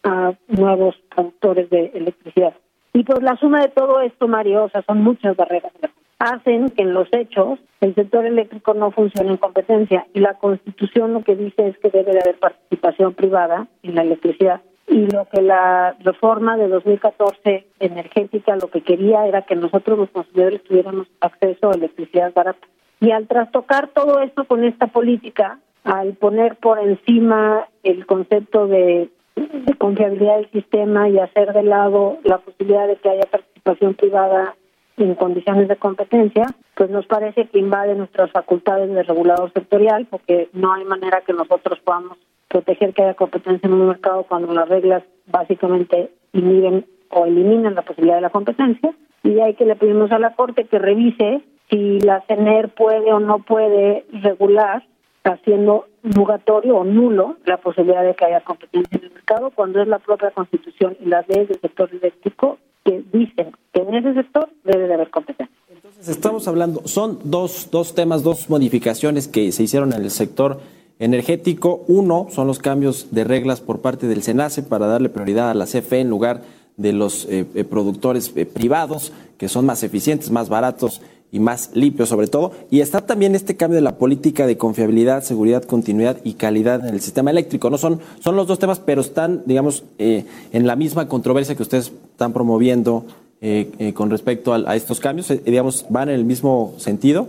a 0.04 0.34
nuevos 0.50 0.96
productores 1.16 1.70
de 1.70 1.86
electricidad. 1.94 2.54
Y 2.94 3.04
pues 3.04 3.24
la 3.24 3.36
suma 3.38 3.62
de 3.62 3.70
todo 3.70 4.02
esto, 4.02 4.28
Mario, 4.28 4.66
o 4.66 4.70
sea, 4.70 4.84
son 4.84 5.04
muchas 5.04 5.36
barreras, 5.36 5.74
hacen 6.20 6.70
que 6.70 6.84
en 6.84 6.94
los 6.94 7.08
hechos 7.12 7.60
el 7.82 7.96
sector 7.96 8.26
eléctrico 8.26 8.74
no 8.74 8.92
funcione 8.92 9.32
en 9.32 9.38
competencia 9.38 10.06
y 10.14 10.20
la 10.20 10.36
Constitución 10.36 11.14
lo 11.14 11.24
que 11.24 11.36
dice 11.36 11.68
es 11.68 11.78
que 11.80 11.90
debe 11.90 12.14
de 12.14 12.20
haber 12.22 12.40
participación 12.40 13.14
privada 13.14 13.68
en 13.82 13.96
la 13.96 14.04
electricidad. 14.04 14.62
Y 14.88 15.08
lo 15.08 15.28
que 15.30 15.42
la 15.42 15.96
reforma 16.00 16.56
de 16.56 16.68
2014 16.68 17.66
energética 17.80 18.56
lo 18.56 18.68
que 18.68 18.82
quería 18.82 19.26
era 19.26 19.42
que 19.42 19.56
nosotros 19.56 19.98
los 19.98 20.10
consumidores 20.12 20.64
tuviéramos 20.64 21.08
acceso 21.20 21.72
a 21.72 21.76
electricidad 21.76 22.34
barata. 22.34 22.68
Y 23.00 23.12
al 23.12 23.28
trastocar 23.28 23.90
todo 23.90 24.22
esto 24.22 24.46
con 24.46 24.64
esta 24.64 24.88
política, 24.88 25.60
al 25.84 26.14
poner 26.14 26.58
por 26.58 26.80
encima 26.80 27.68
el 27.84 28.06
concepto 28.06 28.68
de, 28.68 29.10
de 29.36 29.74
confiabilidad 29.76 30.38
del 30.38 30.52
sistema 30.52 31.10
y 31.10 31.20
hacer 31.20 31.54
de 31.54 31.64
lado 31.64 32.18
la 32.24 32.38
posibilidad 32.40 32.88
de 32.88 32.96
que 32.98 33.10
haya 33.10 33.26
participación 33.30 33.96
privada 33.96 34.56
en 34.98 35.16
condiciones 35.16 35.68
de 35.68 35.76
competencia, 35.76 36.46
pues 36.76 36.90
nos 36.90 37.06
parece 37.08 37.48
que 37.48 37.60
invade 37.60 37.96
nuestras 37.96 38.32
facultades 38.32 38.94
de 38.94 39.04
regulador 39.04 39.52
sectorial, 39.52 40.06
porque 40.06 40.50
no 40.54 40.74
hay 40.74 40.86
manera 40.86 41.22
que 41.22 41.34
nosotros 41.34 41.80
podamos 41.84 42.18
proteger 42.48 42.94
que 42.94 43.02
haya 43.02 43.16
competencia 43.16 43.68
en 43.68 43.74
un 43.74 43.88
mercado 43.88 44.24
cuando 44.24 44.54
las 44.54 44.70
reglas 44.70 45.04
básicamente 45.26 46.12
inhiben 46.34 46.86
o 47.10 47.26
eliminan 47.26 47.76
la 47.76 47.82
posibilidad 47.82 48.16
de 48.16 48.22
la 48.22 48.30
competencia. 48.30 48.94
Y 49.24 49.40
hay 49.40 49.56
que 49.56 49.66
le 49.66 49.76
pedimos 49.76 50.12
a 50.12 50.20
la 50.20 50.36
Corte 50.36 50.66
que 50.66 50.78
revise 50.78 51.42
si 51.70 52.00
la 52.02 52.22
CENER 52.28 52.70
puede 52.70 53.12
o 53.12 53.20
no 53.20 53.40
puede 53.40 54.06
regular 54.12 54.84
haciendo 55.24 55.86
nugatorio 56.04 56.78
o 56.78 56.84
nulo 56.84 57.38
la 57.46 57.58
posibilidad 57.58 58.04
de 58.04 58.14
que 58.14 58.26
haya 58.26 58.42
competencia 58.42 58.98
en 58.98 59.06
el 59.06 59.12
mercado 59.14 59.52
cuando 59.52 59.82
es 59.82 59.88
la 59.88 60.00
propia 60.00 60.32
Constitución 60.32 60.98
y 61.00 61.06
las 61.06 61.28
leyes 61.28 61.48
del 61.48 61.62
sector 61.62 61.90
eléctrico 61.92 62.60
que 62.84 63.04
dicen 63.12 63.54
que 63.74 63.82
en 63.82 63.96
ese 63.96 64.14
sector 64.14 64.50
debe 64.66 64.88
de 64.88 64.94
haber 64.94 65.10
competencia. 65.10 65.56
Entonces 65.74 66.10
estamos 66.10 66.48
hablando, 66.48 66.82
son 66.86 67.20
dos, 67.24 67.70
dos 67.72 67.96
temas, 67.96 68.24
dos 68.24 68.50
modificaciones 68.50 69.28
que 69.28 69.52
se 69.54 69.64
hicieron 69.64 69.94
en 69.94 70.02
el 70.02 70.12
sector 70.12 70.60
energético. 71.00 71.86
Uno 71.88 72.28
son 72.30 72.48
los 72.48 72.60
cambios 72.60 73.08
de 73.12 73.24
reglas 73.24 73.62
por 73.62 73.82
parte 73.82 74.08
del 74.08 74.22
SENACE 74.22 74.64
para 74.64 74.88
darle 74.88 75.10
prioridad 75.10 75.50
a 75.50 75.54
la 75.54 75.66
CFE 75.66 76.02
en 76.02 76.10
lugar 76.10 76.42
de 76.76 76.92
los 76.92 77.26
eh, 77.26 77.46
eh, 77.54 77.64
productores 77.64 78.34
eh, 78.36 78.46
privados, 78.46 79.14
que 79.38 79.48
son 79.48 79.66
más 79.66 79.84
eficientes, 79.84 80.32
más 80.32 80.50
baratos 80.50 81.02
y 81.34 81.40
más 81.40 81.72
limpios 81.76 82.08
sobre 82.08 82.28
todo. 82.28 82.52
Y 82.72 82.80
está 82.80 83.06
también 83.06 83.36
este 83.36 83.58
cambio 83.58 83.76
de 83.76 83.82
la 83.82 83.98
política 83.98 84.48
de 84.48 84.56
confiabilidad, 84.58 85.24
seguridad, 85.24 85.64
continuidad 85.64 86.18
y 86.24 86.36
calidad 86.36 86.88
en 86.88 86.94
el 86.94 87.02
sistema 87.02 87.32
eléctrico. 87.32 87.70
No 87.70 87.78
son, 87.78 88.00
son 88.20 88.36
los 88.38 88.48
dos 88.48 88.60
temas, 88.60 88.80
pero 88.80 89.02
están, 89.02 89.42
digamos, 89.46 89.84
eh, 89.98 90.26
en 90.54 90.66
la 90.68 90.76
misma 90.78 91.08
controversia 91.10 91.56
que 91.56 91.64
ustedes 91.64 91.88
están 92.12 92.32
promoviendo 92.32 93.04
eh, 93.42 93.70
eh, 93.80 93.94
con 93.94 94.10
respecto 94.10 94.54
a, 94.54 94.58
a 94.68 94.76
estos 94.76 95.00
cambios. 95.02 95.30
Eh, 95.32 95.42
digamos, 95.44 95.86
van 95.90 96.08
en 96.10 96.16
el 96.16 96.24
mismo 96.24 96.76
sentido. 96.78 97.28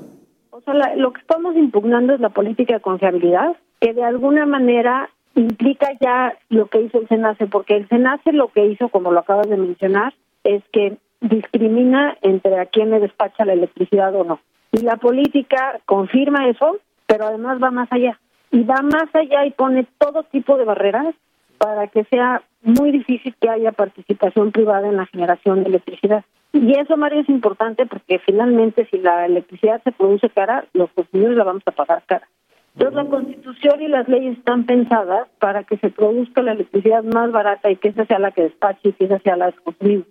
O 0.50 0.60
sea, 0.60 0.74
la- 0.74 0.94
lo 0.96 1.12
que 1.12 1.20
estamos 1.22 1.56
impugnando 1.56 2.12
es 2.14 2.20
la 2.20 2.28
política 2.28 2.74
de 2.74 2.80
confiabilidad, 2.80 3.56
que 3.80 3.92
de 3.94 4.04
alguna 4.04 4.46
manera 4.46 5.08
implica 5.34 5.88
ya 6.00 6.34
lo 6.50 6.66
que 6.66 6.82
hizo 6.82 6.98
el 6.98 7.08
SENACE, 7.08 7.46
porque 7.48 7.76
el 7.76 7.88
SENACE 7.88 8.32
lo 8.32 8.48
que 8.48 8.66
hizo, 8.66 8.88
como 8.90 9.10
lo 9.10 9.20
acabas 9.20 9.48
de 9.48 9.56
mencionar, 9.56 10.14
es 10.44 10.62
que 10.72 10.98
discrimina 11.28 12.16
entre 12.22 12.58
a 12.58 12.66
quién 12.66 12.90
le 12.90 13.00
despacha 13.00 13.44
la 13.44 13.54
electricidad 13.54 14.14
o 14.14 14.24
no. 14.24 14.40
Y 14.72 14.82
la 14.82 14.96
política 14.96 15.80
confirma 15.86 16.48
eso, 16.48 16.78
pero 17.06 17.26
además 17.26 17.62
va 17.62 17.70
más 17.70 17.90
allá. 17.90 18.18
Y 18.50 18.62
va 18.62 18.82
más 18.82 19.12
allá 19.14 19.46
y 19.46 19.50
pone 19.50 19.86
todo 19.98 20.24
tipo 20.24 20.56
de 20.56 20.64
barreras 20.64 21.14
para 21.58 21.86
que 21.88 22.04
sea 22.04 22.42
muy 22.62 22.92
difícil 22.92 23.34
que 23.40 23.48
haya 23.48 23.72
participación 23.72 24.52
privada 24.52 24.88
en 24.88 24.96
la 24.96 25.06
generación 25.06 25.62
de 25.62 25.70
electricidad. 25.70 26.24
Y 26.52 26.78
eso, 26.78 26.96
Mario, 26.96 27.20
es 27.20 27.28
importante 27.28 27.86
porque 27.86 28.20
finalmente 28.20 28.86
si 28.90 28.98
la 28.98 29.26
electricidad 29.26 29.82
se 29.82 29.92
produce 29.92 30.30
cara, 30.30 30.64
los 30.72 30.90
consumidores 30.90 31.36
la 31.36 31.44
vamos 31.44 31.62
a 31.66 31.72
pagar 31.72 32.02
cara. 32.06 32.28
Entonces 32.74 32.94
la 32.96 33.10
Constitución 33.10 33.82
y 33.82 33.88
las 33.88 34.08
leyes 34.08 34.38
están 34.38 34.64
pensadas 34.66 35.28
para 35.38 35.62
que 35.64 35.76
se 35.78 35.90
produzca 35.90 36.42
la 36.42 36.52
electricidad 36.52 37.04
más 37.04 37.30
barata 37.30 37.70
y 37.70 37.76
que 37.76 37.88
esa 37.88 38.04
sea 38.04 38.18
la 38.18 38.32
que 38.32 38.42
despache 38.42 38.88
y 38.88 38.92
que 38.92 39.04
esa 39.04 39.20
sea 39.20 39.36
la 39.36 39.52
consumida, 39.52 40.02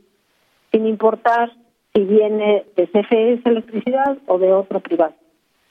sin 0.73 0.87
importar 0.87 1.53
si 1.93 2.03
viene 2.03 2.65
de 2.75 2.87
CFE 2.87 3.41
electricidad 3.45 4.17
o 4.27 4.39
de 4.39 4.51
otro 4.51 4.79
privado. 4.79 5.13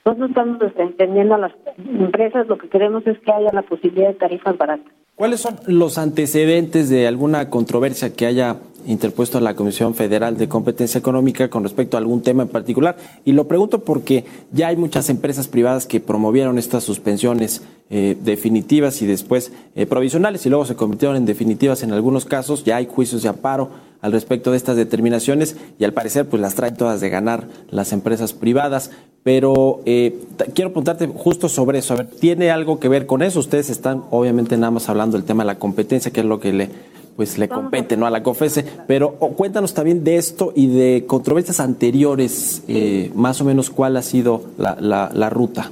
Nosotros 0.05 0.31
estamos 0.31 0.59
entendiendo 0.79 1.35
a 1.35 1.39
las 1.39 1.53
empresas, 1.77 2.47
lo 2.49 2.59
que 2.59 2.69
queremos 2.69 3.07
es 3.07 3.19
que 3.21 3.33
haya 3.33 3.53
la 3.53 3.63
posibilidad 3.63 4.09
de 4.09 4.15
tarifas 4.15 4.57
baratas. 4.57 4.93
¿Cuáles 5.15 5.41
son 5.41 5.57
los 5.67 5.99
antecedentes 5.99 6.89
de 6.89 7.07
alguna 7.07 7.51
controversia 7.51 8.13
que 8.15 8.27
haya 8.27 8.57
interpuesto 8.87 9.39
la 9.39 9.55
Comisión 9.55 9.95
Federal 9.95 10.37
de 10.37 10.49
Competencia 10.49 10.99
Económica 10.99 11.49
con 11.49 11.63
respecto 11.63 11.97
a 11.97 12.01
algún 12.01 12.23
tema 12.23 12.45
en 12.45 12.49
particular? 12.49 12.97
Y 13.25 13.33
lo 13.33 13.47
pregunto 13.47 13.85
porque 13.85 14.25
ya 14.51 14.69
hay 14.69 14.77
muchas 14.77 15.11
empresas 15.11 15.47
privadas 15.47 15.87
que 15.87 16.01
promovieron 16.01 16.59
estas 16.59 16.83
suspensiones 16.83 17.63
eh, 17.91 18.17
definitivas 18.21 19.03
y 19.03 19.07
después 19.07 19.53
eh, 19.77 19.87
provisionales 19.87 20.47
y 20.47 20.49
luego 20.49 20.65
se 20.65 20.75
convirtieron 20.75 21.17
en 21.17 21.27
definitivas 21.27 21.83
en 21.83 21.93
algunos 21.93 22.25
casos. 22.25 22.65
Ya 22.65 22.77
hay 22.77 22.87
juicios 22.87 23.23
de 23.23 23.29
amparo 23.29 23.71
al 24.03 24.13
respecto 24.13 24.51
de 24.51 24.59
estas 24.59 24.77
determinaciones 24.77 25.57
y 25.79 25.85
al 25.85 25.95
parecer 25.95 26.29
pues 26.29 26.43
las 26.43 26.55
traen 26.55 26.77
todas 26.77 27.01
de 27.01 27.09
ganar 27.09 27.45
las 27.71 27.93
empresas 27.93 28.35
privadas. 28.35 28.91
Pero 29.23 29.81
eh, 29.87 30.19
quiero 30.55 30.71
preguntarte 30.71 31.07
justo 31.07 31.49
sobre 31.49 31.79
eso. 31.79 31.95
A 31.95 31.99
ver, 31.99 32.07
¿tiene 32.09 32.51
algo 32.51 32.81
que 32.81 32.89
ver 32.89 33.07
con 33.07 33.23
eso? 33.23 33.39
Ustedes 33.39 33.71
están 33.71 34.03
obviamente 34.11 34.57
nada 34.57 34.73
más 34.73 34.89
hablando 34.89 35.17
del 35.17 35.25
tema 35.25 35.45
de 35.45 35.47
la 35.47 35.59
competencia, 35.59 36.13
que 36.13 36.21
es 36.21 36.27
lo 36.27 36.41
que 36.41 36.53
le 36.53 36.69
pues 37.17 37.39
le 37.39 37.49
compete 37.49 37.97
no 37.97 38.07
a 38.07 38.11
la 38.11 38.23
COFESE, 38.23 38.65
pero 38.87 39.17
oh, 39.21 39.33
cuéntanos 39.35 39.75
también 39.75 40.03
de 40.03 40.17
esto 40.17 40.53
y 40.57 40.69
de 40.69 41.05
controversias 41.07 41.61
anteriores, 41.61 42.65
eh, 42.69 43.11
más 43.15 43.41
o 43.41 43.45
menos 43.45 43.69
cuál 43.69 43.99
ha 43.99 44.03
sido 44.03 44.43
la, 44.57 44.77
la, 44.81 45.11
la 45.13 45.29
ruta. 45.29 45.71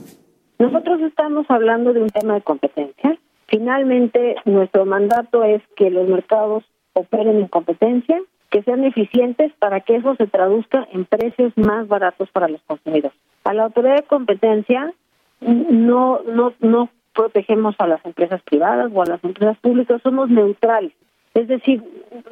Nosotros 0.58 1.00
estamos 1.00 1.46
hablando 1.48 1.94
de 1.94 2.02
un 2.02 2.10
tema 2.10 2.34
de 2.34 2.42
competencia. 2.42 3.18
Finalmente, 3.48 4.36
nuestro 4.44 4.84
mandato 4.84 5.42
es 5.42 5.62
que 5.76 5.90
los 5.90 6.06
mercados 6.08 6.62
operen 7.00 7.36
en 7.36 7.48
competencia, 7.48 8.20
que 8.50 8.62
sean 8.62 8.84
eficientes 8.84 9.52
para 9.58 9.80
que 9.80 9.96
eso 9.96 10.14
se 10.16 10.26
traduzca 10.26 10.86
en 10.92 11.04
precios 11.04 11.52
más 11.56 11.86
baratos 11.88 12.28
para 12.30 12.48
los 12.48 12.60
consumidores. 12.62 13.16
A 13.44 13.54
la 13.54 13.64
autoridad 13.64 13.96
de 13.96 14.02
competencia 14.02 14.92
no 15.40 16.20
no 16.26 16.52
no 16.60 16.88
protegemos 17.14 17.74
a 17.78 17.86
las 17.86 18.04
empresas 18.04 18.42
privadas 18.42 18.90
o 18.94 19.02
a 19.02 19.06
las 19.06 19.22
empresas 19.24 19.58
públicas, 19.58 20.00
somos 20.02 20.30
neutrales. 20.30 20.92
Es 21.34 21.46
decir, 21.48 21.82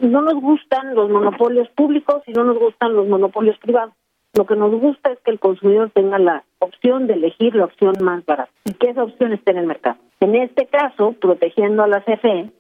no 0.00 0.22
nos 0.22 0.34
gustan 0.34 0.94
los 0.94 1.08
monopolios 1.10 1.68
públicos 1.70 2.22
y 2.26 2.32
no 2.32 2.44
nos 2.44 2.58
gustan 2.58 2.94
los 2.94 3.06
monopolios 3.06 3.56
privados. 3.58 3.94
Lo 4.34 4.44
que 4.44 4.56
nos 4.56 4.72
gusta 4.72 5.12
es 5.12 5.18
que 5.20 5.30
el 5.30 5.38
consumidor 5.38 5.90
tenga 5.90 6.18
la 6.18 6.44
opción 6.58 7.06
de 7.06 7.14
elegir 7.14 7.54
la 7.54 7.64
opción 7.64 7.94
más 8.00 8.24
barata 8.26 8.50
y 8.64 8.72
que 8.74 8.90
esa 8.90 9.04
opción 9.04 9.32
esté 9.32 9.52
en 9.52 9.58
el 9.58 9.66
mercado. 9.66 9.96
En 10.20 10.34
este 10.34 10.66
caso, 10.66 11.14
protegiendo 11.20 11.82
a 11.82 11.88
la 11.88 12.00
CFE 12.02 12.50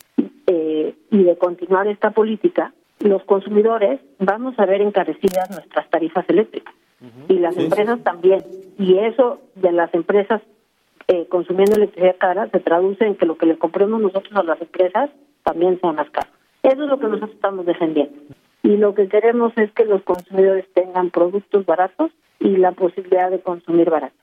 eh, 0.46 0.94
y 1.10 1.22
de 1.22 1.36
continuar 1.36 1.86
esta 1.88 2.10
política, 2.10 2.72
los 3.00 3.22
consumidores 3.24 4.00
vamos 4.18 4.58
a 4.58 4.66
ver 4.66 4.80
encarecidas 4.80 5.50
nuestras 5.50 5.88
tarifas 5.90 6.28
eléctricas 6.28 6.74
y 7.28 7.34
las 7.34 7.56
empresas 7.56 8.02
también. 8.02 8.44
Y 8.78 8.98
eso 8.98 9.40
de 9.54 9.72
las 9.72 9.92
empresas 9.94 10.42
eh, 11.06 11.26
consumiendo 11.28 11.76
electricidad 11.76 12.16
cara 12.18 12.48
se 12.50 12.60
traduce 12.60 13.04
en 13.04 13.14
que 13.14 13.26
lo 13.26 13.38
que 13.38 13.46
le 13.46 13.56
compremos 13.56 14.00
nosotros 14.00 14.34
a 14.34 14.42
las 14.42 14.60
empresas 14.60 15.10
también 15.42 15.80
sea 15.80 15.92
más 15.92 16.10
caro. 16.10 16.28
Eso 16.62 16.82
es 16.82 16.88
lo 16.88 16.98
que 16.98 17.06
nosotros 17.06 17.30
estamos 17.30 17.66
defendiendo. 17.66 18.14
Y 18.62 18.76
lo 18.76 18.94
que 18.94 19.08
queremos 19.08 19.52
es 19.56 19.72
que 19.72 19.84
los 19.84 20.02
consumidores 20.02 20.66
tengan 20.74 21.10
productos 21.10 21.64
baratos 21.64 22.10
y 22.40 22.56
la 22.56 22.72
posibilidad 22.72 23.30
de 23.30 23.40
consumir 23.40 23.88
barato. 23.88 24.14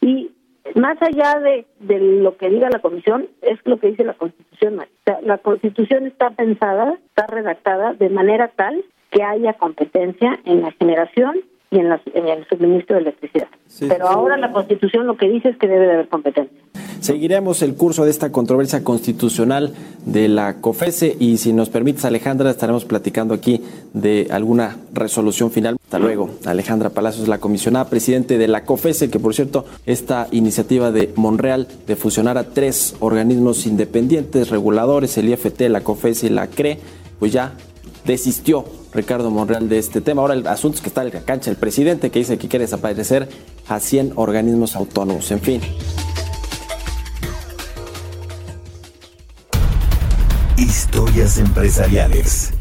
Y 0.00 0.32
más 0.74 1.00
allá 1.00 1.38
de, 1.40 1.66
de 1.80 1.98
lo 1.98 2.36
que 2.36 2.50
diga 2.50 2.68
la 2.70 2.80
comisión, 2.80 3.28
es 3.42 3.58
lo 3.64 3.78
que 3.78 3.88
dice 3.88 4.04
la 4.04 4.14
Constitución. 4.14 4.80
La 5.22 5.38
Constitución 5.38 6.06
está 6.06 6.30
pensada, 6.30 6.98
está 7.06 7.26
redactada 7.26 7.94
de 7.94 8.08
manera 8.08 8.48
tal 8.48 8.84
que 9.10 9.22
haya 9.22 9.54
competencia 9.54 10.40
en 10.44 10.62
la 10.62 10.72
generación 10.72 11.40
y 11.70 11.78
en, 11.78 11.88
la- 11.88 12.00
en 12.14 12.28
el 12.28 12.46
suministro 12.48 12.96
de 12.96 13.02
electricidad. 13.02 13.48
Sí, 13.66 13.86
Pero 13.88 14.08
ahora 14.08 14.36
la 14.36 14.52
Constitución 14.52 15.06
lo 15.06 15.16
que 15.16 15.28
dice 15.28 15.48
es 15.50 15.56
que 15.56 15.66
debe 15.66 15.86
de 15.86 15.92
haber 15.94 16.08
competencia. 16.08 16.56
Seguiremos 17.00 17.60
el 17.62 17.74
curso 17.74 18.04
de 18.04 18.10
esta 18.10 18.32
controversia 18.32 18.82
constitucional 18.82 19.74
de 20.06 20.28
la 20.28 20.60
COFESE 20.60 21.16
y 21.20 21.36
si 21.36 21.52
nos 21.52 21.68
permites 21.68 22.04
Alejandra 22.04 22.50
estaremos 22.50 22.84
platicando 22.84 23.34
aquí 23.34 23.62
de 23.92 24.28
alguna 24.30 24.76
resolución 24.94 25.50
final. 25.50 25.76
Hasta 25.84 25.98
luego. 25.98 26.30
Alejandra 26.46 26.90
Palacios, 26.90 27.28
la 27.28 27.38
comisionada 27.38 27.88
presidente 27.90 28.38
de 28.38 28.48
la 28.48 28.64
COFESE, 28.64 29.10
que 29.10 29.18
por 29.20 29.34
cierto 29.34 29.66
esta 29.84 30.26
iniciativa 30.32 30.90
de 30.90 31.12
Monreal 31.16 31.68
de 31.86 31.96
fusionar 31.96 32.38
a 32.38 32.44
tres 32.44 32.96
organismos 33.00 33.66
independientes 33.66 34.48
reguladores, 34.50 35.16
el 35.18 35.28
IFT, 35.28 35.62
la 35.68 35.82
COFESE 35.82 36.26
y 36.26 36.30
la 36.30 36.46
CRE, 36.48 36.78
pues 37.18 37.32
ya 37.32 37.52
desistió 38.04 38.64
Ricardo 38.96 39.30
Monreal 39.30 39.68
de 39.68 39.78
este 39.78 40.00
tema. 40.00 40.22
Ahora 40.22 40.34
el 40.34 40.46
asunto 40.46 40.76
es 40.76 40.82
que 40.82 40.88
está 40.88 41.02
en 41.02 41.12
la 41.12 41.20
cancha 41.20 41.50
el 41.50 41.56
presidente 41.56 42.10
que 42.10 42.18
dice 42.18 42.38
que 42.38 42.48
quiere 42.48 42.64
desaparecer 42.64 43.28
a 43.68 43.78
100 43.78 44.14
organismos 44.16 44.74
autónomos. 44.74 45.30
En 45.30 45.40
fin. 45.40 45.60
Historias 50.56 51.38
empresariales. 51.38 52.52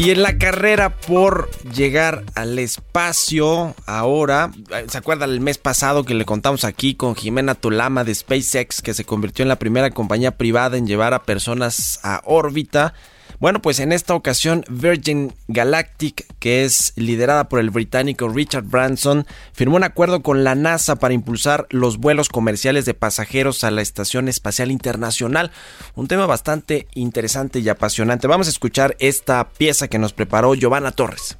Y 0.00 0.12
en 0.12 0.22
la 0.22 0.38
carrera 0.38 0.96
por 0.96 1.50
llegar 1.74 2.24
al 2.34 2.58
espacio, 2.58 3.74
ahora, 3.84 4.50
¿se 4.88 4.96
acuerdan 4.96 5.28
el 5.28 5.42
mes 5.42 5.58
pasado 5.58 6.04
que 6.04 6.14
le 6.14 6.24
contamos 6.24 6.64
aquí 6.64 6.94
con 6.94 7.14
Jimena 7.14 7.54
Tolama 7.54 8.02
de 8.02 8.14
SpaceX, 8.14 8.80
que 8.80 8.94
se 8.94 9.04
convirtió 9.04 9.42
en 9.42 9.50
la 9.50 9.58
primera 9.58 9.90
compañía 9.90 10.38
privada 10.38 10.78
en 10.78 10.86
llevar 10.86 11.12
a 11.12 11.24
personas 11.24 12.00
a 12.02 12.22
órbita? 12.24 12.94
Bueno, 13.40 13.62
pues 13.62 13.80
en 13.80 13.92
esta 13.92 14.14
ocasión 14.14 14.66
Virgin 14.68 15.32
Galactic, 15.48 16.26
que 16.38 16.66
es 16.66 16.92
liderada 16.96 17.48
por 17.48 17.58
el 17.58 17.70
británico 17.70 18.28
Richard 18.28 18.64
Branson, 18.64 19.26
firmó 19.54 19.76
un 19.76 19.82
acuerdo 19.84 20.22
con 20.22 20.44
la 20.44 20.54
NASA 20.54 20.96
para 20.96 21.14
impulsar 21.14 21.66
los 21.70 21.96
vuelos 21.96 22.28
comerciales 22.28 22.84
de 22.84 22.92
pasajeros 22.92 23.64
a 23.64 23.70
la 23.70 23.80
Estación 23.80 24.28
Espacial 24.28 24.70
Internacional. 24.70 25.52
Un 25.94 26.06
tema 26.06 26.26
bastante 26.26 26.86
interesante 26.92 27.60
y 27.60 27.68
apasionante. 27.70 28.26
Vamos 28.26 28.46
a 28.46 28.50
escuchar 28.50 28.94
esta 28.98 29.48
pieza 29.48 29.88
que 29.88 29.98
nos 29.98 30.12
preparó 30.12 30.54
Giovanna 30.54 30.92
Torres. 30.92 31.38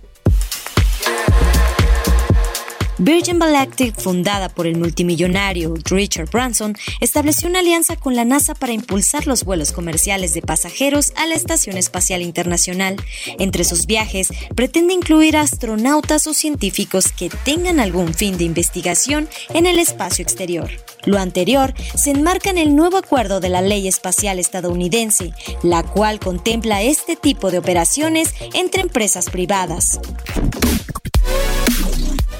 Virgin 3.02 3.38
Galactic, 3.38 3.98
fundada 3.98 4.50
por 4.50 4.66
el 4.66 4.76
multimillonario 4.76 5.72
Richard 5.86 6.28
Branson, 6.28 6.76
estableció 7.00 7.48
una 7.48 7.60
alianza 7.60 7.96
con 7.96 8.14
la 8.14 8.26
NASA 8.26 8.54
para 8.54 8.74
impulsar 8.74 9.26
los 9.26 9.44
vuelos 9.44 9.72
comerciales 9.72 10.34
de 10.34 10.42
pasajeros 10.42 11.14
a 11.16 11.26
la 11.26 11.34
Estación 11.34 11.78
Espacial 11.78 12.20
Internacional. 12.20 12.96
Entre 13.38 13.64
sus 13.64 13.86
viajes, 13.86 14.28
pretende 14.54 14.92
incluir 14.92 15.38
astronautas 15.38 16.26
o 16.26 16.34
científicos 16.34 17.10
que 17.10 17.30
tengan 17.30 17.80
algún 17.80 18.12
fin 18.12 18.36
de 18.36 18.44
investigación 18.44 19.30
en 19.54 19.64
el 19.64 19.78
espacio 19.78 20.22
exterior. 20.22 20.70
Lo 21.06 21.18
anterior 21.18 21.72
se 21.94 22.10
enmarca 22.10 22.50
en 22.50 22.58
el 22.58 22.76
nuevo 22.76 22.98
acuerdo 22.98 23.40
de 23.40 23.48
la 23.48 23.62
Ley 23.62 23.88
Espacial 23.88 24.38
estadounidense, 24.38 25.32
la 25.62 25.84
cual 25.84 26.20
contempla 26.20 26.82
este 26.82 27.16
tipo 27.16 27.50
de 27.50 27.60
operaciones 27.60 28.34
entre 28.52 28.82
empresas 28.82 29.30
privadas. 29.30 29.98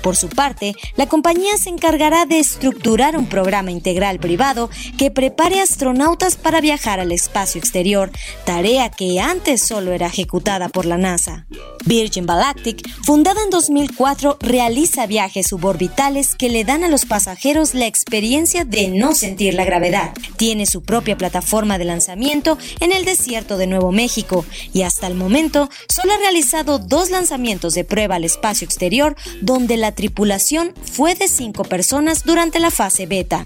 Por 0.03 0.17
su 0.17 0.29
parte, 0.29 0.75
la 0.97 1.07
compañía 1.07 1.57
se 1.59 1.69
encargará 1.69 2.25
de 2.27 2.39
estructurar 2.39 3.17
un 3.17 3.27
programa 3.27 3.71
integral 3.71 4.19
privado 4.19 4.71
que 4.99 5.11
prepare 5.11 5.61
astronautas 5.61 6.37
para 6.37 6.61
viajar 6.61 7.01
al 7.01 7.13
espacio 7.13 7.59
exterior, 7.59 8.11
tarea 8.45 8.91
que 8.91 9.21
antes 9.21 9.61
solo 9.61 9.93
era 9.93 10.07
ejecutada 10.07 10.69
por 10.69 10.87
la 10.87 10.97
NASA. 10.97 11.47
Virgin 11.85 12.27
Galactic, 12.27 12.87
fundada 13.05 13.43
en 13.43 13.51
2004, 13.51 14.39
realiza 14.41 15.07
viajes 15.07 15.49
suborbitales 15.49 16.35
que 16.35 16.49
le 16.49 16.65
dan 16.65 16.85
a 16.85 16.89
los 16.89 17.07
pasajeros 17.07 17.75
la 17.75 17.87
experiencia 17.87 18.65
de 18.65 18.89
no 18.89 19.15
sentir 19.15 19.55
la 19.55 19.65
gravedad. 19.65 20.13
Tiene 20.37 20.67
su 20.67 20.83
propia 20.83 21.17
plataforma 21.17 21.79
de 21.79 21.85
lanzamiento 21.85 22.59
en 22.81 22.93
el 22.93 23.05
desierto 23.05 23.57
de 23.57 23.67
Nuevo 23.67 23.93
México 23.93 24.45
y 24.73 24.83
hasta 24.83 25.07
el 25.07 25.15
momento 25.15 25.69
solo 25.89 26.13
ha 26.13 26.19
realizado 26.19 26.79
dos 26.79 27.11
lanzamientos 27.11 27.75
de 27.75 27.85
prueba 27.85 28.17
al 28.17 28.25
espacio 28.25 28.65
exterior 28.65 29.17
donde 29.41 29.77
la 29.77 29.90
tripulación 29.93 30.73
fue 30.83 31.15
de 31.15 31.29
cinco 31.29 31.65
personas 31.65 32.25
durante 32.25 32.59
la 32.59 32.71
fase 32.71 33.07
beta. 33.07 33.45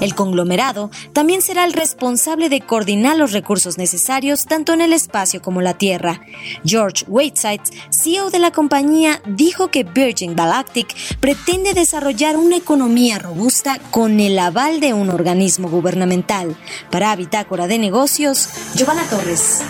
El 0.00 0.14
conglomerado 0.14 0.90
también 1.12 1.42
será 1.42 1.64
el 1.64 1.72
responsable 1.72 2.48
de 2.48 2.60
coordinar 2.60 3.16
los 3.16 3.32
recursos 3.32 3.78
necesarios 3.78 4.44
tanto 4.44 4.72
en 4.72 4.80
el 4.80 4.92
espacio 4.92 5.42
como 5.42 5.60
la 5.60 5.74
Tierra. 5.74 6.20
George 6.64 7.04
Whiteside, 7.08 7.62
CEO 7.90 8.30
de 8.30 8.38
la 8.38 8.52
compañía, 8.52 9.20
dijo 9.26 9.68
que 9.68 9.82
Virgin 9.82 10.36
Galactic 10.36 10.94
pretende 11.18 11.74
desarrollar 11.74 12.36
una 12.36 12.56
economía 12.56 13.18
robusta 13.18 13.78
con 13.90 14.20
el 14.20 14.38
aval 14.38 14.78
de 14.78 14.94
un 14.94 15.10
organismo 15.10 15.68
gubernamental. 15.68 16.56
Para 16.90 17.16
Bitácora 17.16 17.66
de 17.66 17.78
Negocios, 17.78 18.48
Giovanna 18.76 19.02
Torres. 19.10 19.62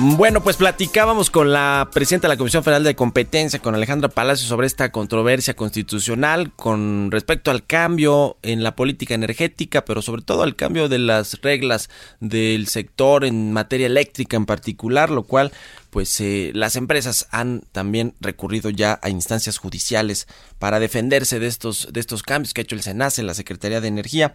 Bueno, 0.00 0.42
pues 0.42 0.56
platicábamos 0.56 1.28
con 1.30 1.52
la 1.52 1.88
presidenta 1.92 2.28
de 2.28 2.34
la 2.34 2.38
Comisión 2.38 2.62
Federal 2.62 2.84
de 2.84 2.94
Competencia, 2.94 3.58
con 3.58 3.74
Alejandra 3.74 4.08
Palacio, 4.08 4.46
sobre 4.46 4.68
esta 4.68 4.92
controversia 4.92 5.54
constitucional 5.54 6.52
con 6.54 7.10
respecto 7.10 7.50
al 7.50 7.66
cambio 7.66 8.36
en 8.42 8.62
la 8.62 8.76
política 8.76 9.14
energética, 9.14 9.84
pero 9.84 10.00
sobre 10.00 10.22
todo 10.22 10.44
al 10.44 10.54
cambio 10.54 10.88
de 10.88 10.98
las 10.98 11.40
reglas 11.40 11.90
del 12.20 12.68
sector 12.68 13.24
en 13.24 13.52
materia 13.52 13.86
eléctrica 13.86 14.36
en 14.36 14.46
particular, 14.46 15.10
lo 15.10 15.24
cual 15.24 15.50
pues 15.90 16.20
eh, 16.20 16.50
las 16.54 16.76
empresas 16.76 17.28
han 17.30 17.62
también 17.72 18.14
recurrido 18.20 18.70
ya 18.70 18.98
a 19.02 19.08
instancias 19.08 19.58
judiciales 19.58 20.26
para 20.58 20.80
defenderse 20.80 21.38
de 21.38 21.46
estos 21.46 21.88
de 21.92 22.00
estos 22.00 22.22
cambios 22.22 22.54
que 22.54 22.60
ha 22.60 22.64
hecho 22.64 22.74
el 22.74 22.82
SENACE, 22.82 23.22
la 23.22 23.34
Secretaría 23.34 23.80
de 23.80 23.88
Energía. 23.88 24.34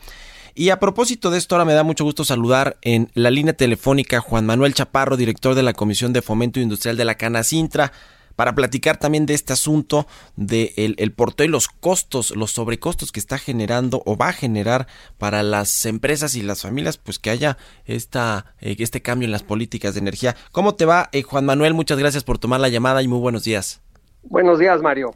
Y 0.56 0.70
a 0.70 0.80
propósito 0.80 1.32
de 1.32 1.40
esto, 1.40 1.56
ahora 1.56 1.66
me 1.66 1.74
da 1.74 1.84
mucho 1.84 2.04
gusto 2.04 2.24
saludar 2.24 2.78
en 2.82 3.10
la 3.16 3.32
línea 3.32 3.54
telefónica 3.54 4.20
Juan 4.20 4.46
Manuel 4.46 4.76
Chaparro, 4.76 5.18
director 5.18 5.56
de 5.56 5.64
la 5.64 5.74
Comisión 5.74 6.14
de 6.14 6.22
Fomento 6.22 6.60
Industrial 6.60 6.96
de 6.96 7.06
la 7.06 7.16
Canacintra, 7.16 7.92
para 8.36 8.56
platicar 8.56 8.98
también 8.98 9.26
de 9.26 9.34
este 9.34 9.54
asunto 9.54 10.08
de 10.36 10.74
el, 10.76 11.12
porteo 11.14 11.46
y 11.46 11.50
los 11.50 11.68
costos, 11.68 12.36
los 12.36 12.52
sobrecostos 12.52 13.12
que 13.12 13.20
está 13.20 13.38
generando 13.38 14.02
o 14.06 14.18
va 14.18 14.30
a 14.30 14.34
generar 14.34 14.88
para 15.18 15.44
las 15.44 15.86
empresas 15.86 16.36
y 16.36 16.42
las 16.42 16.62
familias, 16.62 16.98
pues 16.98 17.20
que 17.20 17.30
haya 17.30 17.58
esta, 17.86 18.46
eh, 18.60 18.76
este 18.80 19.02
cambio 19.02 19.26
en 19.26 19.32
las 19.32 19.44
políticas 19.44 19.94
de 19.94 20.02
energía. 20.02 20.36
¿Cómo 20.52 20.76
te 20.76 20.86
va, 20.86 21.10
eh, 21.12 21.24
Juan 21.24 21.46
Manuel? 21.46 21.74
Muchas 21.74 22.00
gracias 22.00 22.24
por 22.24 22.38
tomar 22.38 22.60
la 22.60 22.70
llamada 22.70 23.02
y 23.02 23.08
muy 23.08 23.20
buenos 23.20 23.44
días. 23.44 23.82
Buenos 24.24 24.60
días, 24.60 24.82
Mario. 24.82 25.16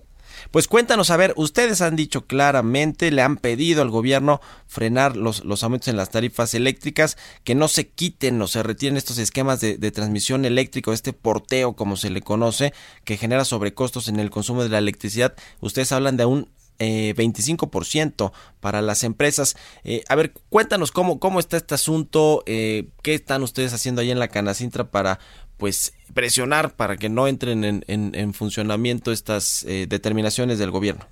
Pues 0.51 0.67
cuéntanos, 0.67 1.09
a 1.09 1.17
ver, 1.17 1.33
ustedes 1.35 1.81
han 1.81 1.95
dicho 1.95 2.25
claramente, 2.25 3.11
le 3.11 3.21
han 3.21 3.37
pedido 3.37 3.81
al 3.81 3.89
gobierno 3.89 4.41
frenar 4.67 5.17
los, 5.17 5.43
los 5.45 5.63
aumentos 5.63 5.87
en 5.87 5.97
las 5.97 6.09
tarifas 6.09 6.53
eléctricas, 6.53 7.17
que 7.43 7.55
no 7.55 7.67
se 7.67 7.87
quiten 7.89 8.41
o 8.41 8.47
se 8.47 8.63
retiren 8.63 8.97
estos 8.97 9.17
esquemas 9.17 9.59
de, 9.59 9.77
de 9.77 9.91
transmisión 9.91 10.45
eléctrica, 10.45 10.91
este 10.93 11.13
porteo 11.13 11.75
como 11.75 11.97
se 11.97 12.09
le 12.09 12.21
conoce, 12.21 12.73
que 13.03 13.17
genera 13.17 13.45
sobrecostos 13.45 14.07
en 14.07 14.19
el 14.19 14.29
consumo 14.29 14.63
de 14.63 14.69
la 14.69 14.77
electricidad. 14.77 15.35
Ustedes 15.61 15.91
hablan 15.91 16.17
de 16.17 16.25
un 16.25 16.49
eh, 16.79 17.15
25% 17.17 18.31
para 18.59 18.83
las 18.83 19.03
empresas. 19.03 19.55
Eh, 19.83 20.03
a 20.09 20.15
ver, 20.15 20.33
cuéntanos 20.49 20.91
cómo, 20.91 21.19
cómo 21.19 21.39
está 21.39 21.57
este 21.57 21.73
asunto, 21.73 22.43
eh, 22.45 22.89
qué 23.01 23.15
están 23.15 23.41
ustedes 23.41 23.73
haciendo 23.73 24.01
ahí 24.01 24.11
en 24.11 24.19
la 24.19 24.27
Canacintra 24.27 24.91
para 24.91 25.19
pues 25.57 25.93
presionar 26.13 26.75
para 26.75 26.97
que 26.97 27.09
no 27.09 27.27
entren 27.27 27.63
en, 27.63 27.83
en, 27.87 28.15
en 28.15 28.33
funcionamiento 28.33 29.11
estas 29.11 29.63
eh, 29.67 29.87
determinaciones 29.89 30.59
del 30.59 30.71
gobierno. 30.71 31.05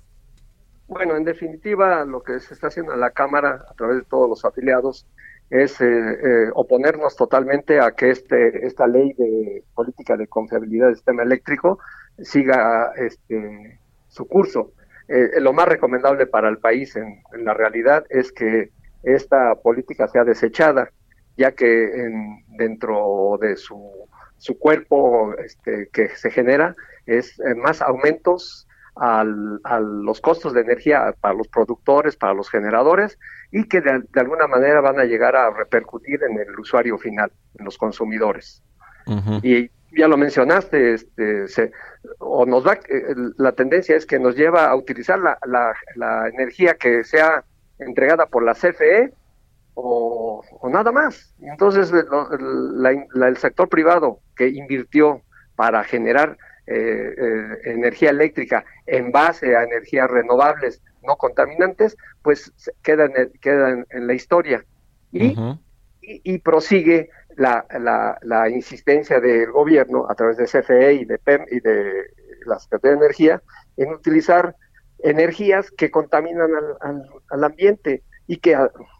Bueno, 0.88 1.16
en 1.16 1.24
definitiva, 1.24 2.04
lo 2.04 2.22
que 2.22 2.38
se 2.38 2.54
está 2.54 2.68
haciendo 2.68 2.94
en 2.94 3.00
la 3.00 3.10
Cámara, 3.10 3.64
a 3.68 3.74
través 3.74 3.98
de 3.98 4.04
todos 4.04 4.28
los 4.28 4.44
afiliados, 4.44 5.06
es 5.50 5.80
eh, 5.80 5.86
eh, 5.86 6.50
oponernos 6.54 7.16
totalmente 7.16 7.80
a 7.80 7.92
que 7.92 8.10
este 8.10 8.66
esta 8.66 8.86
ley 8.86 9.12
de 9.12 9.62
política 9.74 10.16
de 10.16 10.26
confiabilidad 10.26 10.86
del 10.86 10.96
sistema 10.96 11.22
eléctrico 11.22 11.78
siga 12.18 12.92
este 12.96 13.78
su 14.08 14.26
curso. 14.26 14.72
Eh, 15.08 15.40
lo 15.40 15.52
más 15.52 15.68
recomendable 15.68 16.26
para 16.26 16.48
el 16.48 16.58
país 16.58 16.96
en, 16.96 17.22
en, 17.32 17.44
la 17.44 17.54
realidad 17.54 18.04
es 18.08 18.32
que 18.32 18.70
esta 19.04 19.54
política 19.54 20.08
sea 20.08 20.24
desechada, 20.24 20.90
ya 21.36 21.52
que 21.52 21.84
en, 21.84 22.44
dentro 22.56 23.38
de 23.40 23.56
su, 23.56 23.78
su 24.38 24.58
cuerpo 24.58 25.34
este, 25.38 25.88
que 25.92 26.08
se 26.10 26.30
genera 26.30 26.74
es 27.06 27.38
eh, 27.40 27.54
más 27.54 27.82
aumentos 27.82 28.66
al, 28.96 29.60
a 29.64 29.78
los 29.80 30.20
costos 30.20 30.54
de 30.54 30.62
energía 30.62 31.14
para 31.20 31.34
los 31.34 31.48
productores, 31.48 32.16
para 32.16 32.34
los 32.34 32.50
generadores 32.50 33.18
y 33.52 33.64
que 33.68 33.80
de, 33.80 34.02
de, 34.12 34.20
alguna 34.20 34.46
manera 34.46 34.80
van 34.80 34.98
a 34.98 35.04
llegar 35.04 35.36
a 35.36 35.50
repercutir 35.50 36.20
en 36.22 36.38
el 36.38 36.58
usuario 36.58 36.98
final, 36.98 37.30
en 37.58 37.64
los 37.64 37.76
consumidores. 37.76 38.62
Uh 39.06 39.16
-huh. 39.16 39.40
Y 39.42 39.70
ya 39.96 40.08
lo 40.08 40.16
mencionaste, 40.16 40.94
este, 40.94 41.48
se, 41.48 41.72
o 42.18 42.44
nos 42.46 42.66
va, 42.66 42.74
eh, 42.74 43.14
la 43.36 43.52
tendencia 43.52 43.96
es 43.96 44.06
que 44.06 44.18
nos 44.18 44.36
lleva 44.36 44.66
a 44.66 44.76
utilizar 44.76 45.18
la, 45.18 45.38
la, 45.46 45.74
la 45.94 46.28
energía 46.28 46.74
que 46.74 47.04
sea 47.04 47.44
entregada 47.78 48.26
por 48.26 48.42
la 48.42 48.54
CFE 48.54 49.12
o, 49.76 50.42
o 50.60 50.68
nada 50.70 50.90
más. 50.90 51.34
Entonces, 51.40 51.92
la, 51.92 52.90
el 53.28 53.36
sector 53.36 53.68
privado 53.68 54.20
que 54.34 54.48
invirtió 54.48 55.22
para 55.54 55.84
generar 55.84 56.36
eh, 56.66 57.14
eh, 57.16 57.58
energía 57.64 58.10
eléctrica 58.10 58.64
en 58.86 59.12
base 59.12 59.54
a 59.54 59.62
energías 59.62 60.10
renovables 60.10 60.82
no 61.02 61.16
contaminantes, 61.16 61.96
pues 62.22 62.52
queda 62.82 63.04
en, 63.04 63.30
queda 63.40 63.84
en, 63.88 64.06
la 64.06 64.14
historia. 64.14 64.64
Y, 65.12 65.28
uh 65.28 65.34
-huh. 65.34 65.60
y, 66.00 66.34
y, 66.34 66.38
prosigue 66.38 67.10
la, 67.36 67.64
la, 67.78 68.18
la, 68.22 68.48
insistencia 68.48 69.20
del 69.20 69.52
gobierno 69.52 70.06
a 70.08 70.14
través 70.14 70.38
de 70.38 70.46
CFE 70.46 70.94
y 70.94 71.04
de 71.04 71.18
PEM 71.18 71.44
y 71.50 71.60
de 71.60 72.10
la 72.46 72.58
Secretaría 72.58 72.96
de 72.96 73.04
Energía 73.04 73.42
en 73.76 73.92
utilizar 73.92 74.56
energías 74.98 75.70
que 75.70 75.90
contaminan 75.90 76.50
al, 76.54 76.76
al, 76.80 77.10
al 77.30 77.44
ambiente 77.44 78.02
y 78.26 78.38
que, 78.38 78.56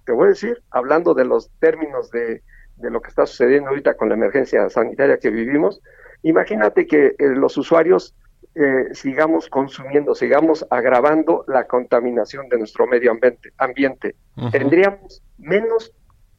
te 0.07 0.13
voy 0.13 0.27
a 0.27 0.31
decir, 0.31 0.63
hablando 0.71 1.13
de 1.13 1.25
los 1.25 1.51
términos 1.59 2.11
de, 2.11 2.43
de 2.77 2.91
lo 2.91 3.03
que 3.03 3.09
está 3.09 3.27
sucediendo 3.27 3.69
ahorita 3.71 3.95
con 3.95 4.09
la 4.09 4.15
emergencia 4.15 4.71
sanitaria 4.71 5.19
que 5.19 5.31
vivimos, 5.31 5.83
imagínate 6.23 6.87
que 6.87 7.09
eh, 7.09 7.15
los 7.19 7.57
usuarios 7.59 8.15
eh, 8.55 8.95
sigamos 8.95 9.49
consumiendo, 9.49 10.15
sigamos 10.15 10.65
agravando 10.71 11.45
la 11.49 11.67
contaminación 11.67 12.49
de 12.49 12.59
nuestro 12.59 12.87
medio 12.87 13.11
ambiente. 13.11 13.53
ambiente. 13.59 14.15
Uh 14.37 14.45
-huh. 14.45 14.53
Tendríamos 14.53 15.23
menos 15.37 15.93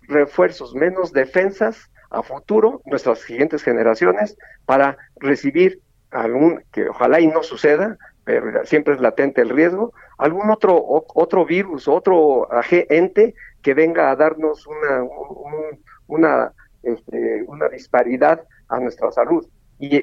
refuerzos, 0.07 0.74
menos 0.74 1.11
defensas 1.11 1.91
a 2.09 2.24
futuro, 2.24 2.82
nuestras 2.86 3.20
siguientes 3.20 3.61
generaciones, 3.63 4.38
para 4.65 4.97
recibir 5.18 5.82
algún, 6.09 6.63
que 6.72 6.89
ojalá 6.89 7.20
y 7.20 7.28
no 7.28 7.43
suceda, 7.43 7.97
pero 8.24 8.65
siempre 8.65 8.93
es 8.93 9.01
latente 9.01 9.41
el 9.41 9.49
riesgo, 9.49 9.93
algún 10.18 10.49
otro, 10.49 10.84
otro 10.84 11.45
virus, 11.45 11.88
otro 11.88 12.47
ente 12.72 13.36
que 13.62 13.74
venga 13.74 14.12
a 14.12 14.16
darnos 14.16 14.66
una, 14.68 15.03
un, 15.03 15.84
una, 16.08 16.53
este, 16.84 17.43
una 17.47 17.70
disparidad 17.70 18.41
a 18.70 18.80
nuestra 18.80 19.12
salud. 19.12 19.47
Y, 19.80 19.95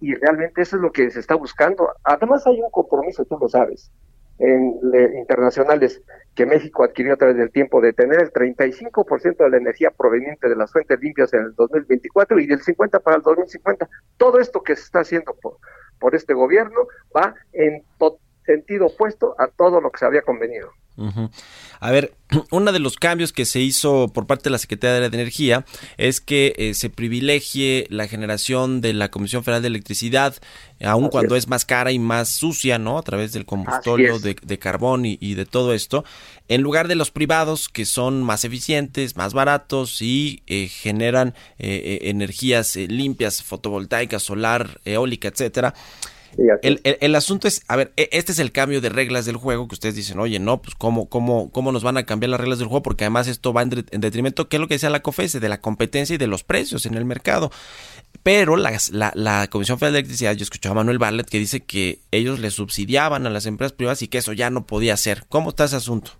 y, 0.00 0.14
realmente 0.14 0.62
eso 0.62 0.76
es 0.76 0.82
lo 0.82 0.90
que 0.90 1.10
se 1.10 1.20
está 1.20 1.34
buscando. 1.34 1.90
Además 2.02 2.46
hay 2.46 2.60
un 2.60 2.70
compromiso, 2.70 3.24
tú 3.26 3.36
lo 3.38 3.48
sabes, 3.48 3.90
en, 4.38 4.78
le- 4.82 5.18
internacionales 5.18 6.00
que 6.34 6.46
México 6.46 6.84
adquirió 6.84 7.14
a 7.14 7.16
través 7.16 7.36
del 7.36 7.50
tiempo 7.50 7.80
de 7.80 7.92
tener 7.92 8.20
el 8.22 8.32
35% 8.32 9.44
de 9.44 9.50
la 9.50 9.56
energía 9.58 9.90
proveniente 9.90 10.48
de 10.48 10.56
las 10.56 10.70
fuentes 10.72 10.98
limpias 11.00 11.32
en 11.34 11.40
el 11.40 11.54
2024 11.54 12.38
y 12.38 12.46
del 12.46 12.62
50 12.62 13.00
para 13.00 13.16
el 13.16 13.22
2050. 13.22 13.88
Todo 14.16 14.38
esto 14.38 14.62
que 14.62 14.76
se 14.76 14.82
está 14.82 15.00
haciendo 15.00 15.34
por, 15.42 15.56
por 15.98 16.14
este 16.14 16.34
gobierno 16.34 16.86
va 17.14 17.34
en 17.52 17.82
to- 17.98 18.20
sentido 18.48 18.86
opuesto 18.86 19.34
a 19.38 19.48
todo 19.48 19.80
lo 19.80 19.90
que 19.90 19.98
se 19.98 20.06
había 20.06 20.22
convenido. 20.22 20.72
A 21.80 21.92
ver, 21.92 22.12
uno 22.50 22.72
de 22.72 22.80
los 22.80 22.96
cambios 22.96 23.32
que 23.32 23.44
se 23.44 23.60
hizo 23.60 24.08
por 24.08 24.26
parte 24.26 24.44
de 24.44 24.50
la 24.50 24.58
Secretaría 24.58 24.98
de 25.08 25.16
Energía 25.16 25.64
es 25.96 26.20
que 26.20 26.54
eh, 26.56 26.74
se 26.74 26.90
privilegie 26.90 27.86
la 27.88 28.08
generación 28.08 28.80
de 28.80 28.94
la 28.94 29.08
Comisión 29.08 29.44
Federal 29.44 29.62
de 29.62 29.68
Electricidad, 29.68 30.34
aun 30.84 31.04
Así 31.04 31.10
cuando 31.12 31.36
es. 31.36 31.44
es. 31.44 31.48
más 31.48 31.64
cara 31.64 31.92
y 31.92 32.00
más 32.00 32.30
sucia, 32.30 32.78
¿no? 32.80 32.98
A 32.98 33.02
través 33.02 33.32
del 33.32 33.44
combustóleo 33.46 34.16
es. 34.16 34.22
de, 34.22 34.36
de 34.42 34.58
carbón 34.58 35.06
y, 35.06 35.18
y 35.20 35.34
de 35.34 35.46
todo 35.46 35.72
esto, 35.72 36.04
en 36.48 36.62
lugar 36.62 36.88
de 36.88 36.96
los 36.96 37.12
privados 37.12 37.68
que 37.68 37.84
son 37.84 38.22
más 38.24 38.44
eficientes, 38.44 39.16
más 39.16 39.34
baratos 39.34 40.02
y 40.02 40.42
eh, 40.48 40.66
generan 40.66 41.34
eh, 41.58 41.68
eh, 41.68 42.10
energías 42.10 42.74
eh, 42.76 42.88
limpias, 42.88 43.42
fotovoltaica, 43.44 44.18
solar, 44.18 44.80
eólica, 44.84 45.28
etcétera. 45.28 45.74
El, 46.62 46.80
el- 46.84 46.98
el 47.00 47.14
asunto 47.16 47.48
es, 47.48 47.62
a 47.68 47.74
ver, 47.76 47.92
e- 47.96 48.08
este 48.12 48.32
es 48.32 48.38
el 48.38 48.52
cambio 48.52 48.80
de 48.80 48.88
reglas 48.88 49.24
del 49.26 49.36
juego 49.36 49.66
que 49.66 49.74
ustedes 49.74 49.96
dicen, 49.96 50.20
oye, 50.20 50.38
no, 50.38 50.62
pues 50.62 50.74
cómo, 50.76 51.08
cómo, 51.08 51.50
cómo 51.50 51.72
nos 51.72 51.82
van 51.82 51.96
a 51.96 52.04
cambiar 52.06 52.30
las 52.30 52.40
reglas 52.40 52.58
del 52.60 52.68
juego, 52.68 52.82
porque 52.82 53.04
además 53.04 53.26
esto 53.28 53.52
va 53.52 53.62
en, 53.62 53.70
de- 53.70 53.84
en 53.90 54.00
detrimento, 54.00 54.48
¿qué 54.48 54.56
es 54.56 54.60
lo 54.60 54.68
que 54.68 54.74
decía 54.74 54.90
la 54.90 55.00
COFESE? 55.02 55.40
De 55.40 55.48
la 55.48 55.60
competencia 55.60 56.14
y 56.14 56.18
de 56.18 56.26
los 56.28 56.44
precios 56.44 56.86
en 56.86 56.94
el 56.94 57.04
mercado. 57.04 57.50
Pero 58.22 58.56
la, 58.56 58.70
la 59.14 59.46
Comisión 59.48 59.78
Federal 59.78 59.94
de 59.94 59.98
Electricidad, 60.00 60.32
yo 60.34 60.42
escuchaba 60.42 60.72
a 60.72 60.76
Manuel 60.76 60.98
Barlet 60.98 61.28
que 61.28 61.38
dice 61.38 61.60
que 61.64 61.98
ellos 62.10 62.38
le 62.38 62.50
subsidiaban 62.50 63.26
a 63.26 63.30
las 63.30 63.46
empresas 63.46 63.72
privadas 63.72 64.02
y 64.02 64.08
que 64.08 64.18
eso 64.18 64.32
ya 64.32 64.50
no 64.50 64.66
podía 64.66 64.96
ser. 64.96 65.24
¿Cómo 65.28 65.50
está 65.50 65.64
ese 65.64 65.76
asunto? 65.76 66.12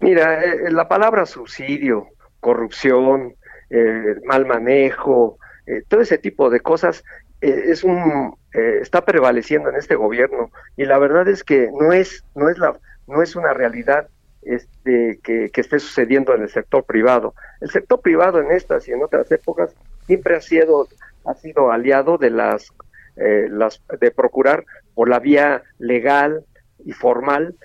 Mira, 0.00 0.42
eh, 0.42 0.70
la 0.72 0.88
palabra 0.88 1.26
subsidio, 1.26 2.08
corrupción, 2.40 3.34
eh, 3.70 4.16
mal 4.26 4.46
manejo, 4.46 5.38
eh, 5.66 5.82
todo 5.88 6.00
ese 6.00 6.18
tipo 6.18 6.50
de 6.50 6.60
cosas 6.60 7.04
eh, 7.40 7.64
es 7.68 7.84
un 7.84 8.34
eh, 8.54 8.78
está 8.80 9.04
prevaleciendo 9.04 9.68
en 9.68 9.76
este 9.76 9.96
gobierno 9.96 10.50
y 10.76 10.84
la 10.84 10.98
verdad 10.98 11.28
es 11.28 11.42
que 11.42 11.70
no 11.72 11.92
es 11.92 12.24
no 12.34 12.48
es 12.48 12.58
la 12.58 12.78
no 13.08 13.20
es 13.20 13.34
una 13.34 13.52
realidad 13.52 14.08
este 14.42 15.18
que, 15.22 15.50
esté 15.52 15.80
sucediendo 15.80 16.34
en 16.34 16.42
el 16.42 16.50
sector 16.50 16.84
privado. 16.84 17.34
El 17.60 17.70
sector 17.70 18.00
privado 18.00 18.40
en 18.40 18.52
estas 18.52 18.86
y 18.86 18.92
en 18.92 19.02
otras 19.02 19.30
épocas 19.32 19.74
siempre 20.06 20.36
ha 20.36 20.40
sido 20.40 20.86
ha 21.24 21.34
sido 21.34 21.72
aliado 21.72 22.16
de 22.16 22.30
las 22.30 22.72
eh, 23.16 23.48
las 23.50 23.82
de 24.00 24.10
procurar 24.10 24.64
por 24.94 25.08
la 25.08 25.18
vía 25.18 25.62
legal 25.78 26.44
y 26.84 26.92
formal 26.92 27.56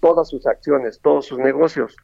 todas 0.00 0.28
sus 0.28 0.46
acciones, 0.46 1.00
todos 1.00 1.26
sus 1.26 1.38
negocios. 1.38 1.96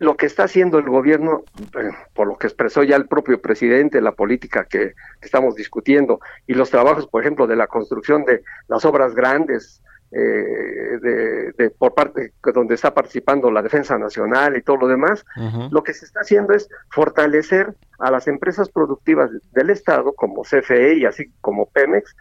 Lo 0.00 0.16
que 0.16 0.26
está 0.26 0.44
haciendo 0.44 0.78
el 0.78 0.88
gobierno, 0.88 1.44
eh, 1.80 1.90
por 2.14 2.26
lo 2.26 2.36
que 2.36 2.46
expresó 2.48 2.82
ya 2.82 2.96
el 2.96 3.06
propio 3.06 3.40
presidente, 3.40 4.00
la 4.00 4.12
política 4.12 4.64
que, 4.64 4.88
que 5.20 5.26
estamos 5.26 5.54
discutiendo 5.54 6.20
y 6.46 6.54
los 6.54 6.70
trabajos, 6.70 7.06
por 7.06 7.22
ejemplo, 7.22 7.46
de 7.46 7.56
la 7.56 7.66
construcción 7.68 8.24
de 8.24 8.42
las 8.68 8.84
obras 8.84 9.14
grandes, 9.14 9.80
eh, 10.10 10.98
de, 11.00 11.52
de- 11.58 11.70
por 11.70 11.94
parte 11.94 12.32
donde 12.52 12.74
está 12.76 12.92
participando 12.94 13.50
la 13.50 13.62
Defensa 13.62 13.98
Nacional 13.98 14.56
y 14.56 14.62
todo 14.62 14.76
lo 14.76 14.86
demás, 14.88 15.24
lo 15.70 15.82
que 15.82 15.92
se 15.94 16.04
está 16.04 16.20
haciendo 16.20 16.52
es 16.54 16.68
fortalecer 16.90 17.74
a 17.98 18.10
las 18.10 18.26
empresas 18.28 18.68
productivas 18.68 19.30
del 19.52 19.70
Estado, 19.70 20.12
como 20.12 20.42
CFE 20.42 20.94
y 20.98 21.04
así 21.04 21.32
como 21.40 21.66
Pemex, 21.66 22.14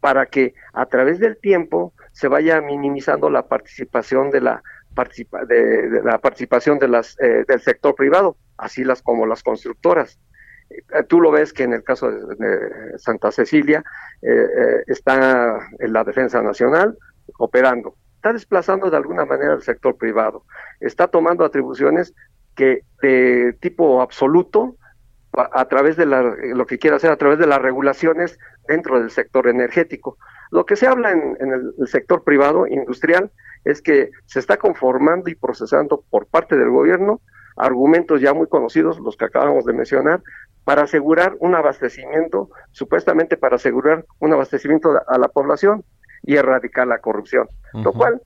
para 0.00 0.26
que 0.26 0.54
a 0.72 0.86
través 0.86 1.18
del 1.18 1.38
tiempo 1.38 1.92
se 2.12 2.28
vaya 2.28 2.60
minimizando 2.60 3.28
la 3.30 3.46
participación 3.46 4.30
de 4.30 4.40
la 4.40 4.62
participa- 4.94 5.44
de, 5.46 6.00
la 6.04 6.18
participación 6.18 6.78
de 6.78 6.88
las 6.88 7.18
eh, 7.20 7.44
del 7.46 7.60
sector 7.60 7.94
privado, 7.94 8.36
así 8.58 8.84
las 8.84 9.02
como 9.02 9.26
las 9.26 9.42
constructoras. 9.42 10.18
Eh, 10.70 11.02
Tú 11.08 11.20
lo 11.20 11.30
ves 11.30 11.52
que 11.52 11.64
en 11.64 11.72
el 11.72 11.82
caso 11.82 12.10
de, 12.10 12.98
Santa 12.98 13.30
Cecilia 13.30 13.82
eh, 14.22 14.28
eh, 14.30 14.82
está 14.86 15.58
en 15.78 15.92
la 15.92 16.04
Defensa 16.04 16.42
Nacional 16.42 16.96
operando, 17.38 17.94
está 18.16 18.32
desplazando 18.32 18.90
de 18.90 18.96
alguna 18.96 19.24
manera 19.24 19.52
al 19.52 19.62
sector 19.62 19.96
privado, 19.96 20.44
está 20.80 21.06
tomando 21.08 21.44
atribuciones 21.44 22.12
que 22.56 22.82
de 23.02 23.56
tipo 23.60 24.02
absoluto 24.02 24.76
a, 25.32 25.64
través 25.66 25.96
de 25.96 26.06
la, 26.06 26.22
lo 26.22 26.66
que 26.66 26.78
quiere 26.78 26.96
hacer 26.96 27.10
a 27.12 27.16
través 27.16 27.38
de 27.38 27.46
las 27.46 27.62
regulaciones 27.62 28.38
dentro 28.66 29.00
del 29.00 29.10
sector 29.10 29.46
energético. 29.46 30.18
Lo 30.50 30.66
que 30.66 30.74
se 30.74 30.88
habla 30.88 31.12
en, 31.12 31.36
en 31.40 31.52
el 31.52 31.86
sector 31.88 32.24
privado 32.24 32.66
industrial 32.66 33.30
es 33.64 33.82
que 33.82 34.10
se 34.26 34.38
está 34.38 34.56
conformando 34.56 35.30
y 35.30 35.34
procesando 35.34 36.04
por 36.10 36.26
parte 36.26 36.56
del 36.56 36.70
gobierno 36.70 37.20
argumentos 37.56 38.20
ya 38.20 38.32
muy 38.32 38.46
conocidos, 38.46 38.98
los 39.00 39.16
que 39.16 39.26
acabamos 39.26 39.64
de 39.64 39.74
mencionar, 39.74 40.22
para 40.64 40.82
asegurar 40.82 41.36
un 41.40 41.54
abastecimiento, 41.54 42.48
supuestamente 42.70 43.36
para 43.36 43.56
asegurar 43.56 44.04
un 44.18 44.32
abastecimiento 44.32 45.00
a 45.06 45.18
la 45.18 45.28
población 45.28 45.84
y 46.22 46.36
erradicar 46.36 46.86
la 46.86 46.98
corrupción, 46.98 47.48
lo 47.74 47.92
cual 47.92 48.22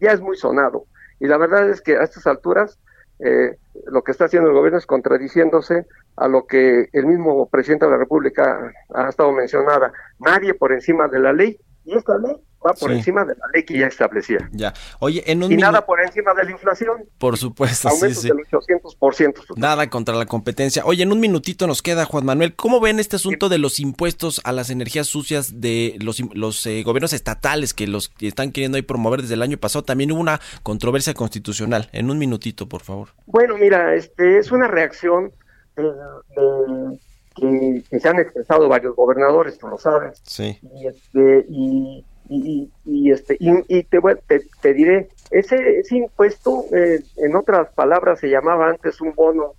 ya 0.00 0.12
es 0.12 0.20
muy 0.20 0.36
sonado. 0.36 0.86
Y 1.18 1.26
la 1.26 1.38
verdad 1.38 1.68
es 1.70 1.80
que 1.80 1.96
a 1.96 2.02
estas 2.02 2.26
alturas 2.26 2.78
eh, 3.20 3.56
lo 3.86 4.02
que 4.02 4.10
está 4.10 4.24
haciendo 4.24 4.48
el 4.48 4.54
gobierno 4.54 4.78
es 4.78 4.86
contradiciéndose 4.86 5.86
a 6.16 6.28
lo 6.28 6.46
que 6.46 6.88
el 6.92 7.06
mismo 7.06 7.48
presidente 7.48 7.86
de 7.86 7.92
la 7.92 7.98
República 7.98 8.72
ha 8.94 9.08
estado 9.08 9.32
mencionada. 9.32 9.92
Nadie 10.18 10.54
por 10.54 10.72
encima 10.72 11.08
de 11.08 11.20
la 11.20 11.32
ley 11.32 11.58
y 11.84 11.96
esta 11.96 12.18
ley 12.18 12.36
va 12.66 12.72
por 12.74 12.90
Sí. 12.90 12.98
encima 12.98 13.24
de 13.24 13.34
la 13.34 13.44
ley 13.52 13.64
que 13.64 13.78
ya 13.78 13.86
establecía. 13.86 14.48
Ya. 14.52 14.72
Oye, 15.00 15.22
en 15.30 15.42
un 15.42 15.52
Y 15.52 15.56
nada 15.56 15.84
por 15.84 16.00
encima 16.00 16.32
de 16.34 16.44
la 16.44 16.50
inflación. 16.50 17.04
por 17.18 17.36
supuesto, 17.36 17.88
sí, 17.90 17.94
Aumentos 17.96 18.22
sí. 18.22 18.28
del 18.28 18.38
800%. 18.38 19.54
Nada 19.56 19.88
contra 19.90 20.14
la 20.14 20.26
competencia. 20.26 20.84
Oye, 20.84 21.02
en 21.02 21.12
un 21.12 21.20
minutito 21.20 21.66
nos 21.66 21.82
queda, 21.82 22.04
Juan 22.04 22.24
Manuel. 22.24 22.54
¿Cómo 22.54 22.80
ven 22.80 23.00
este 23.00 23.16
asunto 23.16 23.48
de 23.48 23.58
los 23.58 23.80
impuestos 23.80 24.40
a 24.44 24.52
las 24.52 24.70
energías 24.70 25.06
sucias 25.06 25.60
de 25.60 25.96
los, 26.00 26.20
los 26.34 26.64
eh, 26.66 26.82
gobiernos 26.84 27.12
estatales 27.12 27.74
que 27.74 27.86
los 27.86 28.08
que 28.08 28.28
están 28.28 28.52
queriendo 28.52 28.76
ahí 28.76 28.82
promover 28.82 29.22
desde 29.22 29.34
el 29.34 29.42
año 29.42 29.56
pasado? 29.58 29.84
También 29.84 30.12
hubo 30.12 30.20
una 30.20 30.40
controversia 30.62 31.14
constitucional. 31.14 31.88
En 31.92 32.10
un 32.10 32.18
minutito, 32.18 32.68
por 32.68 32.82
favor. 32.82 33.08
Bueno, 33.26 33.56
mira, 33.58 33.94
este 33.94 34.38
es 34.38 34.52
una 34.52 34.68
reacción 34.68 35.32
de- 35.76 35.82
de- 35.84 36.98
que, 37.34 37.82
que 37.88 37.98
se 37.98 38.08
han 38.08 38.18
expresado 38.18 38.68
varios 38.68 38.94
gobernadores, 38.94 39.56
tú 39.58 39.66
lo 39.66 39.78
sabes. 39.78 40.20
Sí. 40.24 40.58
y 40.74 40.86
este 40.86 41.46
y, 41.48 42.04
y, 42.36 42.70
y, 42.84 43.10
este 43.10 43.36
y, 43.40 43.50
y 43.68 43.82
te, 43.84 44.00
te, 44.26 44.42
te 44.60 44.74
diré 44.74 45.08
ese 45.30 45.78
ese 45.80 45.96
impuesto 45.96 46.64
eh, 46.72 47.02
en 47.16 47.36
otras 47.36 47.72
palabras 47.74 48.20
se 48.20 48.28
llamaba 48.28 48.68
antes 48.68 49.00
un 49.00 49.14
bono 49.14 49.54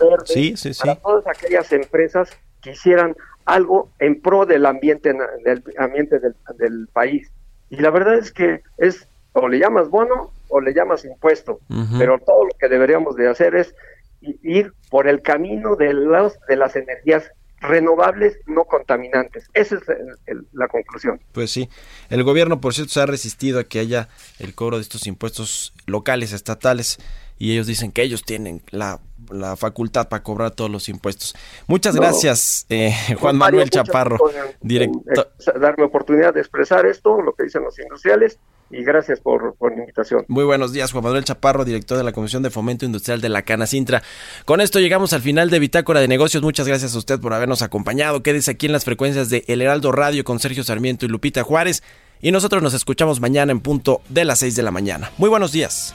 verde 0.00 0.24
Sí, 0.26 0.56
sí, 0.56 0.74
sí. 0.74 0.80
para 0.80 0.96
todas 0.96 1.26
aquellas 1.26 1.72
empresas 1.72 2.30
que 2.62 2.72
hicieran 2.72 3.14
algo 3.44 3.90
en 3.98 4.20
pro 4.20 4.46
del 4.46 4.66
ambiente 4.66 5.12
del 5.44 5.62
ambiente 5.78 6.18
del, 6.18 6.34
del 6.58 6.88
país. 6.92 7.30
Y 7.70 7.76
la 7.76 7.90
verdad 7.90 8.18
es 8.18 8.30
que 8.32 8.60
es 8.76 9.08
o 9.32 9.48
le 9.48 9.58
llamas 9.58 9.88
bono 9.88 10.32
o 10.48 10.60
le 10.60 10.72
llamas 10.74 11.04
impuesto. 11.04 11.60
Pero 11.98 12.18
todo 12.18 12.44
lo 12.44 12.50
que 12.58 12.68
deberíamos 12.68 13.14
de 13.16 13.28
hacer 13.28 13.54
es 13.54 13.74
ir 14.20 14.72
por 14.90 15.08
el 15.08 15.22
camino 15.22 15.76
de 15.76 15.92
los 15.92 16.38
de 16.48 16.56
las 16.56 16.74
energías 16.76 17.30
renovables 17.60 18.38
no 18.46 18.64
contaminantes. 18.64 19.48
Esa 19.54 19.76
es 19.76 19.82
el- 20.26 20.46
la 20.52 20.68
conclusión. 20.68 21.20
Pues 21.32 21.50
sí. 21.50 21.68
El 22.10 22.22
gobierno, 22.22 22.60
por 22.60 22.74
cierto, 22.74 22.92
se 22.92 23.00
ha 23.00 23.06
resistido 23.06 23.58
a 23.60 23.64
que 23.64 23.80
haya 23.80 24.08
el 24.38 24.54
cobro 24.54 24.76
de 24.76 24.82
estos 24.82 25.06
impuestos 25.06 25.72
locales, 25.86 26.32
estatales, 26.32 26.98
y 27.38 27.52
ellos 27.52 27.66
dicen 27.66 27.92
que 27.92 28.02
ellos 28.02 28.22
tienen 28.24 28.62
la, 28.70 29.00
la 29.30 29.56
facultad 29.56 30.08
para 30.08 30.22
cobrar 30.22 30.50
todos 30.52 30.70
los 30.70 30.88
impuestos. 30.88 31.34
Muchas 31.66 31.94
No. 31.94 32.00
gracias, 32.02 32.66
eh, 32.68 32.92
Juan 33.20 33.36
Mario, 33.36 33.58
Manuel 33.58 33.70
Chaparro, 33.70 34.18
director. 34.60 35.32
darme 35.60 35.84
oportunidad 35.84 36.34
de 36.34 36.40
expresar 36.40 36.86
esto, 36.86 37.20
lo 37.22 37.34
que 37.34 37.44
dicen 37.44 37.62
los 37.62 37.78
industriales, 37.78 38.38
y 38.70 38.84
gracias 38.84 39.18
por, 39.20 39.54
por 39.54 39.72
la 39.74 39.78
invitación. 39.80 40.26
Muy 40.28 40.44
buenos 40.44 40.72
días, 40.72 40.92
Juan 40.92 41.02
Manuel 41.04 41.24
Chaparro, 41.24 41.64
director 41.64 41.96
de 41.96 42.04
la 42.04 42.12
Comisión 42.12 42.42
de 42.42 42.50
Fomento 42.50 42.84
Industrial 42.84 43.18
de 43.20 43.30
la 43.30 43.40
Cana 43.42 43.66
Sintra. 43.66 44.02
Con 44.44 44.60
esto 44.60 44.78
llegamos 44.78 45.14
al 45.14 45.22
final 45.22 45.48
de 45.48 45.58
Bitácora 45.58 46.00
de 46.00 46.08
Negocios. 46.08 46.42
Muchas 46.42 46.68
gracias 46.68 46.94
a 46.94 46.98
usted 46.98 47.18
por 47.18 47.32
habernos 47.32 47.62
acompañado. 47.62 48.22
Quédese 48.22 48.50
aquí 48.50 48.66
en 48.66 48.72
las 48.72 48.84
frecuencias 48.84 49.30
de 49.30 49.42
El 49.46 49.62
Heraldo 49.62 49.90
Radio 49.90 50.22
con 50.22 50.38
Sergio 50.38 50.64
Sarmiento 50.64 51.06
y 51.06 51.08
Lupita 51.08 51.44
Juárez. 51.44 51.82
Y 52.20 52.30
nosotros 52.30 52.62
nos 52.62 52.74
escuchamos 52.74 53.20
mañana 53.20 53.52
en 53.52 53.60
punto 53.60 54.02
de 54.10 54.26
las 54.26 54.40
6 54.40 54.54
de 54.56 54.62
la 54.62 54.70
mañana. 54.70 55.12
Muy 55.16 55.30
buenos 55.30 55.50
días. 55.52 55.94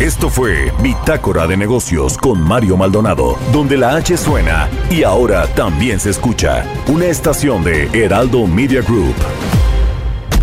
Esto 0.00 0.28
fue 0.28 0.72
Bitácora 0.82 1.46
de 1.46 1.56
Negocios 1.56 2.18
con 2.18 2.40
Mario 2.40 2.76
Maldonado, 2.76 3.38
donde 3.52 3.76
la 3.76 3.94
H 3.94 4.16
suena 4.16 4.68
y 4.90 5.04
ahora 5.04 5.46
también 5.54 6.00
se 6.00 6.10
escucha. 6.10 6.64
Una 6.88 7.06
estación 7.06 7.62
de 7.62 7.88
Heraldo 7.92 8.44
Media 8.48 8.82
Group. 8.82 9.14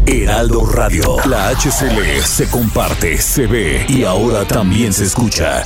Heraldo 0.06 0.66
Radio. 0.66 1.18
La 1.26 1.50
HCL 1.50 2.22
se 2.24 2.50
comparte, 2.50 3.18
se 3.18 3.46
ve 3.46 3.86
y 3.90 4.06
ahora 4.06 4.46
también 4.46 4.94
se 4.94 5.04
escucha. 5.04 5.66